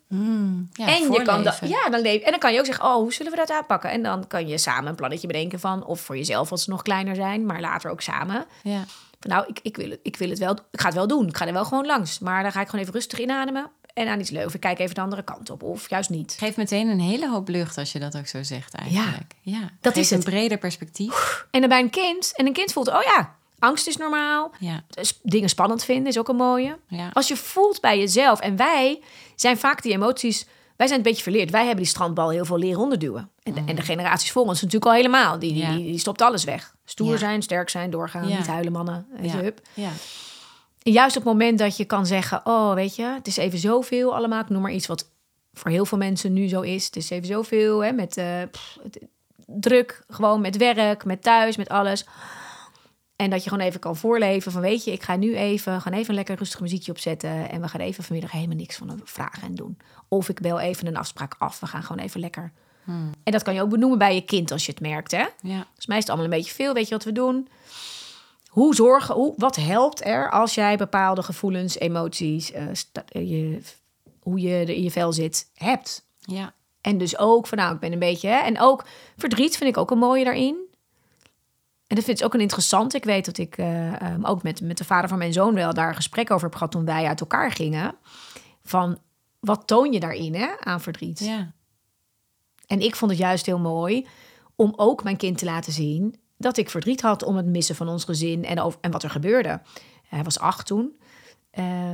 Ja, 0.74 0.88
en 0.88 1.12
je 1.12 1.22
kan 1.22 1.44
dat, 1.44 1.60
ja, 1.64 1.90
dan 1.90 2.04
en 2.04 2.32
dan 2.32 2.40
kan 2.40 2.54
je 2.54 2.60
ook 2.60 2.66
zeggen, 2.66 2.86
oh, 2.86 2.96
hoe 2.96 3.14
zullen 3.14 3.32
we 3.32 3.38
dat 3.38 3.52
aanpakken? 3.52 3.90
En 3.90 4.04
dan 4.04 4.28
kan 4.28 4.48
je 4.48 4.58
samen 4.58 4.90
een 4.90 4.96
plannetje 4.96 5.28
bedenken 5.28 5.60
van, 5.60 5.86
of 5.86 6.00
voor 6.02 6.18
jezelf 6.18 6.52
als 6.52 6.64
ze 6.64 6.70
nog 6.70 6.82
kleiner 6.82 7.16
zijn, 7.16 7.46
maar 7.46 7.62
later 7.62 7.92
ook 7.92 8.02
samen. 8.02 8.46
Ja. 8.64 8.86
Nou, 9.28 9.46
ik, 9.48 9.60
ik, 9.62 9.76
wil 9.78 9.90
het, 9.90 10.00
ik 10.04 10.16
wil 10.18 10.30
het 10.30 10.40
wel, 10.40 10.52
ik 10.72 10.80
ga 10.80 10.86
het 10.86 10.96
wel 10.96 11.08
doen. 11.08 11.28
Ik 11.28 11.38
ga 11.38 11.48
er 11.48 11.54
wel 11.54 11.66
gewoon 11.66 11.86
langs. 11.86 12.20
Maar 12.20 12.44
dan 12.44 12.52
ga 12.52 12.62
ik 12.62 12.66
gewoon 12.68 12.82
even 12.82 12.94
rustig 12.96 13.20
inademen 13.20 13.70
en 13.94 14.08
aan 14.08 14.20
iets 14.20 14.30
leuven. 14.30 14.54
Ik 14.54 14.60
kijk 14.60 14.80
even 14.80 14.96
de 14.96 15.02
andere 15.02 15.24
kant 15.24 15.50
op, 15.50 15.64
of 15.64 15.90
juist 15.90 16.10
niet. 16.10 16.36
Geeft 16.40 16.58
meteen 16.58 16.88
een 16.88 17.00
hele 17.00 17.30
hoop 17.30 17.48
lucht 17.48 17.78
als 17.78 17.92
je 17.92 18.00
dat 18.00 18.18
ook 18.18 18.28
zo 18.28 18.44
zegt 18.44 18.74
eigenlijk. 18.74 19.34
Ja, 19.42 19.60
dat 19.82 19.94
Geeft 19.94 19.98
is 20.06 20.12
een 20.12 20.18
het. 20.18 20.26
breder 20.30 20.58
perspectief. 20.58 21.46
En 21.52 21.60
dan 21.60 21.70
bij 21.70 21.80
een 21.80 21.90
kind, 21.90 22.34
en 22.36 22.46
een 22.46 22.54
kind 22.54 22.72
voelt, 22.74 22.88
oh 22.88 23.02
ja, 23.04 23.36
angst 23.60 23.88
is 23.88 23.98
normaal. 23.98 24.52
Ja, 24.60 24.84
Dus 24.90 25.20
dingen 25.24 25.50
spannend 25.50 25.84
vinden 25.84 26.08
is 26.08 26.18
ook 26.18 26.28
een 26.28 26.36
mooie. 26.36 26.78
ja. 26.88 27.10
Als 27.14 27.28
je 27.28 27.36
voelt 27.38 27.82
bij 27.82 28.00
jezelf, 28.00 28.40
en 28.40 28.56
wij 28.56 29.02
zijn 29.36 29.58
vaak 29.58 29.82
die 29.82 29.92
emoties, 29.94 30.46
wij 30.76 30.88
zijn 30.88 31.00
een 31.00 31.06
beetje 31.06 31.24
verleerd. 31.24 31.52
Wij 31.52 31.60
hebben 31.66 31.84
die 31.84 31.92
strandbal 31.94 32.30
heel 32.30 32.46
veel 32.46 32.58
leren 32.58 32.80
onderduwen. 32.82 33.30
En 33.44 33.54
de, 33.54 33.62
en 33.66 33.76
de 33.76 33.82
generaties 33.82 34.32
voor 34.32 34.44
ons 34.46 34.62
natuurlijk 34.62 34.86
al 34.92 34.98
helemaal. 34.98 35.40
Die, 35.40 35.54
die, 35.54 35.62
Ja. 35.62 35.76
die, 35.76 35.86
die 35.86 35.98
stopt 36.00 36.22
alles 36.22 36.44
weg. 36.44 36.76
Stoer 36.86 37.12
Ja. 37.12 37.18
zijn, 37.18 37.42
sterk 37.42 37.70
zijn, 37.70 37.90
doorgaan, 37.90 38.28
Ja. 38.28 38.38
niet 38.38 38.48
huilen 38.48 38.72
mannen. 38.72 39.08
Weet 39.20 39.32
je, 39.32 39.38
Ja. 39.38 39.44
hup. 39.44 39.62
ja. 39.74 39.90
En 40.84 40.92
juist 40.92 41.18
op 41.18 41.24
het 41.24 41.32
moment 41.32 41.60
dat 41.60 41.78
je 41.78 41.86
kan 41.86 42.06
zeggen: 42.06 42.42
Oh, 42.44 42.74
weet 42.74 42.96
je, 42.96 43.04
het 43.04 43.28
is 43.28 43.38
even 43.38 43.60
zoveel 43.60 44.16
allemaal. 44.16 44.42
Ik 44.42 44.50
noem 44.50 44.62
maar 44.62 44.72
iets 44.72 44.88
wat 44.88 45.10
voor 45.54 45.72
heel 45.72 45.86
veel 45.86 45.98
mensen 45.98 46.34
nu 46.34 46.48
zo 46.48 46.62
is. 46.62 46.86
Het 46.86 46.96
is 46.96 47.10
even 47.10 47.28
zoveel 47.28 47.84
hè, 47.84 47.92
met 47.92 48.18
eh, 48.18 48.26
pff, 48.52 48.78
druk, 49.46 50.04
gewoon 50.10 50.42
met 50.42 50.58
werk, 50.58 51.06
met 51.06 51.24
thuis, 51.24 51.56
met 51.58 51.70
alles. 51.70 52.06
En 53.16 53.30
dat 53.30 53.44
je 53.44 53.50
gewoon 53.50 53.66
even 53.66 53.80
kan 53.80 53.96
voorleven 53.96 54.52
van 54.52 54.62
weet 54.62 54.84
je, 54.84 54.92
ik 54.92 55.04
ga 55.04 55.16
nu 55.16 55.36
even, 55.36 55.82
gaan 55.82 55.94
even 55.94 56.10
een 56.10 56.16
lekker 56.16 56.36
rustig 56.36 56.60
muziekje 56.60 56.92
opzetten. 56.92 57.50
En 57.50 57.62
we 57.62 57.68
gaan 57.68 57.82
even 57.82 58.04
vanmiddag 58.04 58.32
helemaal 58.32 58.56
niks 58.58 58.76
van 58.76 58.90
een 58.90 59.02
vragen 59.04 59.44
en 59.44 59.56
doen. 59.56 59.78
Of 60.08 60.30
ik 60.30 60.42
bel 60.42 60.60
even 60.60 60.88
een 60.88 60.98
afspraak 60.98 61.36
af. 61.38 61.60
We 61.60 61.66
gaan 61.68 61.84
gewoon 61.84 62.04
even 62.04 62.20
lekker. 62.20 62.52
En 63.24 63.32
dat 63.32 63.44
kan 63.44 63.54
je 63.54 63.62
ook 63.62 63.70
benoemen 63.70 63.98
bij 63.98 64.16
je 64.16 64.22
kind 64.22 64.52
als 64.52 64.66
je 64.66 64.72
het 64.72 64.82
merkt. 64.82 65.12
Hè? 65.12 65.26
ja. 65.42 65.68
Dus 65.76 65.86
mij 65.86 65.98
is 65.98 66.04
het 66.04 66.12
allemaal 66.12 66.32
een 66.32 66.38
beetje 66.38 66.54
veel. 66.54 66.74
Weet 66.74 66.88
je 66.88 66.94
wat 66.96 67.04
we 67.04 67.12
doen? 67.12 67.48
Hoe 68.48 68.76
zorgen, 68.76 69.16
hoe, 69.16 69.34
wat 69.38 69.56
helpt 69.56 70.06
er 70.06 70.32
als 70.32 70.56
jij 70.56 70.78
bepaalde 70.78 71.24
gevoelens, 71.24 71.80
emoties, 71.80 72.52
eh, 72.52 72.64
sta- 72.72 73.04
eh, 73.08 73.30
je, 73.30 73.62
hoe 74.20 74.40
je 74.40 74.50
er 74.54 74.70
in 74.70 74.84
je 74.84 74.92
vel 74.92 75.14
zit, 75.14 75.50
hebt? 75.54 76.06
ja. 76.20 76.54
En 76.82 76.98
dus 76.98 77.18
ook 77.18 77.48
van 77.48 77.58
nou, 77.58 77.74
ik 77.74 77.80
ben 77.80 77.92
een 77.92 78.00
beetje. 78.00 78.28
Hè? 78.28 78.38
En 78.38 78.60
ook 78.60 78.86
verdriet 79.18 79.58
vind 79.58 79.70
ik 79.70 79.78
ook 79.78 79.92
een 79.92 79.98
mooie 79.98 80.24
daarin. 80.24 80.65
En 81.88 81.96
dat 81.96 82.06
vind 82.06 82.20
ik 82.20 82.26
ook 82.26 82.34
een 82.34 82.40
interessant. 82.40 82.94
Ik 82.94 83.04
weet 83.04 83.26
dat 83.26 83.38
ik 83.38 83.58
eh, 83.58 84.02
ehm, 84.02 84.26
ook 84.26 84.44
met, 84.44 84.62
met 84.62 84.78
de 84.78 84.86
vader 84.86 85.10
van 85.10 85.18
mijn 85.18 85.34
zoon 85.34 85.54
wel 85.54 85.74
daar 85.74 85.88
een 85.88 85.96
gesprek 85.96 86.32
over 86.32 86.48
heb 86.48 86.56
gehad 86.56 86.72
toen 86.72 86.86
wij 86.86 87.06
uit 87.06 87.20
elkaar 87.20 87.52
gingen. 87.52 87.96
Van 88.64 88.98
wat 89.40 89.68
toon 89.68 89.92
je 89.92 90.00
daarin 90.00 90.36
hè, 90.36 90.60
aan 90.60 90.82
verdriet? 90.82 91.20
ja. 91.20 91.54
En 92.68 92.80
ik 92.80 92.96
vond 92.96 93.12
het 93.12 93.20
juist 93.20 93.46
heel 93.46 93.60
mooi 93.60 94.08
om 94.56 94.74
ook 94.76 95.04
mijn 95.04 95.18
kind 95.18 95.38
te 95.38 95.46
laten 95.46 95.74
zien 95.74 96.20
dat 96.38 96.58
ik 96.58 96.70
verdriet 96.70 97.02
had 97.02 97.24
om 97.24 97.36
het 97.36 97.46
missen 97.46 97.76
van 97.76 97.88
ons 97.90 98.04
gezin 98.04 98.46
en, 98.46 98.60
over, 98.60 98.80
en 98.82 98.92
wat 98.92 99.04
er 99.04 99.10
gebeurde. 99.10 99.62
Hij 100.08 100.24
was 100.24 100.40
acht 100.40 100.66
toen. 100.66 101.00
Eh, 101.50 101.92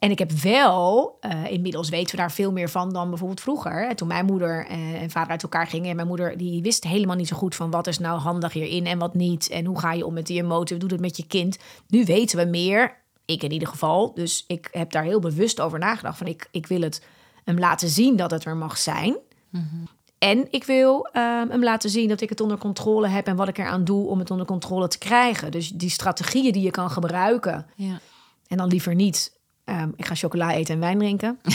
En 0.00 0.10
ik 0.10 0.18
heb 0.18 0.32
wel, 0.32 1.16
eh, 1.20 1.50
inmiddels 1.50 1.88
weten 1.88 2.10
we 2.10 2.16
daar 2.16 2.32
veel 2.32 2.52
meer 2.52 2.70
van 2.70 2.92
dan 2.92 3.08
bijvoorbeeld 3.08 3.40
vroeger. 3.40 3.96
Toen 3.96 4.08
mijn 4.08 4.24
moeder 4.24 4.66
eh, 4.66 5.02
en 5.02 5.10
vader 5.10 5.30
uit 5.30 5.42
elkaar 5.42 5.66
gingen. 5.66 5.90
En 5.90 5.96
mijn 5.96 6.08
moeder 6.08 6.36
die 6.36 6.62
wist 6.62 6.84
helemaal 6.84 7.16
niet 7.16 7.28
zo 7.28 7.36
goed 7.36 7.54
van 7.54 7.70
wat 7.70 7.86
is 7.86 7.98
nou 7.98 8.18
handig 8.18 8.52
hierin 8.52 8.86
en 8.86 8.98
wat 8.98 9.14
niet. 9.14 9.48
En 9.48 9.64
hoe 9.64 9.78
ga 9.78 9.92
je 9.92 10.06
om 10.06 10.12
met 10.12 10.26
die 10.26 10.42
emotie, 10.42 10.76
hoe 10.76 10.88
doe 10.88 10.92
het 10.92 11.06
met 11.06 11.16
je 11.16 11.26
kind. 11.26 11.58
Nu 11.88 12.04
weten 12.04 12.38
we 12.38 12.44
meer, 12.44 12.96
ik 13.24 13.42
in 13.42 13.52
ieder 13.52 13.68
geval. 13.68 14.14
Dus 14.14 14.44
ik 14.46 14.68
heb 14.72 14.90
daar 14.90 15.02
heel 15.02 15.20
bewust 15.20 15.60
over 15.60 15.78
nagedacht. 15.78 16.18
Van 16.18 16.26
ik, 16.26 16.48
ik 16.50 16.66
wil 16.66 16.80
het 16.80 17.06
hem 17.44 17.58
laten 17.58 17.88
zien 17.88 18.16
dat 18.16 18.30
het 18.30 18.44
er 18.44 18.56
mag 18.56 18.78
zijn. 18.78 19.16
En 20.18 20.46
ik 20.50 20.64
wil 20.64 21.06
ehm, 21.06 21.48
hem 21.48 21.62
laten 21.62 21.90
zien 21.90 22.08
dat 22.08 22.20
ik 22.20 22.28
het 22.28 22.40
onder 22.40 22.58
controle 22.58 23.08
heb 23.08 23.26
en 23.26 23.36
wat 23.36 23.48
ik 23.48 23.58
eraan 23.58 23.84
doe 23.84 24.06
om 24.06 24.18
het 24.18 24.30
onder 24.30 24.46
controle 24.46 24.88
te 24.88 24.98
krijgen. 24.98 25.50
Dus 25.50 25.68
die 25.68 25.90
strategieën 25.90 26.52
die 26.52 26.62
je 26.62 26.70
kan 26.70 26.90
gebruiken. 26.90 27.66
Ja. 27.74 28.00
En 28.46 28.56
dan 28.56 28.68
liever 28.68 28.94
niet, 28.94 29.39
ehm, 29.70 29.90
ik 29.96 30.06
ga 30.06 30.14
chocola 30.14 30.52
eten 30.52 30.74
en 30.74 30.80
wijn 30.80 30.98
drinken. 30.98 31.38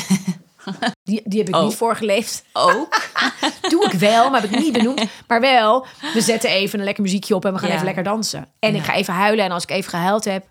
Die, 1.03 1.21
die 1.25 1.39
heb 1.39 1.47
ik 1.47 1.55
Oh. 1.55 1.63
niet 1.63 1.75
voorgeleefd. 1.75 2.43
Ook. 2.53 3.09
Doe 3.69 3.85
ik 3.85 3.91
wel, 3.99 4.29
maar 4.29 4.41
heb 4.41 4.49
ik 4.51 4.59
niet 4.59 4.73
benoemd. 4.77 5.03
Maar 5.27 5.41
wel, 5.41 5.85
we 6.13 6.21
zetten 6.21 6.49
even 6.49 6.79
een 6.79 6.85
lekker 6.85 7.03
muziekje 7.03 7.35
op 7.35 7.45
en 7.45 7.53
we 7.53 7.59
gaan 7.59 7.67
Ja. 7.67 7.73
even 7.73 7.85
lekker 7.85 8.03
dansen. 8.03 8.47
En 8.59 8.75
ik 8.75 8.83
ga 8.83 8.93
even 8.93 9.13
huilen 9.13 9.45
en 9.45 9.51
als 9.51 9.63
ik 9.63 9.69
even 9.69 9.89
gehuild 9.89 10.25
heb, 10.25 10.45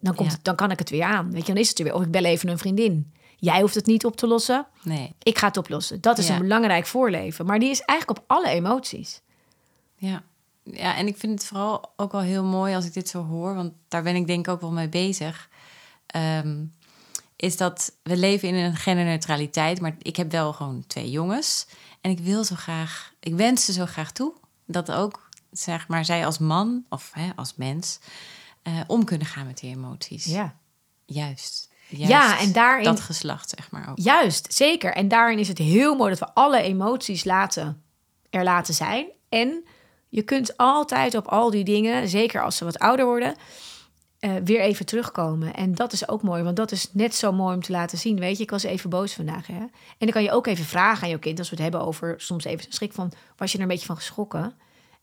dan, 0.00 0.14
komt 0.14 0.28
Ja. 0.28 0.34
het, 0.34 0.44
dan 0.44 0.54
kan 0.56 0.70
ik 0.70 0.78
het 0.78 0.90
weer 0.90 1.02
aan. 1.04 1.30
Weet 1.32 1.46
je, 1.46 1.52
dan 1.52 1.62
is 1.62 1.68
het 1.68 1.78
er 1.78 1.84
weer. 1.84 1.94
Of 1.94 2.02
ik 2.02 2.10
bel 2.10 2.24
even 2.24 2.48
een 2.48 2.58
vriendin. 2.58 3.12
Jij 3.36 3.60
hoeft 3.60 3.74
het 3.74 3.86
niet 3.86 4.04
op 4.04 4.16
te 4.16 4.26
lossen. 4.26 4.66
Nee. 4.82 5.14
Ik 5.22 5.38
ga 5.38 5.46
het 5.46 5.56
oplossen. 5.56 6.00
Dat 6.00 6.18
is 6.18 6.28
een 6.28 6.38
belangrijk 6.38 6.86
voorleven. 6.86 7.46
Maar 7.46 7.58
die 7.58 7.70
is 7.70 7.80
eigenlijk 7.80 8.18
op 8.20 8.24
alle 8.26 8.48
emoties. 8.48 9.20
Ja. 9.96 10.22
ja, 10.62 10.96
en 10.96 11.06
ik 11.06 11.16
vind 11.16 11.32
het 11.38 11.48
vooral 11.48 11.92
ook 11.96 12.12
wel 12.12 12.20
heel 12.20 12.44
mooi 12.44 12.74
als 12.74 12.84
ik 12.86 12.92
dit 12.92 13.08
zo 13.08 13.24
hoor, 13.24 13.54
want 13.54 13.72
daar 13.88 14.02
ben 14.02 14.16
ik 14.16 14.26
denk 14.26 14.46
ik 14.46 14.52
ook 14.52 14.60
wel 14.60 14.72
mee 14.72 14.88
bezig. 14.88 15.48
Ehm, 16.06 16.56
is 17.44 17.56
dat 17.56 17.92
we 18.02 18.16
leven 18.16 18.48
in 18.48 18.54
een 18.54 18.76
genderneutraliteit, 18.76 19.80
maar 19.80 19.96
ik 19.98 20.16
heb 20.16 20.30
wel 20.30 20.52
gewoon 20.52 20.84
twee 20.86 21.10
jongens. 21.10 21.66
En 22.00 22.10
ik 22.10 22.18
wil 22.18 22.44
zo 22.44 22.54
graag, 22.54 23.12
ik 23.20 23.34
wens 23.34 23.64
ze 23.64 23.72
zo 23.72 23.86
graag 23.86 24.12
toe 24.12 24.32
dat 24.66 24.92
ook, 24.92 25.28
zeg 25.50 25.88
maar, 25.88 26.04
zij 26.04 26.26
als 26.26 26.38
man 26.38 26.84
of 26.88 27.10
hè, 27.12 27.30
als 27.36 27.54
mens 27.56 27.98
eh, 28.62 28.80
om 28.86 29.04
kunnen 29.04 29.26
gaan 29.26 29.46
met 29.46 29.58
die 29.58 29.70
emoties. 29.70 30.24
Ja. 30.24 30.54
Juist. 31.06 31.72
Juist. 31.88 32.08
Ja, 32.10 32.38
en 32.38 32.52
daarin- 32.52 32.84
Dat 32.84 33.00
geslacht, 33.00 33.50
zeg 33.56 33.70
maar 33.70 33.88
ook. 33.90 33.98
Juist, 33.98 34.52
zeker. 34.54 34.92
En 34.94 35.08
daarin 35.08 35.38
is 35.38 35.48
het 35.48 35.58
heel 35.58 35.94
mooi 35.96 36.10
dat 36.10 36.18
we 36.18 36.34
alle 36.34 36.60
emoties 36.62 37.24
laten, 37.24 37.82
er 38.30 38.44
laten 38.44 38.74
zijn. 38.74 39.06
En 39.28 39.64
je 40.08 40.22
kunt 40.22 40.56
altijd 40.56 41.14
op 41.14 41.26
al 41.28 41.50
die 41.50 41.64
dingen, 41.64 42.08
zeker 42.08 42.42
als 42.42 42.56
ze 42.56 42.64
wat 42.64 42.78
ouder 42.78 43.04
worden, 43.06 43.34
eh, 44.24 44.34
weer 44.44 44.60
even 44.60 44.86
terugkomen. 44.86 45.54
En 45.54 45.74
dat 45.74 45.92
is 45.92 46.08
ook 46.08 46.22
mooi, 46.22 46.42
want 46.42 46.56
dat 46.56 46.72
is 46.72 46.88
net 46.92 47.14
zo 47.14 47.32
mooi 47.32 47.54
om 47.54 47.62
te 47.62 47.72
laten 47.72 47.98
zien. 47.98 48.18
Weet 48.18 48.36
je, 48.36 48.42
ik 48.42 48.50
was 48.50 48.62
even 48.62 48.90
boos 48.90 49.12
vandaag. 49.14 49.46
Hè? 49.46 49.58
En 49.58 49.70
dan 49.98 50.10
kan 50.10 50.22
je 50.22 50.30
ook 50.32 50.46
even 50.46 50.64
vragen 50.64 51.02
aan 51.02 51.08
je 51.08 51.18
kind, 51.18 51.38
als 51.38 51.48
we 51.50 51.54
het 51.54 51.62
hebben 51.64 51.80
over 51.86 52.14
soms 52.16 52.44
even 52.44 52.72
schrik 52.72 52.92
van, 52.92 53.12
was 53.36 53.50
je 53.52 53.56
er 53.56 53.62
een 53.62 53.68
beetje 53.68 53.86
van 53.86 53.96
geschrokken? 53.96 54.54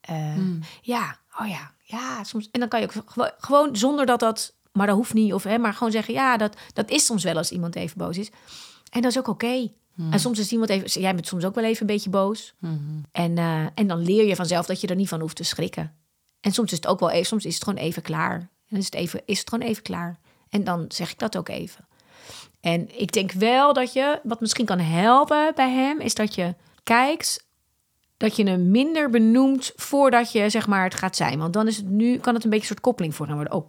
Eh, 0.02 0.36
Ja, 0.82 1.18
oh 1.40 1.48
ja, 1.48 1.72
ja. 1.84 2.24
Soms, 2.24 2.50
en 2.52 2.60
dan 2.60 2.70
kan 2.70 2.80
je 2.80 2.86
ook 2.86 3.04
gewo- 3.06 3.30
gewoon 3.38 3.76
zonder 3.76 4.06
dat 4.06 4.20
dat, 4.20 4.54
maar 4.72 4.88
dat 4.88 4.96
hoeft 4.96 5.14
niet, 5.14 5.34
of 5.34 5.44
hè, 5.44 5.58
maar 5.58 5.74
gewoon 5.74 5.92
zeggen, 5.92 6.14
ja, 6.14 6.38
dat, 6.38 6.56
dat 6.74 6.90
is 6.90 7.06
soms 7.06 7.24
wel 7.24 7.38
als 7.38 7.52
iemand 7.52 7.76
even 7.76 7.98
boos 7.98 8.18
is. 8.18 8.30
En 8.92 9.02
dat 9.02 9.12
is 9.12 9.18
ook 9.18 9.28
oké. 9.28 9.70
En 10.12 10.20
soms 10.20 10.40
is 10.40 10.52
iemand 10.52 10.70
even, 10.70 11.02
jij 11.02 11.14
bent 11.16 11.28
soms 11.28 11.46
ook 11.46 11.56
wel 11.56 11.64
even 11.64 11.82
een 11.82 11.88
beetje 11.94 12.10
boos. 12.10 12.54
En, 13.12 13.38
eh, 13.38 13.66
en 13.76 13.88
dan 13.88 14.00
leer 14.00 14.26
je 14.28 14.36
vanzelf 14.36 14.66
dat 14.66 14.82
je 14.82 14.88
er 14.88 14.96
niet 14.96 15.08
van 15.10 15.20
hoeft 15.20 15.36
te 15.36 15.44
schrikken. 15.44 15.94
En 16.42 16.52
soms 16.52 16.72
is 16.72 16.78
het 16.78 16.88
ook 16.88 17.00
wel 17.00 17.10
even, 17.10 17.26
soms 17.26 17.46
is 17.46 17.54
het 17.56 17.64
gewoon 17.64 17.80
even 17.80 18.02
klaar. 18.02 18.50
En 18.72 18.78
dan 18.78 18.80
is 18.80 18.86
het, 18.86 18.96
even, 18.96 19.22
is 19.26 19.40
het 19.40 19.50
gewoon 19.50 19.68
even 19.68 19.84
klaar. 19.84 20.20
En 20.50 20.64
dan 20.64 20.86
zeg 20.88 21.12
ik 21.12 21.20
dat 21.20 21.38
ook 21.38 21.50
even. 21.50 21.88
En 22.62 23.00
ik 23.00 23.12
denk 23.12 23.32
wel 23.32 23.74
dat 23.74 23.94
je, 23.94 24.20
wat 24.24 24.40
misschien 24.42 24.66
kan 24.66 24.80
helpen 24.80 25.52
bij 25.56 25.70
hem, 25.72 26.00
is 26.00 26.14
dat 26.16 26.36
je 26.36 26.56
kijkt 26.84 27.46
dat 28.18 28.36
je 28.36 28.44
hem 28.44 28.72
minder 28.72 29.10
benoemt 29.10 29.72
voordat 29.76 30.32
je 30.32 30.50
zeg 30.50 30.68
maar 30.68 30.84
het 30.84 30.96
gaat 30.96 31.16
zijn. 31.16 31.40
Want 31.40 31.54
dan 31.54 31.68
is 31.68 31.78
het 31.78 31.90
nu, 31.90 32.18
kan 32.18 32.34
het 32.34 32.44
een 32.44 32.50
beetje 32.50 32.66
een 32.66 32.72
soort 32.72 32.82
koppeling 32.86 33.16
voor 33.16 33.26
hem 33.26 33.36
worden. 33.36 33.54
Oh, 33.54 33.66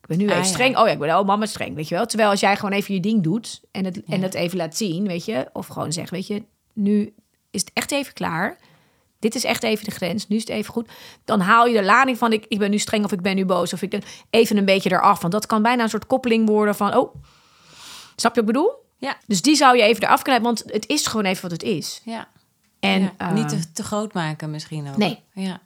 ik 0.00 0.06
ben 0.06 0.18
nu 0.18 0.24
Ah, 0.24 0.30
even 0.30 0.42
ja. 0.44 0.48
streng. 0.48 0.76
Oh 0.78 0.86
ja, 0.86 0.92
ik 0.92 0.98
ben 0.98 1.18
oh 1.18 1.26
mama 1.26 1.46
streng, 1.46 1.74
weet 1.74 1.88
je 1.88 1.94
wel. 1.94 2.06
Terwijl 2.06 2.30
als 2.30 2.40
jij 2.40 2.56
gewoon 2.56 2.72
even 2.72 2.94
je 2.94 3.00
ding 3.00 3.22
doet 3.22 3.60
en 3.70 3.84
het, 3.84 4.04
en 4.04 4.22
het 4.22 4.34
even 4.34 4.56
laat 4.56 4.76
zien, 4.76 5.06
weet 5.06 5.24
je. 5.24 5.48
Of 5.52 5.66
gewoon 5.66 5.92
zegt, 5.92 6.10
weet 6.10 6.26
je, 6.26 6.42
nu 6.72 7.14
is 7.50 7.60
het 7.60 7.70
echt 7.74 7.90
even 7.92 8.12
klaar. 8.12 8.58
Dit 9.22 9.34
is 9.34 9.44
echt 9.44 9.62
even 9.62 9.84
de 9.84 9.90
grens. 9.90 10.28
Nu 10.28 10.36
is 10.36 10.42
het 10.42 10.50
even 10.50 10.72
goed. 10.72 10.88
Dan 11.24 11.40
haal 11.40 11.66
je 11.66 11.76
de 11.76 11.82
lading 11.84 12.18
van 12.18 12.32
ik, 12.32 12.44
ik 12.48 12.58
ben 12.58 12.70
nu 12.70 12.78
streng 12.78 13.04
of 13.04 13.12
ik 13.12 13.20
ben 13.20 13.36
nu 13.36 13.44
boos. 13.44 13.72
Of 13.72 13.82
ik 13.82 13.90
ben 13.90 14.02
even 14.30 14.56
een 14.56 14.64
beetje 14.64 14.90
eraf. 14.90 15.20
Want 15.20 15.32
dat 15.32 15.46
kan 15.46 15.62
bijna 15.62 15.82
een 15.82 15.88
soort 15.88 16.06
koppeling 16.06 16.48
worden 16.48 16.74
van... 16.74 16.96
Oh, 16.96 17.14
snap 18.16 18.34
je 18.34 18.40
wat 18.40 18.48
ik 18.48 18.54
bedoel? 18.54 18.70
Ja. 18.98 19.16
Dus 19.26 19.42
die 19.42 19.56
zou 19.56 19.76
je 19.76 19.82
even 19.82 20.02
eraf 20.02 20.22
kunnen 20.22 20.42
hebben. 20.42 20.64
Want 20.64 20.74
het 20.74 20.88
is 20.88 21.06
gewoon 21.06 21.24
even 21.24 21.42
wat 21.42 21.50
het 21.50 21.62
is. 21.62 22.00
Ja. 22.04 22.28
En 22.80 23.00
Ja, 23.02 23.12
eh, 23.16 23.32
niet 23.32 23.48
te, 23.48 23.72
te 23.72 23.82
groot 23.82 24.12
maken 24.12 24.50
misschien 24.50 24.88
ook. 24.88 24.96
Nee. 24.96 25.18
Ja. 25.34 25.60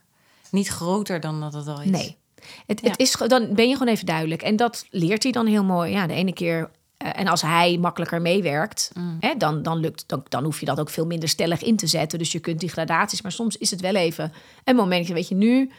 Niet 0.51 0.67
groter 0.67 1.19
dan 1.19 1.39
dat 1.41 1.53
het 1.53 1.67
al 1.67 1.81
is. 1.81 1.89
Nee. 1.89 2.17
Het, 2.65 2.81
Ja. 2.81 2.89
het 2.89 2.99
is, 2.99 3.11
dan 3.11 3.53
ben 3.53 3.67
je 3.69 3.77
gewoon 3.77 3.93
even 3.93 4.05
duidelijk. 4.05 4.41
En 4.41 4.55
dat 4.55 4.85
leert 4.89 5.23
hij 5.23 5.31
dan 5.31 5.45
heel 5.45 5.63
mooi. 5.63 5.91
Ja, 5.91 6.07
de 6.07 6.13
ene 6.13 6.33
keer. 6.33 6.69
Eh, 6.97 7.09
en 7.19 7.27
als 7.27 7.41
hij 7.41 7.77
makkelijker 7.77 8.21
meewerkt, 8.21 8.91
Mm. 8.93 9.17
hè, 9.19 9.33
dan, 9.37 9.61
dan, 9.63 9.77
lukt, 9.79 10.03
dan, 10.07 10.23
dan 10.29 10.43
hoef 10.43 10.59
je 10.59 10.65
dat 10.65 10.79
ook 10.79 10.89
veel 10.89 11.05
minder 11.05 11.29
stellig 11.29 11.61
in 11.63 11.75
te 11.75 11.87
zetten. 11.87 12.19
Dus 12.19 12.31
je 12.31 12.39
kunt 12.39 12.59
die 12.59 12.69
gradaties. 12.69 13.21
Maar 13.21 13.31
soms 13.31 13.57
is 13.57 13.71
het 13.71 13.81
wel 13.81 13.95
even 13.95 14.33
een 14.63 14.75
momentje. 14.75 15.13
Weet 15.13 15.27
je, 15.27 15.35
nu. 15.35 15.71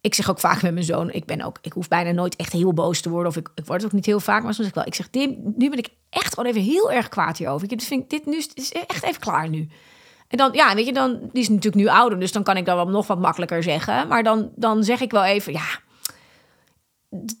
Ik 0.00 0.14
zeg 0.14 0.30
ook 0.30 0.40
vaak 0.40 0.62
met 0.62 0.72
mijn 0.72 0.84
zoon. 0.84 1.10
Ik 1.10 1.24
ben 1.24 1.42
ook. 1.42 1.58
Ik 1.62 1.72
hoef 1.72 1.88
bijna 1.88 2.10
nooit 2.10 2.36
echt 2.36 2.52
heel 2.52 2.72
boos 2.72 3.00
te 3.00 3.08
worden. 3.10 3.30
Of 3.30 3.36
ik, 3.36 3.48
ik 3.54 3.64
word 3.66 3.78
het 3.82 3.90
ook 3.90 3.96
niet 3.96 4.06
heel 4.06 4.20
vaak. 4.20 4.42
Maar 4.42 4.54
soms 4.54 4.56
zeg 4.56 4.68
ik 4.68 4.74
wel. 4.74 4.86
Ik 4.86 4.94
zeg, 4.94 5.06
Tim, 5.08 5.52
nu 5.56 5.68
ben 5.70 5.78
ik 5.78 5.88
echt 6.10 6.34
gewoon 6.34 6.50
even 6.50 6.62
heel 6.62 6.92
erg 6.92 7.08
kwaad 7.08 7.36
hierover. 7.36 7.72
Ik 7.72 7.82
vind 7.82 8.10
dit 8.10 8.26
nu 8.26 8.36
is- 8.36 8.50
is 8.54 8.72
echt 8.72 9.02
even 9.02 9.20
klaar 9.20 9.48
nu. 9.48 9.68
En 10.28 10.38
dan, 10.38 10.52
ja, 10.52 10.74
weet 10.74 10.86
je, 10.86 10.92
dan, 10.92 11.18
die 11.32 11.42
is 11.42 11.48
natuurlijk 11.48 11.74
nu 11.84 11.88
ouder, 11.88 12.20
dus 12.20 12.32
dan 12.32 12.42
kan 12.42 12.56
ik 12.56 12.64
dat 12.64 12.74
wel 12.76 12.88
nog 12.88 13.06
wat 13.06 13.18
makkelijker 13.18 13.62
zeggen. 13.62 14.08
Maar 14.08 14.22
dan, 14.22 14.50
dan 14.56 14.84
zeg 14.84 15.00
ik 15.00 15.10
wel 15.10 15.24
even, 15.24 15.52
ja, 15.52 15.66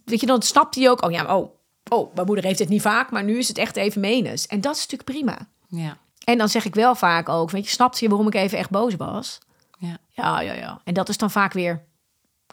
weet 0.04 0.20
je, 0.20 0.26
dan 0.26 0.42
snapt 0.42 0.74
hij 0.74 0.90
ook, 0.90 1.04
oh 1.04 1.10
ja, 1.10 1.36
oh, 1.36 1.50
oh, 1.88 2.14
mijn 2.14 2.26
moeder 2.26 2.44
heeft 2.44 2.58
het 2.58 2.68
niet 2.68 2.82
vaak, 2.82 3.10
maar 3.10 3.24
nu 3.24 3.38
is 3.38 3.48
het 3.48 3.58
echt 3.58 3.76
even 3.76 4.00
menens. 4.00 4.46
En 4.46 4.60
dat 4.60 4.76
is 4.76 4.86
natuurlijk 4.86 5.10
prima. 5.10 5.38
Ja. 5.68 5.96
En 6.24 6.38
dan 6.38 6.48
zeg 6.48 6.64
ik 6.64 6.74
wel 6.74 6.94
vaak 6.94 7.28
ook, 7.28 7.50
weet 7.50 7.64
je, 7.64 7.70
snapt 7.70 7.98
je 7.98 8.08
waarom 8.08 8.26
ik 8.26 8.34
even 8.34 8.58
echt 8.58 8.70
boos 8.70 8.96
was? 8.96 9.38
Ja. 9.78 9.98
Ja, 10.10 10.40
ja, 10.40 10.52
ja. 10.52 10.80
En 10.84 10.94
dat 10.94 11.08
is 11.08 11.16
dan 11.16 11.30
vaak 11.30 11.52
weer 11.52 11.84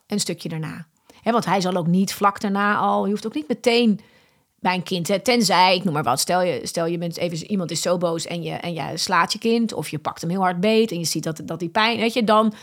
een 0.08 0.20
stukje 0.20 0.50
daarna. 0.50 0.86
Want 1.24 1.46
hij 1.46 1.62
zal 1.62 1.76
ook 1.76 1.88
niet 1.88 2.14
vlak 2.14 2.42
daarna 2.42 2.78
al, 2.78 3.06
je 3.06 3.12
hoeft 3.12 3.26
ook 3.26 3.34
niet 3.34 3.48
meteen 3.48 4.00
bij 4.60 4.76
een 4.76 4.84
kind, 4.84 5.08
hè, 5.08 5.20
tenzij, 5.20 5.76
ik 5.76 5.84
noem 5.84 5.94
maar 5.94 6.04
wat, 6.04 6.20
stel 6.20 6.42
je, 6.42 6.60
stel 6.64 6.86
je 6.86 6.98
bent 6.98 7.18
even, 7.18 7.52
iemand 7.52 7.72
is 7.72 7.82
zo 7.82 7.98
boos 7.98 8.26
en 8.26 8.44
je, 8.44 8.52
en 8.52 8.74
je 8.74 8.98
slaat 8.98 9.34
je 9.34 9.40
kind, 9.40 9.74
of 9.74 9.90
je 9.90 10.00
pakt 10.00 10.22
hem 10.22 10.30
heel 10.30 10.42
hard 10.42 10.60
beet 10.60 10.92
en 10.92 11.00
je 11.00 11.06
ziet 11.06 11.24
dat, 11.24 11.42
dat 11.44 11.60
die 11.60 11.70
pijn, 11.70 11.98
weet 11.98 12.14
je, 12.14 12.24
dan 12.24 12.54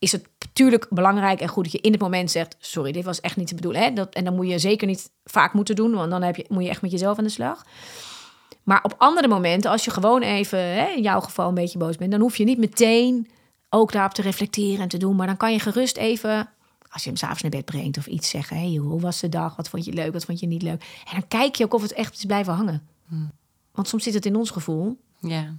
is 0.00 0.12
het 0.12 0.28
natuurlijk 0.38 0.86
belangrijk 0.90 1.40
en 1.40 1.48
goed 1.48 1.64
dat 1.64 1.72
je 1.72 1.80
in 1.80 1.92
het 1.92 2.00
moment 2.00 2.30
zegt, 2.30 2.56
sorry, 2.58 2.92
dit 2.92 3.04
was 3.04 3.20
echt 3.20 3.36
niet 3.36 3.46
te 3.46 3.54
bedoelen. 3.54 3.82
Hè? 3.82 3.92
Dat, 3.92 4.14
en 4.14 4.24
dan 4.24 4.34
moet 4.34 4.48
je 4.48 4.58
zeker 4.58 4.86
niet 4.86 5.10
vaak 5.24 5.52
moeten 5.52 5.76
doen, 5.76 5.94
want 5.94 6.10
dan 6.10 6.22
heb 6.22 6.36
je, 6.36 6.44
moet 6.48 6.62
je 6.62 6.68
echt 6.68 6.82
met 6.82 6.90
jezelf 6.90 7.18
aan 7.18 7.24
de 7.24 7.30
slag. 7.30 7.64
Maar 8.62 8.82
op 8.82 8.94
andere 8.98 9.28
momenten, 9.28 9.70
als 9.70 9.84
je 9.84 9.90
gewoon 9.90 10.22
even, 10.22 10.58
hè, 10.58 10.86
in 10.88 11.02
jouw 11.02 11.20
geval 11.20 11.48
een 11.48 11.54
beetje 11.54 11.78
boos 11.78 11.96
bent, 11.96 12.10
dan 12.10 12.20
hoef 12.20 12.36
je 12.36 12.44
niet 12.44 12.58
meteen 12.58 13.30
ook 13.68 13.92
daarop 13.92 14.14
te 14.14 14.22
reflecteren 14.22 14.80
en 14.80 14.88
te 14.88 14.98
doen. 14.98 15.16
Maar 15.16 15.26
dan 15.26 15.36
kan 15.36 15.52
je 15.52 15.58
gerust 15.58 15.96
even, 15.96 16.48
als 16.90 17.02
je 17.02 17.08
hem 17.08 17.18
s'avonds 17.18 17.42
naar 17.42 17.50
bed 17.50 17.64
brengt 17.64 17.98
of 17.98 18.06
iets 18.06 18.28
zeggen. 18.28 18.56
Hey, 18.56 18.74
hoe 18.74 19.00
was 19.00 19.20
de 19.20 19.28
dag? 19.28 19.56
Wat 19.56 19.68
vond 19.68 19.84
je 19.84 19.92
leuk? 19.92 20.12
Wat 20.12 20.24
vond 20.24 20.40
je 20.40 20.46
niet 20.46 20.62
leuk? 20.62 20.82
En 21.04 21.12
dan 21.12 21.28
kijk 21.28 21.54
je 21.54 21.64
ook 21.64 21.74
of 21.74 21.82
het 21.82 21.92
echt 21.92 22.16
is 22.16 22.24
blijven 22.24 22.52
hangen. 22.52 22.88
Want 23.72 23.88
soms 23.88 24.02
zit 24.02 24.14
het 24.14 24.26
in 24.26 24.36
ons 24.36 24.50
gevoel 24.50 25.00
ja. 25.20 25.56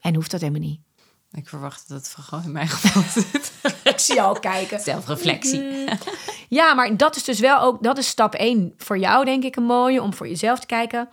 en 0.00 0.14
hoeft 0.14 0.30
dat 0.30 0.40
helemaal 0.40 0.68
niet. 0.68 0.80
Ik 1.36 1.48
verwacht 1.48 1.88
dat 1.88 1.98
het 1.98 2.08
vooral 2.08 2.40
in 2.44 2.52
mijn 2.52 2.68
geval 2.78 3.02
zit. 3.22 3.52
Ik 3.84 3.98
zie 3.98 4.14
jou 4.14 4.40
kijken. 4.40 4.80
Zelfreflectie. 4.80 5.62
Ja, 6.48 6.74
maar 6.74 6.96
dat 6.96 7.16
is 7.16 7.24
dus 7.24 7.40
wel 7.40 7.60
ook, 7.60 7.82
dat 7.82 7.98
is 7.98 8.06
stap 8.08 8.34
1 8.34 8.74
voor 8.76 8.98
jou, 8.98 9.24
denk 9.24 9.44
ik, 9.44 9.56
een 9.56 9.62
mooie, 9.64 10.02
om 10.02 10.14
voor 10.14 10.28
jezelf 10.28 10.58
te 10.60 10.66
kijken. 10.66 11.08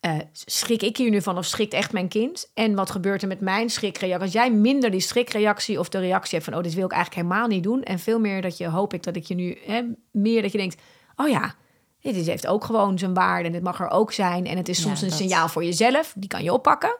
Eh, 0.00 0.12
schrik 0.32 0.82
ik 0.82 0.96
hier 0.96 1.10
nu 1.10 1.22
van 1.22 1.38
of 1.38 1.44
schrikt 1.44 1.72
echt 1.72 1.92
mijn 1.92 2.08
kind? 2.08 2.50
En 2.54 2.74
wat 2.74 2.90
gebeurt 2.90 3.22
er 3.22 3.28
met 3.28 3.40
mijn 3.40 3.70
schrikreactie? 3.70 4.22
Als 4.24 4.32
jij 4.32 4.50
minder 4.52 4.90
die 4.90 5.00
schrikreactie 5.00 5.78
of 5.78 5.88
de 5.88 5.98
reactie 5.98 6.32
hebt 6.38 6.44
van... 6.44 6.54
oh, 6.58 6.62
dit 6.62 6.74
wil 6.74 6.84
ik 6.84 6.92
eigenlijk 6.92 7.26
helemaal 7.26 7.48
niet 7.48 7.62
doen... 7.62 7.82
en 7.82 7.98
veel 7.98 8.18
meer 8.20 8.42
dat 8.42 8.56
je, 8.56 8.68
hoop 8.68 8.94
ik 8.94 9.02
dat 9.02 9.16
ik 9.16 9.24
je 9.24 9.34
nu... 9.34 9.58
Hè, 9.66 9.82
meer 10.10 10.42
dat 10.42 10.52
je 10.52 10.58
denkt, 10.58 10.80
oh 11.16 11.28
ja, 11.28 11.54
dit 12.00 12.16
is- 12.16 12.26
heeft 12.26 12.46
ook 12.46 12.64
gewoon 12.64 12.98
zijn 12.98 13.14
waarde... 13.14 13.46
en 13.46 13.52
dit 13.52 13.62
mag 13.62 13.80
er 13.80 13.90
ook 13.90 14.12
zijn. 14.12 14.46
En 14.46 14.56
het 14.56 14.68
is 14.68 14.78
Ja, 14.78 14.82
soms 14.84 15.02
een 15.02 15.10
signaal 15.10 15.48
voor 15.48 15.64
jezelf, 15.64 16.12
die 16.16 16.28
kan 16.28 16.42
je 16.42 16.52
oppakken. 16.52 16.98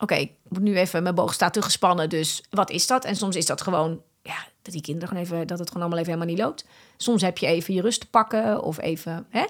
Oké, 0.00 0.14
ik 0.14 0.32
moet 0.48 0.62
nu 0.62 0.76
even, 0.76 1.02
mijn 1.02 1.14
boog 1.14 1.32
staat 1.32 1.52
te 1.52 1.62
gespannen, 1.62 2.08
dus 2.08 2.42
wat 2.50 2.70
is 2.70 2.86
dat? 2.86 3.04
En 3.04 3.16
soms 3.16 3.36
is 3.36 3.46
dat 3.46 3.60
gewoon, 3.60 4.00
ja, 4.22 4.46
dat 4.62 4.72
die 4.72 4.82
kinderen 4.82 5.08
gewoon 5.08 5.24
even, 5.24 5.46
dat 5.46 5.58
het 5.58 5.68
gewoon 5.68 5.82
allemaal 5.82 6.00
even 6.00 6.12
helemaal 6.12 6.34
niet 6.34 6.44
loopt. 6.44 6.64
Soms 6.96 7.22
heb 7.22 7.38
je 7.38 7.46
even 7.46 7.74
je 7.74 7.80
rust 7.80 8.00
te 8.00 8.10
pakken 8.10 8.62
of 8.62 8.80
even, 8.80 9.26
hè. 9.28 9.44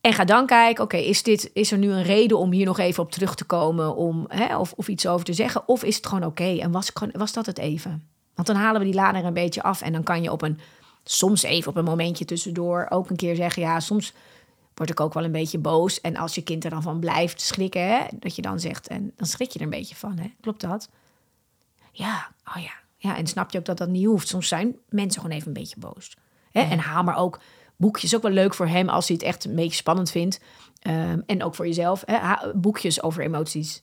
En 0.00 0.12
ga 0.12 0.24
dan 0.24 0.46
kijken, 0.46 0.84
oké, 0.84 0.96
is 0.96 1.22
dit 1.22 1.50
is 1.52 1.72
er 1.72 1.78
nu 1.78 1.90
een 1.90 2.02
reden 2.02 2.38
om 2.38 2.52
hier 2.52 2.66
nog 2.66 2.78
even 2.78 3.02
op 3.02 3.12
terug 3.12 3.34
te 3.34 3.44
komen, 3.44 3.96
om, 3.96 4.24
hè, 4.28 4.58
of, 4.58 4.72
of 4.76 4.88
iets 4.88 5.06
over 5.06 5.24
te 5.24 5.32
zeggen? 5.32 5.68
Of 5.68 5.84
is 5.84 5.96
het 5.96 6.06
gewoon 6.06 6.24
oké 6.24 6.58
en 6.58 6.70
was, 6.70 6.92
was 7.12 7.32
dat 7.32 7.46
het 7.46 7.58
even? 7.58 8.08
Want 8.34 8.46
dan 8.46 8.56
halen 8.56 8.80
we 8.80 8.86
die 8.86 8.94
lader 8.94 9.24
een 9.24 9.32
beetje 9.32 9.62
af 9.62 9.82
en 9.82 9.92
dan 9.92 10.02
kan 10.02 10.22
je 10.22 10.32
op 10.32 10.42
een, 10.42 10.60
soms 11.04 11.42
even 11.42 11.70
op 11.70 11.76
een 11.76 11.84
momentje 11.84 12.24
tussendoor 12.24 12.86
ook 12.88 13.10
een 13.10 13.16
keer 13.16 13.36
zeggen, 13.36 13.62
ja, 13.62 13.80
soms 13.80 14.12
word 14.80 14.92
ik 14.92 15.00
ook 15.00 15.14
wel 15.14 15.24
een 15.24 15.32
beetje 15.32 15.58
boos. 15.58 16.00
En 16.00 16.16
als 16.16 16.34
je 16.34 16.42
kind 16.42 16.64
er 16.64 16.70
dan 16.70 16.82
van 16.82 17.00
blijft 17.00 17.40
schrikken, 17.40 17.88
hè, 17.88 18.04
dat 18.18 18.36
je 18.36 18.42
dan 18.42 18.60
zegt, 18.60 18.88
en 18.88 19.12
dan 19.16 19.26
schrik 19.26 19.50
je 19.50 19.58
er 19.58 19.64
een 19.64 19.70
beetje 19.70 19.94
van, 19.94 20.18
hè? 20.18 20.32
klopt 20.40 20.60
dat? 20.60 20.88
Ja, 21.92 22.32
oh 22.56 22.62
ja. 22.62 22.72
Ja, 22.96 23.16
en 23.16 23.26
snap 23.26 23.50
je 23.50 23.58
ook 23.58 23.64
dat 23.64 23.78
dat 23.78 23.88
niet 23.88 24.06
hoeft. 24.06 24.28
Soms 24.28 24.48
zijn 24.48 24.76
mensen 24.88 25.20
gewoon 25.20 25.36
even 25.36 25.48
een 25.48 25.60
beetje 25.60 25.78
boos. 25.78 26.16
Hè? 26.50 26.60
En 26.60 26.78
haal 26.78 27.02
maar 27.02 27.16
ook 27.16 27.40
boekjes, 27.76 28.16
ook 28.16 28.22
wel 28.22 28.30
leuk 28.30 28.54
voor 28.54 28.66
hem 28.66 28.88
als 28.88 29.08
hij 29.08 29.16
het 29.16 29.26
echt 29.26 29.44
een 29.44 29.54
beetje 29.54 29.76
spannend 29.76 30.10
vindt. 30.10 30.40
Ehm, 30.80 31.20
en 31.26 31.42
ook 31.42 31.54
voor 31.54 31.66
jezelf, 31.66 32.02
hè? 32.06 32.52
Boekjes 32.54 33.02
over 33.02 33.22
emoties. 33.22 33.82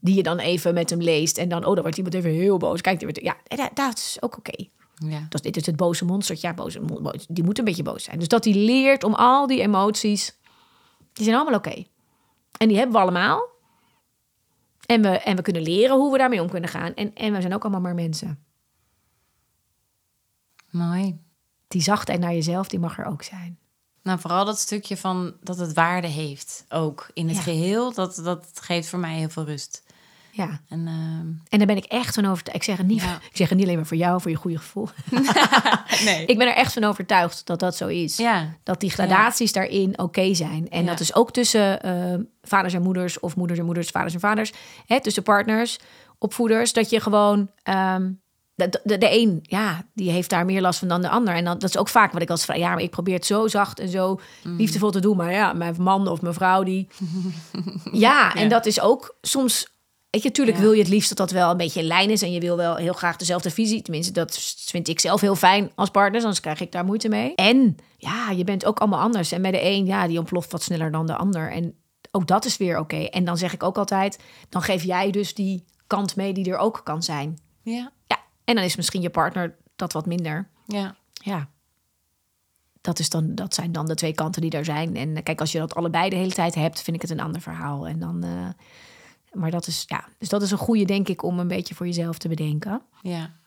Die 0.00 0.14
je 0.14 0.22
dan 0.22 0.38
even 0.38 0.74
met 0.74 0.90
hem 0.90 1.00
leest. 1.00 1.38
En 1.38 1.48
dan, 1.48 1.64
oh, 1.64 1.72
dan 1.72 1.82
wordt 1.82 1.96
iemand 1.96 2.14
even 2.14 2.30
heel 2.30 2.56
boos. 2.56 2.80
Kijk, 2.80 3.22
ja, 3.22 3.36
en 3.46 3.56
dat, 3.56 3.70
dat 3.74 3.96
is 3.98 4.16
ook 4.20 4.36
oké. 4.36 4.68
Ja. 5.04 5.26
Dat, 5.28 5.42
dit 5.42 5.56
is 5.56 5.66
het 5.66 5.76
boze 5.76 6.04
monstertje. 6.04 6.46
Ja, 6.48 6.54
boze, 6.54 6.80
boos- 6.80 7.26
die 7.28 7.44
moet 7.44 7.58
een 7.58 7.64
beetje 7.64 7.82
boos 7.82 8.04
zijn. 8.04 8.18
Dus 8.18 8.28
dat 8.28 8.44
hij 8.44 8.54
leert 8.54 9.04
om 9.04 9.14
al 9.14 9.46
die 9.46 9.60
emoties, 9.60 10.36
die 11.12 11.24
zijn 11.24 11.36
allemaal 11.36 11.58
oké. 11.58 11.84
En 12.58 12.68
die 12.68 12.76
hebben 12.76 12.94
we 12.96 13.02
allemaal. 13.02 13.50
En 14.86 15.02
we, 15.02 15.08
en 15.08 15.36
we 15.36 15.42
kunnen 15.42 15.62
leren 15.62 15.96
hoe 15.96 16.12
we 16.12 16.18
daarmee 16.18 16.42
om 16.42 16.50
kunnen 16.50 16.70
gaan. 16.70 16.94
En, 16.94 17.14
en 17.14 17.32
we 17.32 17.40
zijn 17.40 17.54
ook 17.54 17.62
allemaal 17.62 17.80
maar 17.80 17.94
mensen. 17.94 18.44
Mooi. 20.70 21.18
Die 21.68 21.82
zachtheid 21.82 22.20
naar 22.20 22.32
jezelf, 22.32 22.68
die 22.68 22.78
mag 22.78 22.98
er 22.98 23.04
ook 23.04 23.22
zijn. 23.22 23.58
Nou, 24.02 24.18
vooral 24.20 24.44
dat 24.44 24.58
stukje 24.58 24.96
van 24.96 25.34
dat 25.42 25.58
het 25.58 25.72
waarde 25.72 26.06
heeft, 26.06 26.64
ook 26.68 27.10
in 27.14 27.28
het 27.28 27.36
Ja. 27.36 27.42
geheel, 27.42 27.92
dat, 27.92 28.14
dat 28.24 28.48
geeft 28.54 28.88
voor 28.88 28.98
mij 28.98 29.14
heel 29.16 29.28
veel 29.28 29.44
rust. 29.44 29.82
Ja. 30.34 30.60
En 30.68 30.86
ehm, 30.86 31.26
En 31.48 31.58
daar 31.58 31.66
ben 31.66 31.76
ik 31.76 31.84
echt 31.84 32.14
van 32.14 32.24
overtuigd. 32.26 32.56
Ik 32.58 32.62
zeg 32.64 32.76
het 32.76 32.86
niet, 32.86 33.02
Ja. 33.02 33.14
ik 33.30 33.36
zeg 33.36 33.48
het 33.48 33.56
niet 33.58 33.66
alleen 33.66 33.78
maar 33.78 33.86
voor 33.86 33.96
jou, 33.96 34.20
voor 34.20 34.30
je 34.30 34.36
goede 34.36 34.58
gevoel. 34.58 34.88
nee. 36.04 36.24
ik 36.26 36.38
ben 36.38 36.46
er 36.46 36.54
echt 36.54 36.72
van 36.72 36.84
overtuigd 36.84 37.46
dat 37.46 37.60
dat 37.60 37.76
zo 37.76 37.86
is. 37.86 38.16
ja, 38.16 38.54
Dat 38.62 38.80
die 38.80 38.90
gradaties 38.90 39.52
daarin 39.52 39.98
oké 39.98 40.34
zijn. 40.34 40.68
En 40.70 40.86
dat 40.86 41.00
is 41.00 41.14
ook 41.14 41.32
tussen 41.32 41.82
eh, 41.82 42.14
vaders 42.42 42.74
en 42.74 42.82
moeders, 42.82 43.20
of 43.20 43.36
moeders 43.36 43.58
en 43.58 43.64
moeders, 43.64 43.88
vaders 43.88 44.14
en 44.14 44.20
vaders. 44.20 44.52
Hè, 44.86 45.00
tussen 45.00 45.22
partners, 45.22 45.78
opvoeders. 46.18 46.72
Dat 46.72 46.90
je 46.90 47.00
gewoon. 47.00 47.50
ehm, 47.62 48.10
de, 48.54 48.80
de, 48.84 48.98
de 48.98 49.18
een, 49.20 49.38
ja, 49.42 49.82
die 49.94 50.10
heeft 50.10 50.30
daar 50.30 50.44
meer 50.44 50.60
last 50.60 50.78
van 50.78 50.88
dan 50.88 51.02
de 51.02 51.08
ander. 51.08 51.34
En 51.34 51.44
dan, 51.44 51.58
dat 51.58 51.68
is 51.68 51.76
ook 51.76 51.88
vaak 51.88 52.12
wat 52.12 52.22
ik 52.22 52.30
als 52.30 52.44
vraag. 52.44 52.56
Ja, 52.56 52.68
maar 52.68 52.82
ik 52.82 52.90
probeer 52.90 53.14
het 53.14 53.26
zo 53.26 53.48
zacht 53.48 53.78
en 53.80 53.88
zo 53.88 54.20
liefdevol 54.42 54.90
te 54.90 55.00
doen. 55.00 55.16
Maar 55.16 55.32
ja, 55.32 55.52
mijn 55.52 55.74
man 55.78 56.08
of 56.08 56.20
mijn 56.22 56.34
vrouw, 56.34 56.62
die. 56.62 56.88
ja, 57.92 58.34
en 58.34 58.48
dat 58.48 58.66
is 58.66 58.80
ook 58.80 59.16
soms. 59.20 59.70
Weet 60.12 60.22
je, 60.22 60.28
natuurlijk 60.28 60.56
Ja. 60.56 60.62
wil 60.62 60.72
je 60.72 60.78
het 60.80 60.88
liefst 60.90 61.08
dat 61.08 61.18
dat 61.18 61.30
wel 61.30 61.50
een 61.50 61.56
beetje 61.56 61.80
in 61.80 61.86
lijn 61.86 62.10
is. 62.10 62.22
En 62.22 62.32
je 62.32 62.40
wil 62.40 62.56
wel 62.56 62.76
heel 62.76 62.92
graag 62.92 63.16
dezelfde 63.16 63.50
visie. 63.50 63.82
Tenminste, 63.82 64.12
dat 64.12 64.38
vind 64.66 64.88
ik 64.88 65.00
zelf 65.00 65.20
heel 65.20 65.36
fijn 65.36 65.70
als 65.74 65.90
partner. 65.90 66.20
Anders 66.20 66.40
krijg 66.40 66.60
ik 66.60 66.72
daar 66.72 66.84
moeite 66.84 67.08
mee. 67.08 67.34
En 67.34 67.76
ja, 67.96 68.30
je 68.30 68.44
bent 68.44 68.64
ook 68.64 68.78
allemaal 68.78 69.00
anders. 69.00 69.32
En 69.32 69.42
bij 69.42 69.50
de 69.50 69.64
een, 69.64 69.86
ja, 69.86 70.06
die 70.06 70.18
ontploft 70.18 70.52
wat 70.52 70.62
sneller 70.62 70.90
dan 70.90 71.06
de 71.06 71.16
ander. 71.16 71.50
En 71.50 71.74
ook 72.10 72.26
dat 72.26 72.44
is 72.44 72.56
weer 72.56 72.78
oké. 72.78 72.96
En 72.96 73.24
dan 73.24 73.38
zeg 73.38 73.52
ik 73.52 73.62
ook 73.62 73.78
altijd, 73.78 74.18
dan 74.48 74.62
geef 74.62 74.82
jij 74.82 75.10
dus 75.10 75.34
die 75.34 75.64
kant 75.86 76.16
mee 76.16 76.32
die 76.32 76.50
er 76.50 76.58
ook 76.58 76.80
kan 76.84 77.02
zijn. 77.02 77.38
ja, 77.62 77.92
Ja, 78.06 78.18
en 78.44 78.54
dan 78.54 78.64
is 78.64 78.76
misschien 78.76 79.02
je 79.02 79.10
partner 79.10 79.56
dat 79.76 79.92
wat 79.92 80.06
minder. 80.06 80.48
ja, 80.66 80.96
Ja. 81.12 81.48
Dat, 82.80 82.98
is 82.98 83.08
dan, 83.08 83.34
dat 83.34 83.54
zijn 83.54 83.72
dan 83.72 83.86
de 83.86 83.94
twee 83.94 84.12
kanten 84.14 84.42
die 84.42 84.50
er 84.50 84.64
zijn. 84.64 84.96
En 84.96 85.22
kijk, 85.22 85.40
als 85.40 85.52
je 85.52 85.58
dat 85.58 85.74
allebei 85.74 86.10
de 86.10 86.16
hele 86.16 86.32
tijd 86.32 86.54
hebt, 86.54 86.82
vind 86.82 86.96
ik 86.96 87.02
het 87.02 87.10
een 87.10 87.20
ander 87.20 87.40
verhaal. 87.40 87.86
En 87.88 87.98
dan, 87.98 88.22
eh, 88.24 88.48
maar 89.32 89.50
dat 89.50 89.66
is, 89.66 89.84
ja, 89.86 90.04
dus 90.18 90.28
dat 90.28 90.42
is 90.42 90.50
een 90.50 90.58
goede, 90.58 90.84
denk 90.84 91.08
ik, 91.08 91.22
om 91.22 91.38
een 91.38 91.48
beetje 91.48 91.74
voor 91.74 91.86
jezelf 91.86 92.18
te 92.18 92.28
bedenken. 92.28 92.82
ja. 93.02 93.40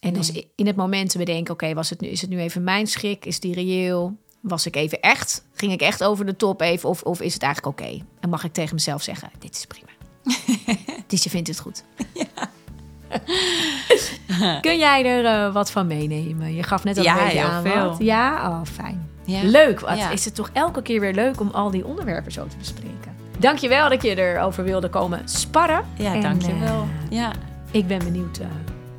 En 0.00 0.12
dus 0.12 0.32
in 0.54 0.66
het 0.66 0.76
moment 0.76 1.10
te 1.10 1.18
bedenken, 1.18 1.54
oké, 1.54 1.74
was 1.74 1.90
het 1.90 2.00
nu, 2.00 2.08
is 2.08 2.20
het 2.20 2.30
nu 2.30 2.38
even 2.40 2.64
mijn 2.64 2.86
schrik? 2.86 3.24
Is 3.24 3.40
die 3.40 3.54
reëel? 3.54 4.16
Was 4.40 4.66
ik 4.66 4.76
even 4.76 5.00
echt? 5.00 5.44
Ging 5.54 5.72
ik 5.72 5.80
echt 5.80 6.04
over 6.04 6.26
de 6.26 6.36
top 6.36 6.60
even? 6.60 6.88
Of, 6.88 7.02
of 7.02 7.20
is 7.20 7.34
het 7.34 7.42
eigenlijk 7.42 7.80
oké? 7.80 8.04
En 8.20 8.28
mag 8.28 8.44
ik 8.44 8.52
tegen 8.52 8.74
mezelf 8.74 9.02
zeggen, 9.02 9.30
dit 9.38 9.54
is 9.56 9.66
prima. 9.66 9.88
dus 11.06 11.22
je 11.24 11.30
vindt 11.30 11.48
het 11.48 11.58
goed. 11.60 11.84
Kun 14.60 14.78
jij 14.78 15.04
er 15.04 15.24
eh, 15.46 15.52
wat 15.52 15.70
van 15.70 15.86
meenemen? 15.86 16.54
Je 16.54 16.62
gaf 16.62 16.84
net 16.84 16.98
al 16.98 17.04
Ja, 17.04 17.16
heel 17.16 17.42
aan 17.44 17.62
veel. 17.62 17.88
wat. 17.88 17.98
Ja, 17.98 18.48
oh, 18.50 18.64
fijn. 18.64 19.10
Ja. 19.24 19.40
Leuk. 19.42 19.80
Wat 19.80 19.98
Ja. 19.98 20.10
is 20.10 20.24
het 20.24 20.34
toch 20.34 20.50
elke 20.52 20.82
keer 20.82 21.00
weer 21.00 21.14
leuk 21.14 21.40
om 21.40 21.50
al 21.50 21.70
die 21.70 21.86
onderwerpen 21.86 22.32
zo 22.32 22.46
te 22.46 22.56
bespreken. 22.56 22.95
Dankjewel 23.38 23.88
dat 23.88 24.02
je 24.02 24.16
erover 24.16 24.64
wilde 24.64 24.88
komen 24.88 25.20
sparren. 25.24 25.84
Ja, 25.94 26.14
En, 26.14 26.20
dankjewel. 26.20 26.86
eh, 27.10 27.16
ja, 27.18 27.32
ik 27.70 27.86
ben 27.86 27.98
benieuwd 27.98 28.38
eh, 28.38 28.46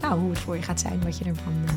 nou, 0.01 0.19
hoe 0.19 0.29
het 0.29 0.39
voor 0.39 0.55
je 0.55 0.61
gaat 0.61 0.79
zijn, 0.79 1.01
wat 1.03 1.17
je 1.17 1.25
ervan 1.25 1.53
eh, 1.65 1.71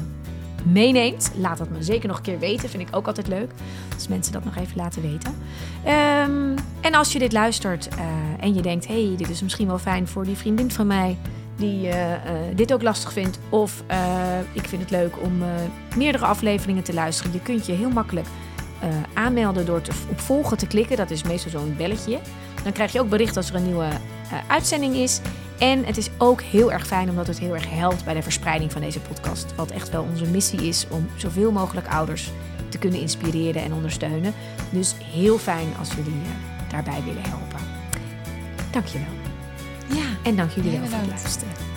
meeneemt. 0.72 1.32
Laat 1.36 1.58
dat 1.58 1.68
me 1.70 1.82
zeker 1.82 2.08
nog 2.08 2.16
een 2.16 2.22
keer 2.22 2.38
weten. 2.38 2.68
Vind 2.68 2.88
ik 2.88 2.96
ook 2.96 3.06
altijd 3.06 3.28
leuk. 3.28 3.50
Als 3.94 4.08
mensen 4.08 4.32
dat 4.32 4.44
nog 4.44 4.56
even 4.56 4.76
laten 4.76 5.02
weten. 5.02 5.34
Ehm, 5.84 6.56
en 6.80 6.94
als 6.94 7.12
je 7.12 7.18
dit 7.18 7.32
luistert 7.32 7.88
eh, 7.88 8.04
en 8.40 8.54
je 8.54 8.62
denkt: 8.62 8.86
hey, 8.86 9.14
dit 9.16 9.28
is 9.30 9.42
misschien 9.42 9.66
wel 9.66 9.78
fijn 9.78 10.08
voor 10.08 10.24
die 10.24 10.36
vriendin 10.36 10.70
van 10.70 10.86
mij. 10.86 11.16
Die 11.56 11.88
eh, 11.88 12.12
eh, 12.14 12.20
dit 12.54 12.72
ook 12.72 12.82
lastig 12.82 13.12
vindt. 13.12 13.38
Of 13.48 13.82
eh, 13.86 13.98
ik 14.52 14.64
vind 14.68 14.82
het 14.82 14.90
leuk 14.90 15.22
om 15.22 15.42
eh, 15.42 15.48
meerdere 15.96 16.24
afleveringen 16.24 16.82
te 16.82 16.94
luisteren. 16.94 17.32
Je 17.32 17.40
kunt 17.40 17.66
je 17.66 17.72
heel 17.72 17.90
makkelijk 17.90 18.26
eh, 18.80 18.88
aanmelden 19.14 19.66
door 19.66 19.80
te, 19.80 19.90
op 20.10 20.20
volgen 20.20 20.56
te 20.56 20.66
klikken. 20.66 20.96
Dat 20.96 21.10
is 21.10 21.22
meestal 21.22 21.50
zo'n 21.50 21.74
belletje. 21.76 22.18
Dan 22.62 22.72
krijg 22.72 22.92
je 22.92 23.00
ook 23.00 23.08
bericht 23.08 23.36
als 23.36 23.48
er 23.48 23.54
een 23.54 23.64
nieuwe 23.64 23.88
eh, 24.30 24.38
uitzending 24.46 24.94
is. 24.94 25.20
En 25.58 25.84
het 25.84 25.96
is 25.96 26.10
ook 26.18 26.42
heel 26.42 26.72
erg 26.72 26.86
fijn 26.86 27.10
omdat 27.10 27.26
het 27.26 27.38
heel 27.38 27.54
erg 27.54 27.70
helpt 27.70 28.04
bij 28.04 28.14
de 28.14 28.22
verspreiding 28.22 28.72
van 28.72 28.80
deze 28.80 29.00
podcast. 29.00 29.54
Wat 29.54 29.70
echt 29.70 29.90
wel 29.90 30.06
onze 30.10 30.26
missie 30.26 30.68
is 30.68 30.86
om 30.90 31.08
zoveel 31.16 31.52
mogelijk 31.52 31.88
ouders 31.88 32.30
te 32.68 32.78
kunnen 32.78 33.00
inspireren 33.00 33.62
en 33.62 33.72
ondersteunen. 33.72 34.34
Dus 34.70 34.94
heel 35.04 35.38
fijn 35.38 35.68
als 35.78 35.88
jullie 35.88 36.20
eh, 36.22 36.70
daarbij 36.70 37.02
willen 37.04 37.22
helpen. 37.22 37.58
Dankjewel. 38.70 39.06
ja. 39.86 40.04
En 40.22 40.36
dank 40.36 40.50
jullie 40.50 40.70
wel 40.70 40.88
voor 40.88 40.98
het 40.98 41.08
luisteren. 41.08 41.69